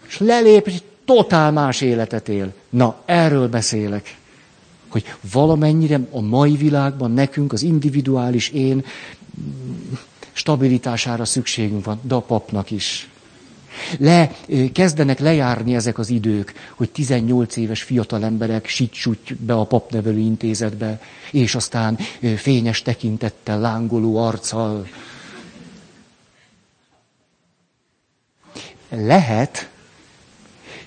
És 0.08 0.18
lelép, 0.18 0.66
és 0.66 0.82
totál 1.04 1.52
más 1.52 1.80
életet 1.80 2.28
él. 2.28 2.52
Na, 2.68 3.02
erről 3.04 3.48
beszélek. 3.48 4.16
Hogy 4.88 5.04
valamennyire 5.32 6.00
a 6.10 6.20
mai 6.20 6.56
világban 6.56 7.10
nekünk 7.10 7.52
az 7.52 7.62
individuális 7.62 8.48
én 8.48 8.84
stabilitására 10.32 11.24
szükségünk 11.24 11.84
van, 11.84 12.00
de 12.02 12.14
a 12.14 12.20
papnak 12.20 12.70
is. 12.70 13.08
Le, 13.98 14.30
kezdenek 14.72 15.18
lejárni 15.18 15.74
ezek 15.74 15.98
az 15.98 16.08
idők, 16.10 16.52
hogy 16.74 16.90
18 16.90 17.56
éves 17.56 17.82
fiatal 17.82 18.24
emberek 18.24 18.66
sicsúgy 18.66 19.36
be 19.38 19.54
a 19.54 19.64
papnevelő 19.64 20.18
intézetbe, 20.18 21.00
és 21.32 21.54
aztán 21.54 21.98
fényes 22.36 22.82
tekintettel, 22.82 23.60
lángoló 23.60 24.16
arccal. 24.16 24.86
Lehet, 28.90 29.70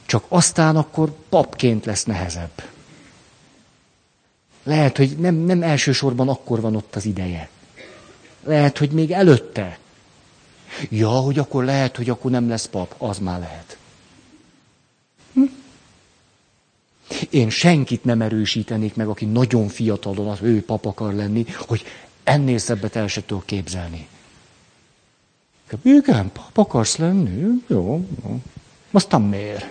csak 0.06 0.26
aztán 0.28 0.76
akkor 0.76 1.14
papként 1.30 1.86
lesz 1.86 2.04
nehezebb. 2.04 2.64
Lehet, 4.72 4.98
hogy 4.98 5.18
nem, 5.18 5.36
nem 5.36 5.64
elsősorban 5.64 6.30
akkor 6.30 6.62
van 6.62 6.76
ott 6.76 6.96
az 6.96 7.06
ideje. 7.06 7.50
Lehet, 8.44 8.78
hogy 8.78 8.92
még 8.92 9.12
előtte. 9.12 9.80
Ja, 10.90 11.10
hogy 11.10 11.40
akkor 11.40 11.64
lehet, 11.64 11.98
hogy 11.98 12.10
akkor 12.10 12.32
nem 12.32 12.50
lesz 12.50 12.66
pap. 12.66 12.96
Az 12.98 13.18
már 13.18 13.40
lehet. 13.40 13.78
Hm? 15.34 15.44
Én 17.30 17.50
senkit 17.50 18.04
nem 18.04 18.22
erősítenék 18.22 18.96
meg, 18.96 19.08
aki 19.08 19.26
nagyon 19.26 19.68
fiatalon 19.68 20.28
az 20.28 20.40
ő 20.42 20.64
pap 20.64 20.86
akar 20.86 21.14
lenni, 21.14 21.46
hogy 21.58 21.84
ennél 22.24 22.58
szebbet 22.58 22.96
el 22.96 23.08
se 23.08 23.26
tudok 23.26 23.46
képzelni. 23.46 24.08
Igen, 25.82 26.32
pap 26.32 26.58
akarsz 26.58 26.98
lenni? 26.98 27.62
Jó, 27.68 28.06
jó. 28.24 28.40
Aztán 28.92 29.22
miért? 29.22 29.70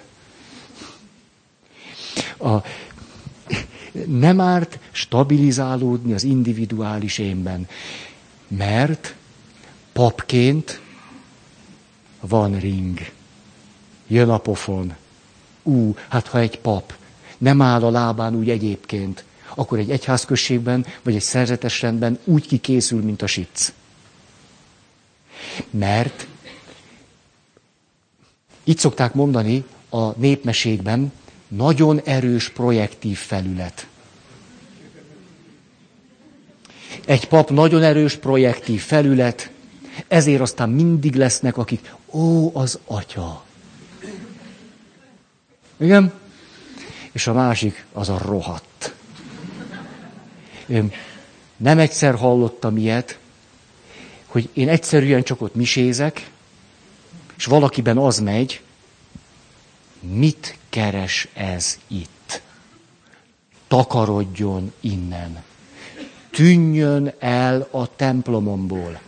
A, 2.39 2.57
nem 4.07 4.41
árt 4.41 4.79
stabilizálódni 4.91 6.13
az 6.13 6.25
individuális 6.25 7.19
énben, 7.19 7.69
mert 8.49 9.15
papként 9.93 10.81
van 12.21 12.59
ring. 12.59 12.99
Jön 14.07 14.29
a 14.29 14.39
pofon. 14.39 14.95
Ú, 15.63 15.95
hát 16.09 16.27
ha 16.27 16.39
egy 16.39 16.59
pap 16.59 16.99
nem 17.41 17.63
áll 17.63 17.85
a 17.85 17.91
lábán 17.91 18.35
úgy 18.35 18.51
egyébként, 18.51 19.25
akkor 19.55 19.79
egy 19.79 19.91
egyházközségben, 19.91 20.87
vagy 21.03 21.15
egy 21.15 21.23
szerzetes 21.23 21.83
rendben 21.83 22.19
úgy 22.25 22.47
kikészül, 22.47 23.03
mint 23.03 23.23
a 23.23 23.27
sic. 23.27 23.73
Mert 25.71 26.27
itt 28.65 28.79
szokták 28.79 29.15
mondani 29.15 29.65
a 29.89 30.19
népmeségben, 30.19 31.13
nagyon 31.51 32.01
erős 32.05 32.49
projektív 32.49 33.19
felület. 33.19 33.87
Egy 37.07 37.29
pap 37.29 37.51
nagyon 37.51 37.83
erős 37.83 38.17
projektív 38.17 38.81
felület, 38.81 39.51
ezért 40.09 40.41
aztán 40.41 40.71
mindig 40.71 41.15
lesznek, 41.15 41.57
akik, 41.57 41.95
ó, 42.11 42.57
az 42.57 42.79
atya. 42.87 43.45
Igen? 45.77 46.13
És 47.13 47.27
a 47.27 47.33
másik, 47.33 47.85
az 47.93 48.09
a 48.09 48.19
rohadt. 48.25 48.95
Én 50.67 50.93
nem 51.57 51.79
egyszer 51.79 52.15
hallottam 52.15 52.77
ilyet, 52.77 53.19
hogy 54.27 54.49
én 54.53 54.69
egyszerűen 54.69 55.23
csak 55.23 55.41
ott 55.41 55.55
misézek, 55.55 56.31
és 57.37 57.45
valakiben 57.45 57.99
az 57.99 58.19
megy, 58.19 58.61
mit 60.01 60.59
keres 60.69 61.29
ez 61.33 61.79
itt? 61.87 62.43
Takarodjon 63.69 64.73
innen. 64.81 65.43
Tűnjön 66.31 67.13
el 67.19 67.69
a 67.71 67.97
templomomból. 67.97 69.01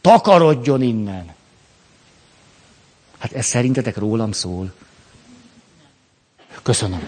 Takarodjon 0.00 0.82
innen. 0.82 1.34
Hát 3.18 3.32
ez 3.32 3.46
szerintetek 3.46 3.96
rólam 3.96 4.32
szól? 4.32 4.72
Köszönöm. 6.62 7.02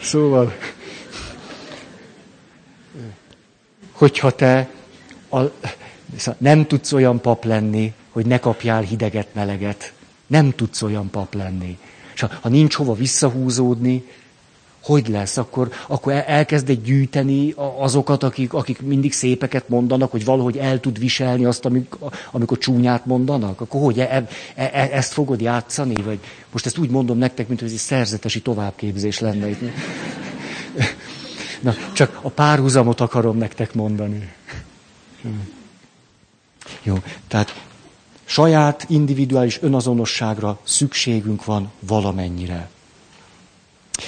Szóval, 0.00 0.56
hogyha 4.02 4.30
te 4.30 4.68
a 5.30 5.40
Nem 6.38 6.66
tudsz 6.66 6.92
olyan 6.92 7.20
pap 7.20 7.44
lenni, 7.44 7.92
hogy 8.10 8.26
ne 8.26 8.38
kapjál 8.38 8.82
hideget, 8.82 9.34
meleget. 9.34 9.92
Nem 10.26 10.50
tudsz 10.50 10.82
olyan 10.82 11.10
pap 11.10 11.34
lenni. 11.34 11.78
És 12.14 12.20
ha, 12.20 12.30
ha 12.40 12.48
nincs 12.48 12.74
hova 12.74 12.94
visszahúzódni, 12.94 14.04
hogy 14.82 15.08
lesz? 15.08 15.36
Akkor, 15.36 15.72
akkor 15.86 16.12
elkezded 16.26 16.82
gyűjteni 16.84 17.54
azokat, 17.78 18.22
akik, 18.22 18.52
akik 18.52 18.80
mindig 18.80 19.12
szépeket 19.12 19.68
mondanak, 19.68 20.10
hogy 20.10 20.24
valahogy 20.24 20.56
el 20.56 20.80
tud 20.80 20.98
viselni 20.98 21.44
azt, 21.44 21.64
amikor, 21.64 22.12
amikor 22.30 22.58
csúnyát 22.58 23.06
mondanak? 23.06 23.60
Akkor 23.60 23.80
hogy 23.82 23.98
e, 23.98 24.26
e, 24.54 24.70
e, 24.72 24.88
ezt 24.92 25.12
fogod 25.12 25.40
játszani? 25.40 26.02
Vagy 26.02 26.18
most 26.52 26.66
ezt 26.66 26.78
úgy 26.78 26.90
mondom 26.90 27.18
nektek, 27.18 27.48
mint 27.48 27.60
hogy 27.60 27.68
ez 27.68 27.74
egy 27.74 27.80
szerzetesi 27.80 28.40
továbbképzés 28.40 29.18
lenne 29.18 29.48
itt. 29.48 29.60
Na, 31.62 31.74
csak 31.92 32.18
a 32.22 32.28
párhuzamot 32.28 33.00
akarom 33.00 33.36
nektek 33.36 33.74
mondani. 33.74 34.32
Jó, 36.82 36.98
tehát 37.28 37.62
saját 38.24 38.84
individuális 38.88 39.62
önazonosságra 39.62 40.58
szükségünk 40.62 41.44
van 41.44 41.70
valamennyire. 41.80 42.68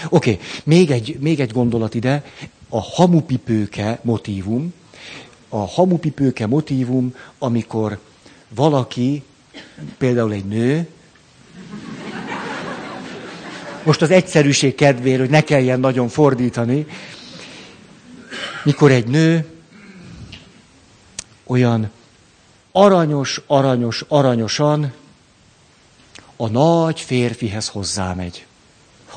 Oké, 0.09 0.39
még, 0.65 0.91
egy, 0.91 1.17
még 1.21 1.41
egy 1.41 1.53
gondolat 1.53 1.95
ide. 1.95 2.25
A 2.69 2.81
hamupipőke 2.81 3.99
motívum. 4.03 4.73
A 5.49 5.67
hamupipőke 5.67 6.47
motívum, 6.47 7.15
amikor 7.39 7.99
valaki, 8.49 9.23
például 9.99 10.33
egy 10.33 10.45
nő, 10.45 10.89
most 13.83 14.03
az 14.03 14.11
egyszerűség 14.11 14.75
kedvéért, 14.75 15.21
hogy 15.21 15.31
ne 15.31 15.41
kelljen 15.41 15.81
nagyon 15.81 16.09
fordítani, 16.09 16.87
mikor 18.65 18.91
egy 18.91 19.07
nő 19.07 19.47
olyan 21.45 21.91
aranyos, 22.73 23.41
aranyos, 23.47 24.05
aranyosan 24.09 24.93
a 26.37 26.49
nagy 26.49 27.01
férfihez 27.01 27.69
hozzámegy 27.69 28.47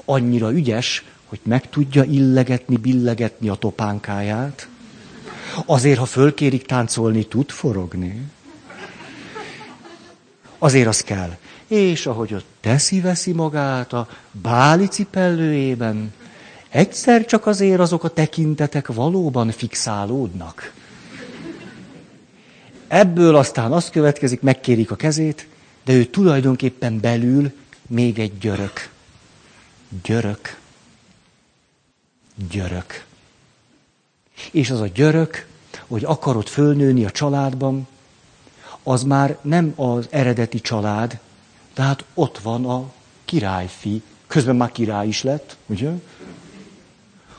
annyira 0.05 0.51
ügyes, 0.51 1.05
hogy 1.25 1.39
meg 1.43 1.69
tudja 1.69 2.03
illegetni, 2.03 2.77
billegetni 2.77 3.49
a 3.49 3.55
topánkáját. 3.55 4.67
Azért, 5.65 5.99
ha 5.99 6.05
fölkérik 6.05 6.65
táncolni, 6.65 7.25
tud 7.25 7.49
forogni. 7.49 8.21
Azért 10.57 10.87
az 10.87 11.01
kell. 11.01 11.37
És 11.67 12.05
ahogy 12.05 12.33
ott 12.33 12.45
teszi-veszi 12.59 13.31
magát 13.31 13.93
a 13.93 14.07
báli 14.31 14.87
cipellőjében, 14.87 16.13
egyszer 16.69 17.25
csak 17.25 17.45
azért 17.45 17.79
azok 17.79 18.03
a 18.03 18.09
tekintetek 18.09 18.87
valóban 18.87 19.51
fixálódnak. 19.51 20.73
Ebből 22.87 23.35
aztán 23.35 23.71
azt 23.71 23.89
következik, 23.89 24.41
megkérik 24.41 24.91
a 24.91 24.95
kezét, 24.95 25.47
de 25.85 25.93
ő 25.93 26.05
tulajdonképpen 26.05 26.99
belül 26.99 27.51
még 27.87 28.19
egy 28.19 28.37
györök. 28.37 28.89
Györök. 30.03 30.59
Györök. 32.49 33.05
És 34.51 34.69
az 34.69 34.79
a 34.79 34.87
györök, 34.87 35.47
hogy 35.87 36.03
akarod 36.03 36.47
fölnőni 36.47 37.05
a 37.05 37.11
családban, 37.11 37.87
az 38.83 39.03
már 39.03 39.37
nem 39.41 39.73
az 39.75 40.07
eredeti 40.09 40.61
család, 40.61 41.19
tehát 41.73 42.03
ott 42.13 42.37
van 42.37 42.65
a 42.65 42.91
királyfi. 43.25 44.01
Közben 44.27 44.55
már 44.55 44.71
király 44.71 45.07
is 45.07 45.23
lett, 45.23 45.57
ugye? 45.65 45.91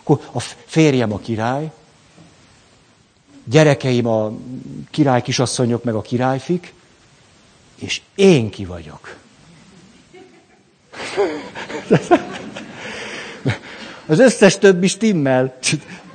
Akkor 0.09 0.29
a 0.33 0.41
férjem 0.65 1.13
a 1.13 1.19
király, 1.19 1.71
gyerekeim 3.45 4.07
a 4.07 4.33
király 4.91 5.23
kisasszonyok, 5.23 5.85
meg 5.85 5.95
a 5.95 6.03
királyfik, 6.03 6.75
és 7.79 8.01
én 8.15 8.51
ki 8.51 8.65
vagyok. 8.65 9.17
Az 14.07 14.19
összes 14.19 14.59
többi 14.59 14.87
stimmel. 14.87 15.59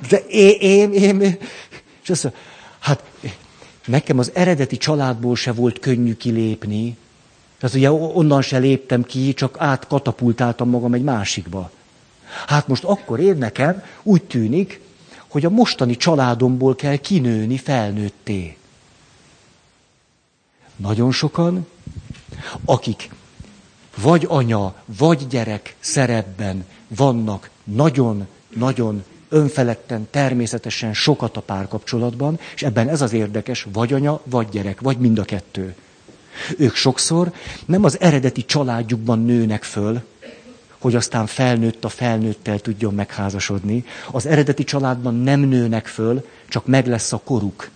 De 0.08 0.16
én, 0.28 0.92
én, 0.92 0.92
én. 1.20 1.38
És 2.02 2.10
azt 2.10 2.22
mondja, 2.22 2.40
hát 2.78 3.02
nekem 3.84 4.18
az 4.18 4.30
eredeti 4.34 4.76
családból 4.76 5.36
se 5.36 5.52
volt 5.52 5.78
könnyű 5.78 6.14
kilépni. 6.14 6.96
Tehát 7.58 7.76
ugye 7.76 7.92
onnan 7.92 8.42
se 8.42 8.58
léptem 8.58 9.02
ki, 9.02 9.34
csak 9.34 9.56
átkatapultáltam 9.58 10.68
magam 10.68 10.94
egy 10.94 11.02
másikba. 11.02 11.70
Hát 12.46 12.68
most 12.68 12.84
akkor 12.84 13.20
én 13.20 13.36
nekem 13.36 13.82
úgy 14.02 14.22
tűnik, 14.22 14.80
hogy 15.28 15.44
a 15.44 15.50
mostani 15.50 15.96
családomból 15.96 16.74
kell 16.74 16.96
kinőni 16.96 17.56
felnőtté. 17.56 18.56
Nagyon 20.76 21.12
sokan, 21.12 21.66
akik 22.64 23.10
vagy 23.96 24.24
anya, 24.28 24.74
vagy 24.84 25.26
gyerek 25.26 25.76
szerepben 25.80 26.64
vannak 26.88 27.50
nagyon-nagyon 27.64 29.04
önfeledten, 29.28 30.08
természetesen 30.10 30.94
sokat 30.94 31.36
a 31.36 31.40
párkapcsolatban, 31.40 32.38
és 32.54 32.62
ebben 32.62 32.88
ez 32.88 33.00
az 33.00 33.12
érdekes, 33.12 33.66
vagy 33.72 33.92
anya, 33.92 34.20
vagy 34.24 34.48
gyerek, 34.48 34.80
vagy 34.80 34.98
mind 34.98 35.18
a 35.18 35.24
kettő. 35.24 35.74
Ők 36.58 36.74
sokszor 36.74 37.32
nem 37.66 37.84
az 37.84 38.00
eredeti 38.00 38.44
családjukban 38.44 39.18
nőnek 39.18 39.62
föl, 39.62 40.02
hogy 40.84 40.94
aztán 40.94 41.26
felnőtt 41.26 41.84
a 41.84 41.88
felnőttel 41.88 42.58
tudjon 42.58 42.94
megházasodni. 42.94 43.84
Az 44.12 44.26
eredeti 44.26 44.64
családban 44.64 45.14
nem 45.14 45.40
nőnek 45.40 45.86
föl, 45.86 46.26
csak 46.48 46.66
meg 46.66 46.86
lesz 46.86 47.12
a 47.12 47.20
koruk. 47.24 47.70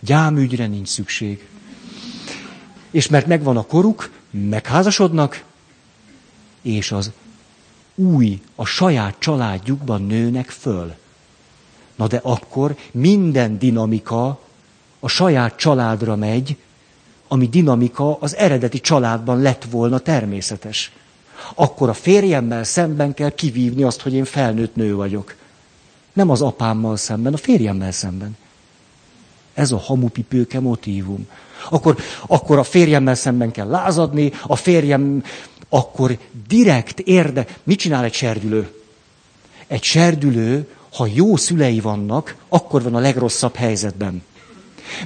Gyámügyre 0.00 0.66
nincs 0.66 0.88
szükség. 0.88 1.48
És 2.90 3.08
mert 3.08 3.26
megvan 3.26 3.56
a 3.56 3.62
koruk, 3.62 4.10
megházasodnak, 4.30 5.44
és 6.62 6.92
az 6.92 7.10
új, 7.94 8.40
a 8.54 8.64
saját 8.64 9.14
családjukban 9.18 10.02
nőnek 10.02 10.50
föl. 10.50 10.94
Na 11.96 12.06
de 12.06 12.20
akkor 12.22 12.76
minden 12.92 13.58
dinamika 13.58 14.40
a 15.00 15.08
saját 15.08 15.56
családra 15.56 16.16
megy, 16.16 16.56
ami 17.28 17.48
dinamika 17.48 18.16
az 18.20 18.36
eredeti 18.36 18.80
családban 18.80 19.42
lett 19.42 19.64
volna 19.70 19.98
természetes. 19.98 20.92
Akkor 21.54 21.88
a 21.88 21.92
férjemmel 21.92 22.64
szemben 22.64 23.14
kell 23.14 23.30
kivívni 23.30 23.82
azt, 23.82 24.00
hogy 24.00 24.14
én 24.14 24.24
felnőtt 24.24 24.74
nő 24.76 24.94
vagyok. 24.94 25.34
Nem 26.12 26.30
az 26.30 26.42
apámmal 26.42 26.96
szemben, 26.96 27.32
a 27.32 27.36
férjemmel 27.36 27.92
szemben. 27.92 28.36
Ez 29.54 29.72
a 29.72 29.78
hamupipőke 29.78 30.60
motívum. 30.60 31.28
Akkor, 31.70 31.96
akkor 32.26 32.58
a 32.58 32.62
férjemmel 32.62 33.14
szemben 33.14 33.50
kell 33.50 33.68
lázadni, 33.68 34.32
a 34.46 34.56
férjem 34.56 35.22
akkor 35.68 36.18
direkt 36.48 37.00
érde... 37.00 37.46
Mit 37.62 37.78
csinál 37.78 38.04
egy 38.04 38.12
serdülő? 38.12 38.72
Egy 39.66 39.82
serdülő, 39.82 40.68
ha 40.92 41.06
jó 41.12 41.36
szülei 41.36 41.80
vannak, 41.80 42.36
akkor 42.48 42.82
van 42.82 42.94
a 42.94 42.98
legrosszabb 42.98 43.54
helyzetben. 43.54 44.22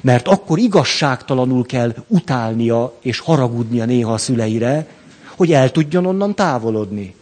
Mert 0.01 0.29
akkor 0.29 0.59
igazságtalanul 0.59 1.67
kell 1.67 1.95
utálnia 2.07 2.93
és 3.01 3.19
haragudnia 3.19 3.85
néha 3.85 4.13
a 4.13 4.19
szüleire, 4.19 4.87
hogy 5.37 5.53
el 5.53 5.71
tudjon 5.71 6.07
onnan 6.07 6.35
távolodni. 6.35 7.15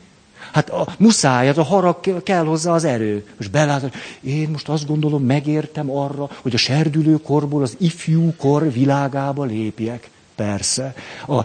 Hát 0.53 0.71
a 0.71 0.87
muszáj, 0.99 1.49
az 1.49 1.59
a 1.59 1.63
harag 1.63 2.23
kell 2.23 2.45
hozzá 2.45 2.73
az 2.73 2.85
erő. 2.85 3.25
Most 3.37 3.51
belát, 3.51 3.95
én 4.21 4.49
most 4.49 4.69
azt 4.69 4.87
gondolom, 4.87 5.23
megértem 5.23 5.91
arra, 5.91 6.29
hogy 6.43 6.55
a 6.55 6.59
serdülő 6.59 7.17
korból 7.17 7.63
az 7.63 7.77
ifjú 7.79 8.35
kor 8.37 8.73
világába 8.73 9.45
lépjek. 9.45 10.11
Persze. 10.35 10.95
A, 11.29 11.45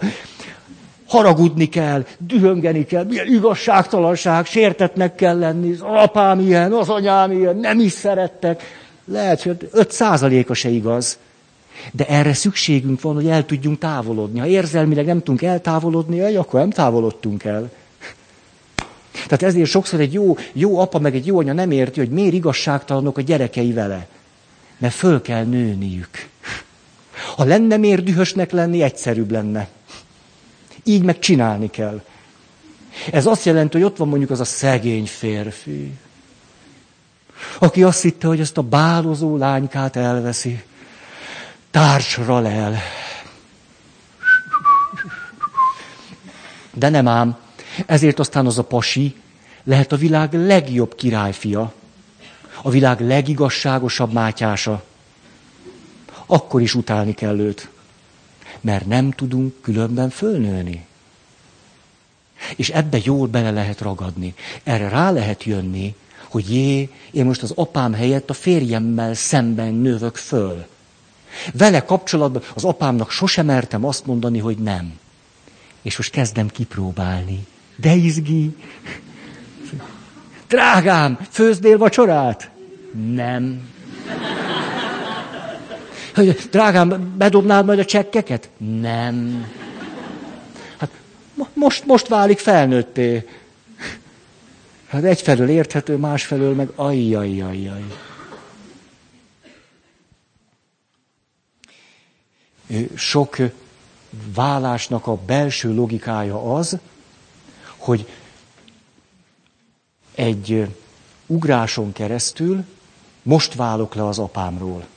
haragudni 1.07 1.69
kell, 1.69 2.05
dühöngeni 2.17 2.85
kell, 2.85 3.03
milyen 3.03 3.27
igazságtalanság, 3.27 4.45
sértetnek 4.45 5.15
kell 5.15 5.39
lenni, 5.39 5.71
az 5.71 5.81
apám 5.81 6.39
ilyen, 6.39 6.71
az 6.71 6.89
anyám 6.89 7.31
ilyen, 7.31 7.57
nem 7.57 7.79
is 7.79 7.91
szerettek. 7.91 8.63
Lehet, 9.05 9.41
hogy 9.41 9.69
5 9.71 9.91
százaléka 9.91 10.53
se 10.53 10.69
igaz. 10.69 11.17
De 11.91 12.07
erre 12.07 12.33
szükségünk 12.33 13.01
van, 13.01 13.15
hogy 13.15 13.27
el 13.27 13.45
tudjunk 13.45 13.77
távolodni. 13.77 14.39
Ha 14.39 14.45
érzelmileg 14.45 15.05
nem 15.05 15.17
tudunk 15.17 15.41
eltávolodni, 15.41 16.35
akkor 16.35 16.59
nem 16.59 16.69
távolodtunk 16.69 17.43
el. 17.43 17.71
Tehát 19.13 19.43
ezért 19.43 19.69
sokszor 19.69 19.99
egy 19.99 20.13
jó, 20.13 20.37
jó 20.53 20.79
apa 20.79 20.99
meg 20.99 21.15
egy 21.15 21.25
jó 21.25 21.39
anya 21.39 21.53
nem 21.53 21.71
érti, 21.71 21.99
hogy 21.99 22.09
miért 22.09 22.33
igazságtalanok 22.33 23.17
a 23.17 23.21
gyerekei 23.21 23.73
vele. 23.73 24.07
Mert 24.77 24.93
föl 24.93 25.21
kell 25.21 25.43
nőniük. 25.43 26.27
Ha 27.35 27.43
lenne 27.43 27.77
miért 27.77 28.03
dühösnek 28.03 28.51
lenni, 28.51 28.81
egyszerűbb 28.81 29.31
lenne. 29.31 29.67
Így 30.83 31.03
meg 31.03 31.19
csinálni 31.19 31.69
kell. 31.69 32.01
Ez 33.11 33.25
azt 33.25 33.45
jelenti, 33.45 33.77
hogy 33.77 33.85
ott 33.85 33.97
van 33.97 34.07
mondjuk 34.07 34.31
az 34.31 34.39
a 34.39 34.45
szegény 34.45 35.05
férfi, 35.05 35.91
aki 37.59 37.83
azt 37.83 38.01
hitte, 38.01 38.27
hogy 38.27 38.39
ezt 38.39 38.57
a 38.57 38.61
bálozó 38.61 39.37
lánykát 39.37 39.95
elveszi. 39.95 40.63
Társra 41.71 42.39
lel. 42.39 42.77
De 46.73 46.89
nem 46.89 47.07
ám. 47.07 47.37
Ezért 47.85 48.19
aztán 48.19 48.45
az 48.45 48.57
a 48.57 48.63
pasi 48.63 49.15
lehet 49.63 49.91
a 49.91 49.97
világ 49.97 50.33
legjobb 50.33 50.95
királyfia. 50.95 51.73
a 52.61 52.69
világ 52.69 53.01
legigazságosabb 53.01 54.13
mátyása, 54.13 54.83
akkor 56.25 56.61
is 56.61 56.75
utálni 56.75 57.13
kell 57.13 57.39
őt. 57.39 57.69
Mert 58.61 58.85
nem 58.85 59.11
tudunk 59.11 59.61
különben 59.61 60.09
fölnőni. 60.09 60.85
És 62.55 62.69
ebbe 62.69 62.99
jól 63.03 63.27
bele 63.27 63.51
lehet 63.51 63.81
ragadni. 63.81 64.33
Erre 64.63 64.89
rá 64.89 65.11
lehet 65.11 65.43
jönni, 65.43 65.95
hogy 66.35 66.53
jé, 66.53 66.89
én 67.11 67.25
most 67.25 67.41
az 67.41 67.51
apám 67.55 67.93
helyett 67.93 68.29
a 68.29 68.33
férjemmel 68.33 69.13
szemben 69.13 69.73
növök 69.73 70.15
föl. 70.15 70.65
Vele 71.53 71.83
kapcsolatban 71.83 72.41
az 72.53 72.63
apámnak 72.63 73.11
sosem 73.11 73.45
mertem 73.45 73.85
azt 73.85 74.05
mondani, 74.05 74.39
hogy 74.39 74.57
nem. 74.57 74.93
És 75.81 75.97
most 75.97 76.11
kezdem 76.11 76.47
kipróbálni. 76.47 77.45
De 77.75 77.93
izgi! 77.93 78.55
Drágám, 80.47 81.19
főzdél 81.29 81.77
vacsorát? 81.77 82.49
Nem. 83.13 83.69
Hogy, 86.15 86.47
drágám, 86.51 87.13
bedobnád 87.17 87.65
majd 87.65 87.79
a 87.79 87.85
csekkeket? 87.85 88.49
Nem. 88.81 89.45
Hát 90.77 90.89
most, 91.53 91.85
most 91.85 92.07
válik 92.07 92.39
felnőtté. 92.39 93.27
Hát 94.95 95.03
egyfelől 95.03 95.49
érthető, 95.49 95.97
másfelől 95.97 96.53
meg 96.53 96.71
ajjajjajjaj. 96.75 97.83
Sok 102.95 103.37
vállásnak 104.33 105.07
a 105.07 105.15
belső 105.15 105.73
logikája 105.73 106.55
az, 106.55 106.77
hogy 107.77 108.07
egy 110.15 110.67
ugráson 111.25 111.91
keresztül 111.91 112.63
most 113.23 113.53
válok 113.53 113.95
le 113.95 114.07
az 114.07 114.19
apámról. 114.19 114.87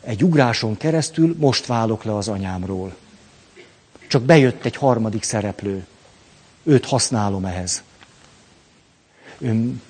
Egy 0.00 0.24
ugráson 0.24 0.76
keresztül 0.76 1.36
most 1.38 1.66
válok 1.66 2.04
le 2.04 2.16
az 2.16 2.28
anyámról. 2.28 2.96
Csak 4.08 4.22
bejött 4.22 4.64
egy 4.64 4.76
harmadik 4.76 5.22
szereplő. 5.22 5.86
Őt 6.62 6.86
használom 6.86 7.44
ehhez. 7.44 7.82
Ön, 9.38 9.82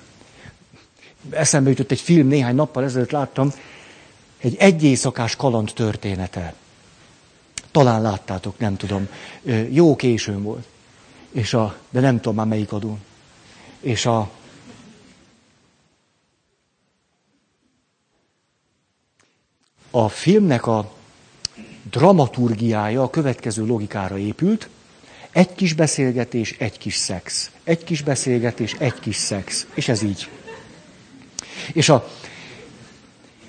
eszembe 1.29 1.69
jutott 1.69 1.91
egy 1.91 1.99
film, 1.99 2.27
néhány 2.27 2.55
nappal 2.55 2.83
ezelőtt 2.83 3.11
láttam, 3.11 3.53
egy 4.37 4.55
egyészakás 4.55 5.35
kaland 5.35 5.71
története. 5.75 6.53
Talán 7.71 8.01
láttátok, 8.01 8.59
nem 8.59 8.77
tudom. 8.77 9.07
Jó 9.69 9.95
későn 9.95 10.43
volt. 10.43 10.67
És 11.31 11.53
a, 11.53 11.77
de 11.89 11.99
nem 11.99 12.15
tudom 12.15 12.35
már 12.35 12.45
melyik 12.45 12.71
adón. 12.71 12.99
És 13.79 14.05
a, 14.05 14.29
a 19.91 20.09
filmnek 20.09 20.67
a 20.67 20.93
dramaturgiája 21.89 23.03
a 23.03 23.09
következő 23.09 23.65
logikára 23.65 24.17
épült. 24.17 24.69
Egy 25.33 25.55
kis 25.55 25.73
beszélgetés, 25.73 26.55
egy 26.57 26.77
kis 26.77 26.95
szex. 26.95 27.51
Egy 27.63 27.83
kis 27.83 28.01
beszélgetés, 28.01 28.75
egy 28.77 28.99
kis 28.99 29.15
szex. 29.15 29.65
És 29.73 29.87
ez 29.87 30.01
így. 30.01 30.29
És, 31.73 31.89
a, 31.89 32.09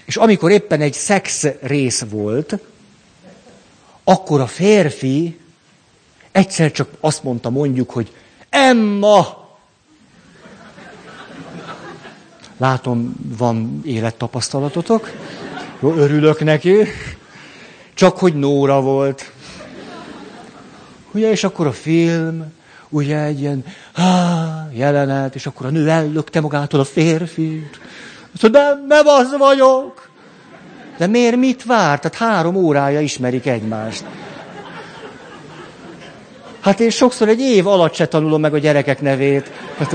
és 0.04 0.16
amikor 0.16 0.50
éppen 0.50 0.80
egy 0.80 0.92
szex 0.92 1.46
rész 1.60 2.04
volt, 2.10 2.58
akkor 4.04 4.40
a 4.40 4.46
férfi 4.46 5.38
egyszer 6.32 6.72
csak 6.72 6.88
azt 7.00 7.22
mondta 7.22 7.50
mondjuk, 7.50 7.90
hogy 7.90 8.12
Emma! 8.48 9.42
Látom, 12.56 13.14
van 13.38 13.82
élettapasztalatotok. 13.84 15.10
Jó, 15.80 15.94
örülök 15.94 16.44
neki. 16.44 16.76
Csak 17.94 18.18
hogy 18.18 18.34
Nóra 18.34 18.80
volt. 18.80 19.32
Ugye, 21.14 21.30
és 21.30 21.44
akkor 21.44 21.66
a 21.66 21.72
film, 21.72 22.52
ugye 22.88 23.18
egy 23.18 23.40
ilyen 23.40 23.64
há, 23.94 24.68
jelenet, 24.72 25.34
és 25.34 25.46
akkor 25.46 25.66
a 25.66 25.70
nő 25.70 25.90
ellökte 25.90 26.40
magától 26.40 26.80
a 26.80 26.84
férfit. 26.84 27.80
Azt 28.32 28.42
mondja, 28.42 28.60
nem, 28.60 28.86
nem 28.86 29.06
az 29.06 29.36
vagyok. 29.38 30.08
De 30.98 31.06
miért 31.06 31.36
mit 31.36 31.64
vár? 31.64 32.00
Tehát 32.00 32.16
három 32.16 32.54
órája 32.54 33.00
ismerik 33.00 33.46
egymást. 33.46 34.04
Hát 36.60 36.80
én 36.80 36.90
sokszor 36.90 37.28
egy 37.28 37.40
év 37.40 37.66
alatt 37.66 37.94
se 37.94 38.06
tanulom 38.06 38.40
meg 38.40 38.54
a 38.54 38.58
gyerekek 38.58 39.00
nevét. 39.00 39.50
Hát, 39.78 39.94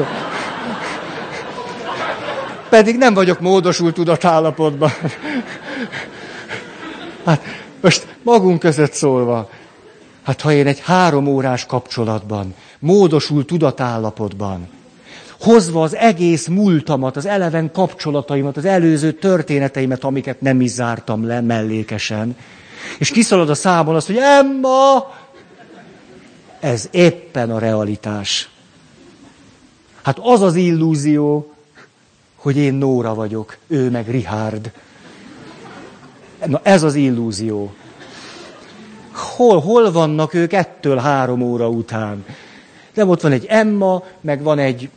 pedig 2.69 2.97
nem 2.97 3.13
vagyok 3.13 3.39
módosult 3.39 3.93
tudatállapotban. 3.93 4.91
Hát 7.25 7.41
most 7.81 8.07
magunk 8.23 8.59
között 8.59 8.93
szólva, 8.93 9.49
hát 10.29 10.41
ha 10.41 10.51
én 10.51 10.67
egy 10.67 10.79
három 10.79 11.27
órás 11.27 11.65
kapcsolatban, 11.65 12.53
módosult 12.79 13.47
tudatállapotban, 13.47 14.69
hozva 15.39 15.83
az 15.83 15.95
egész 15.95 16.47
múltamat, 16.47 17.15
az 17.15 17.25
eleven 17.25 17.71
kapcsolataimat, 17.71 18.57
az 18.57 18.65
előző 18.65 19.11
történeteimet, 19.11 20.03
amiket 20.03 20.41
nem 20.41 20.61
is 20.61 20.69
zártam 20.69 21.25
le 21.25 21.41
mellékesen, 21.41 22.37
és 22.97 23.09
kiszalad 23.09 23.49
a 23.49 23.53
számon 23.53 23.95
azt, 23.95 24.07
hogy 24.07 24.17
Emma, 24.17 25.13
ez 26.59 26.87
éppen 26.91 27.51
a 27.51 27.59
realitás. 27.59 28.49
Hát 30.01 30.19
az 30.21 30.41
az 30.41 30.55
illúzió, 30.55 31.53
hogy 32.35 32.57
én 32.57 32.73
Nóra 32.73 33.13
vagyok, 33.13 33.57
ő 33.67 33.89
meg 33.89 34.09
Richard. 34.09 34.71
Na 36.45 36.59
ez 36.63 36.83
az 36.83 36.95
illúzió. 36.95 37.73
Hol, 39.11 39.59
hol 39.59 39.91
vannak 39.91 40.33
ők 40.33 40.53
ettől 40.53 40.97
három 40.97 41.41
óra 41.41 41.69
után? 41.69 42.25
Nem 42.93 43.09
ott 43.09 43.21
van 43.21 43.31
egy 43.31 43.45
Emma, 43.45 44.03
meg 44.21 44.43
van 44.43 44.59
egy 44.59 44.89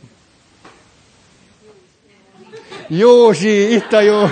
Józsi, 2.87 3.73
itt 3.73 3.93
a 3.93 4.01
jó. 4.01 4.23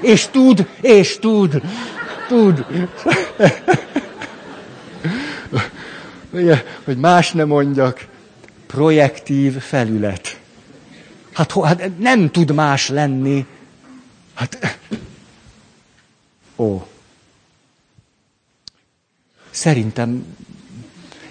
és 0.00 0.26
tud, 0.26 0.66
és 0.80 1.18
tud, 1.18 1.62
tud. 2.28 2.64
Hogy 6.84 6.96
más 6.96 7.32
nem 7.32 7.48
mondjak, 7.48 8.06
projektív 8.66 9.58
felület. 9.58 10.36
Hát, 11.32 11.52
hát 11.52 11.98
nem 11.98 12.30
tud 12.30 12.54
más 12.54 12.88
lenni. 12.88 13.46
Hát, 14.34 14.78
ó. 16.58 16.86
Szerintem 19.50 20.36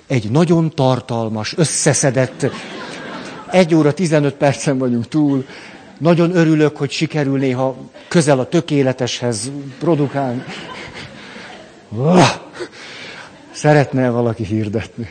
egy 0.08 0.32
nagyon 0.32 0.70
tartalmas, 0.76 1.54
összeszedett, 1.58 2.46
egy 3.52 3.76
óra 3.76 3.94
15 3.94 4.34
percen 4.36 4.78
vagyunk 4.78 5.08
túl. 5.08 5.46
Nagyon 5.98 6.36
örülök, 6.36 6.78
hogy 6.78 6.92
sikerül 6.92 7.38
néha 7.38 7.78
közel 8.08 8.40
a 8.40 8.48
tökéleteshez 8.50 9.52
produkálni. 9.80 10.44
Szeretne 13.52 14.10
valaki 14.10 14.44
hirdetni? 14.44 15.10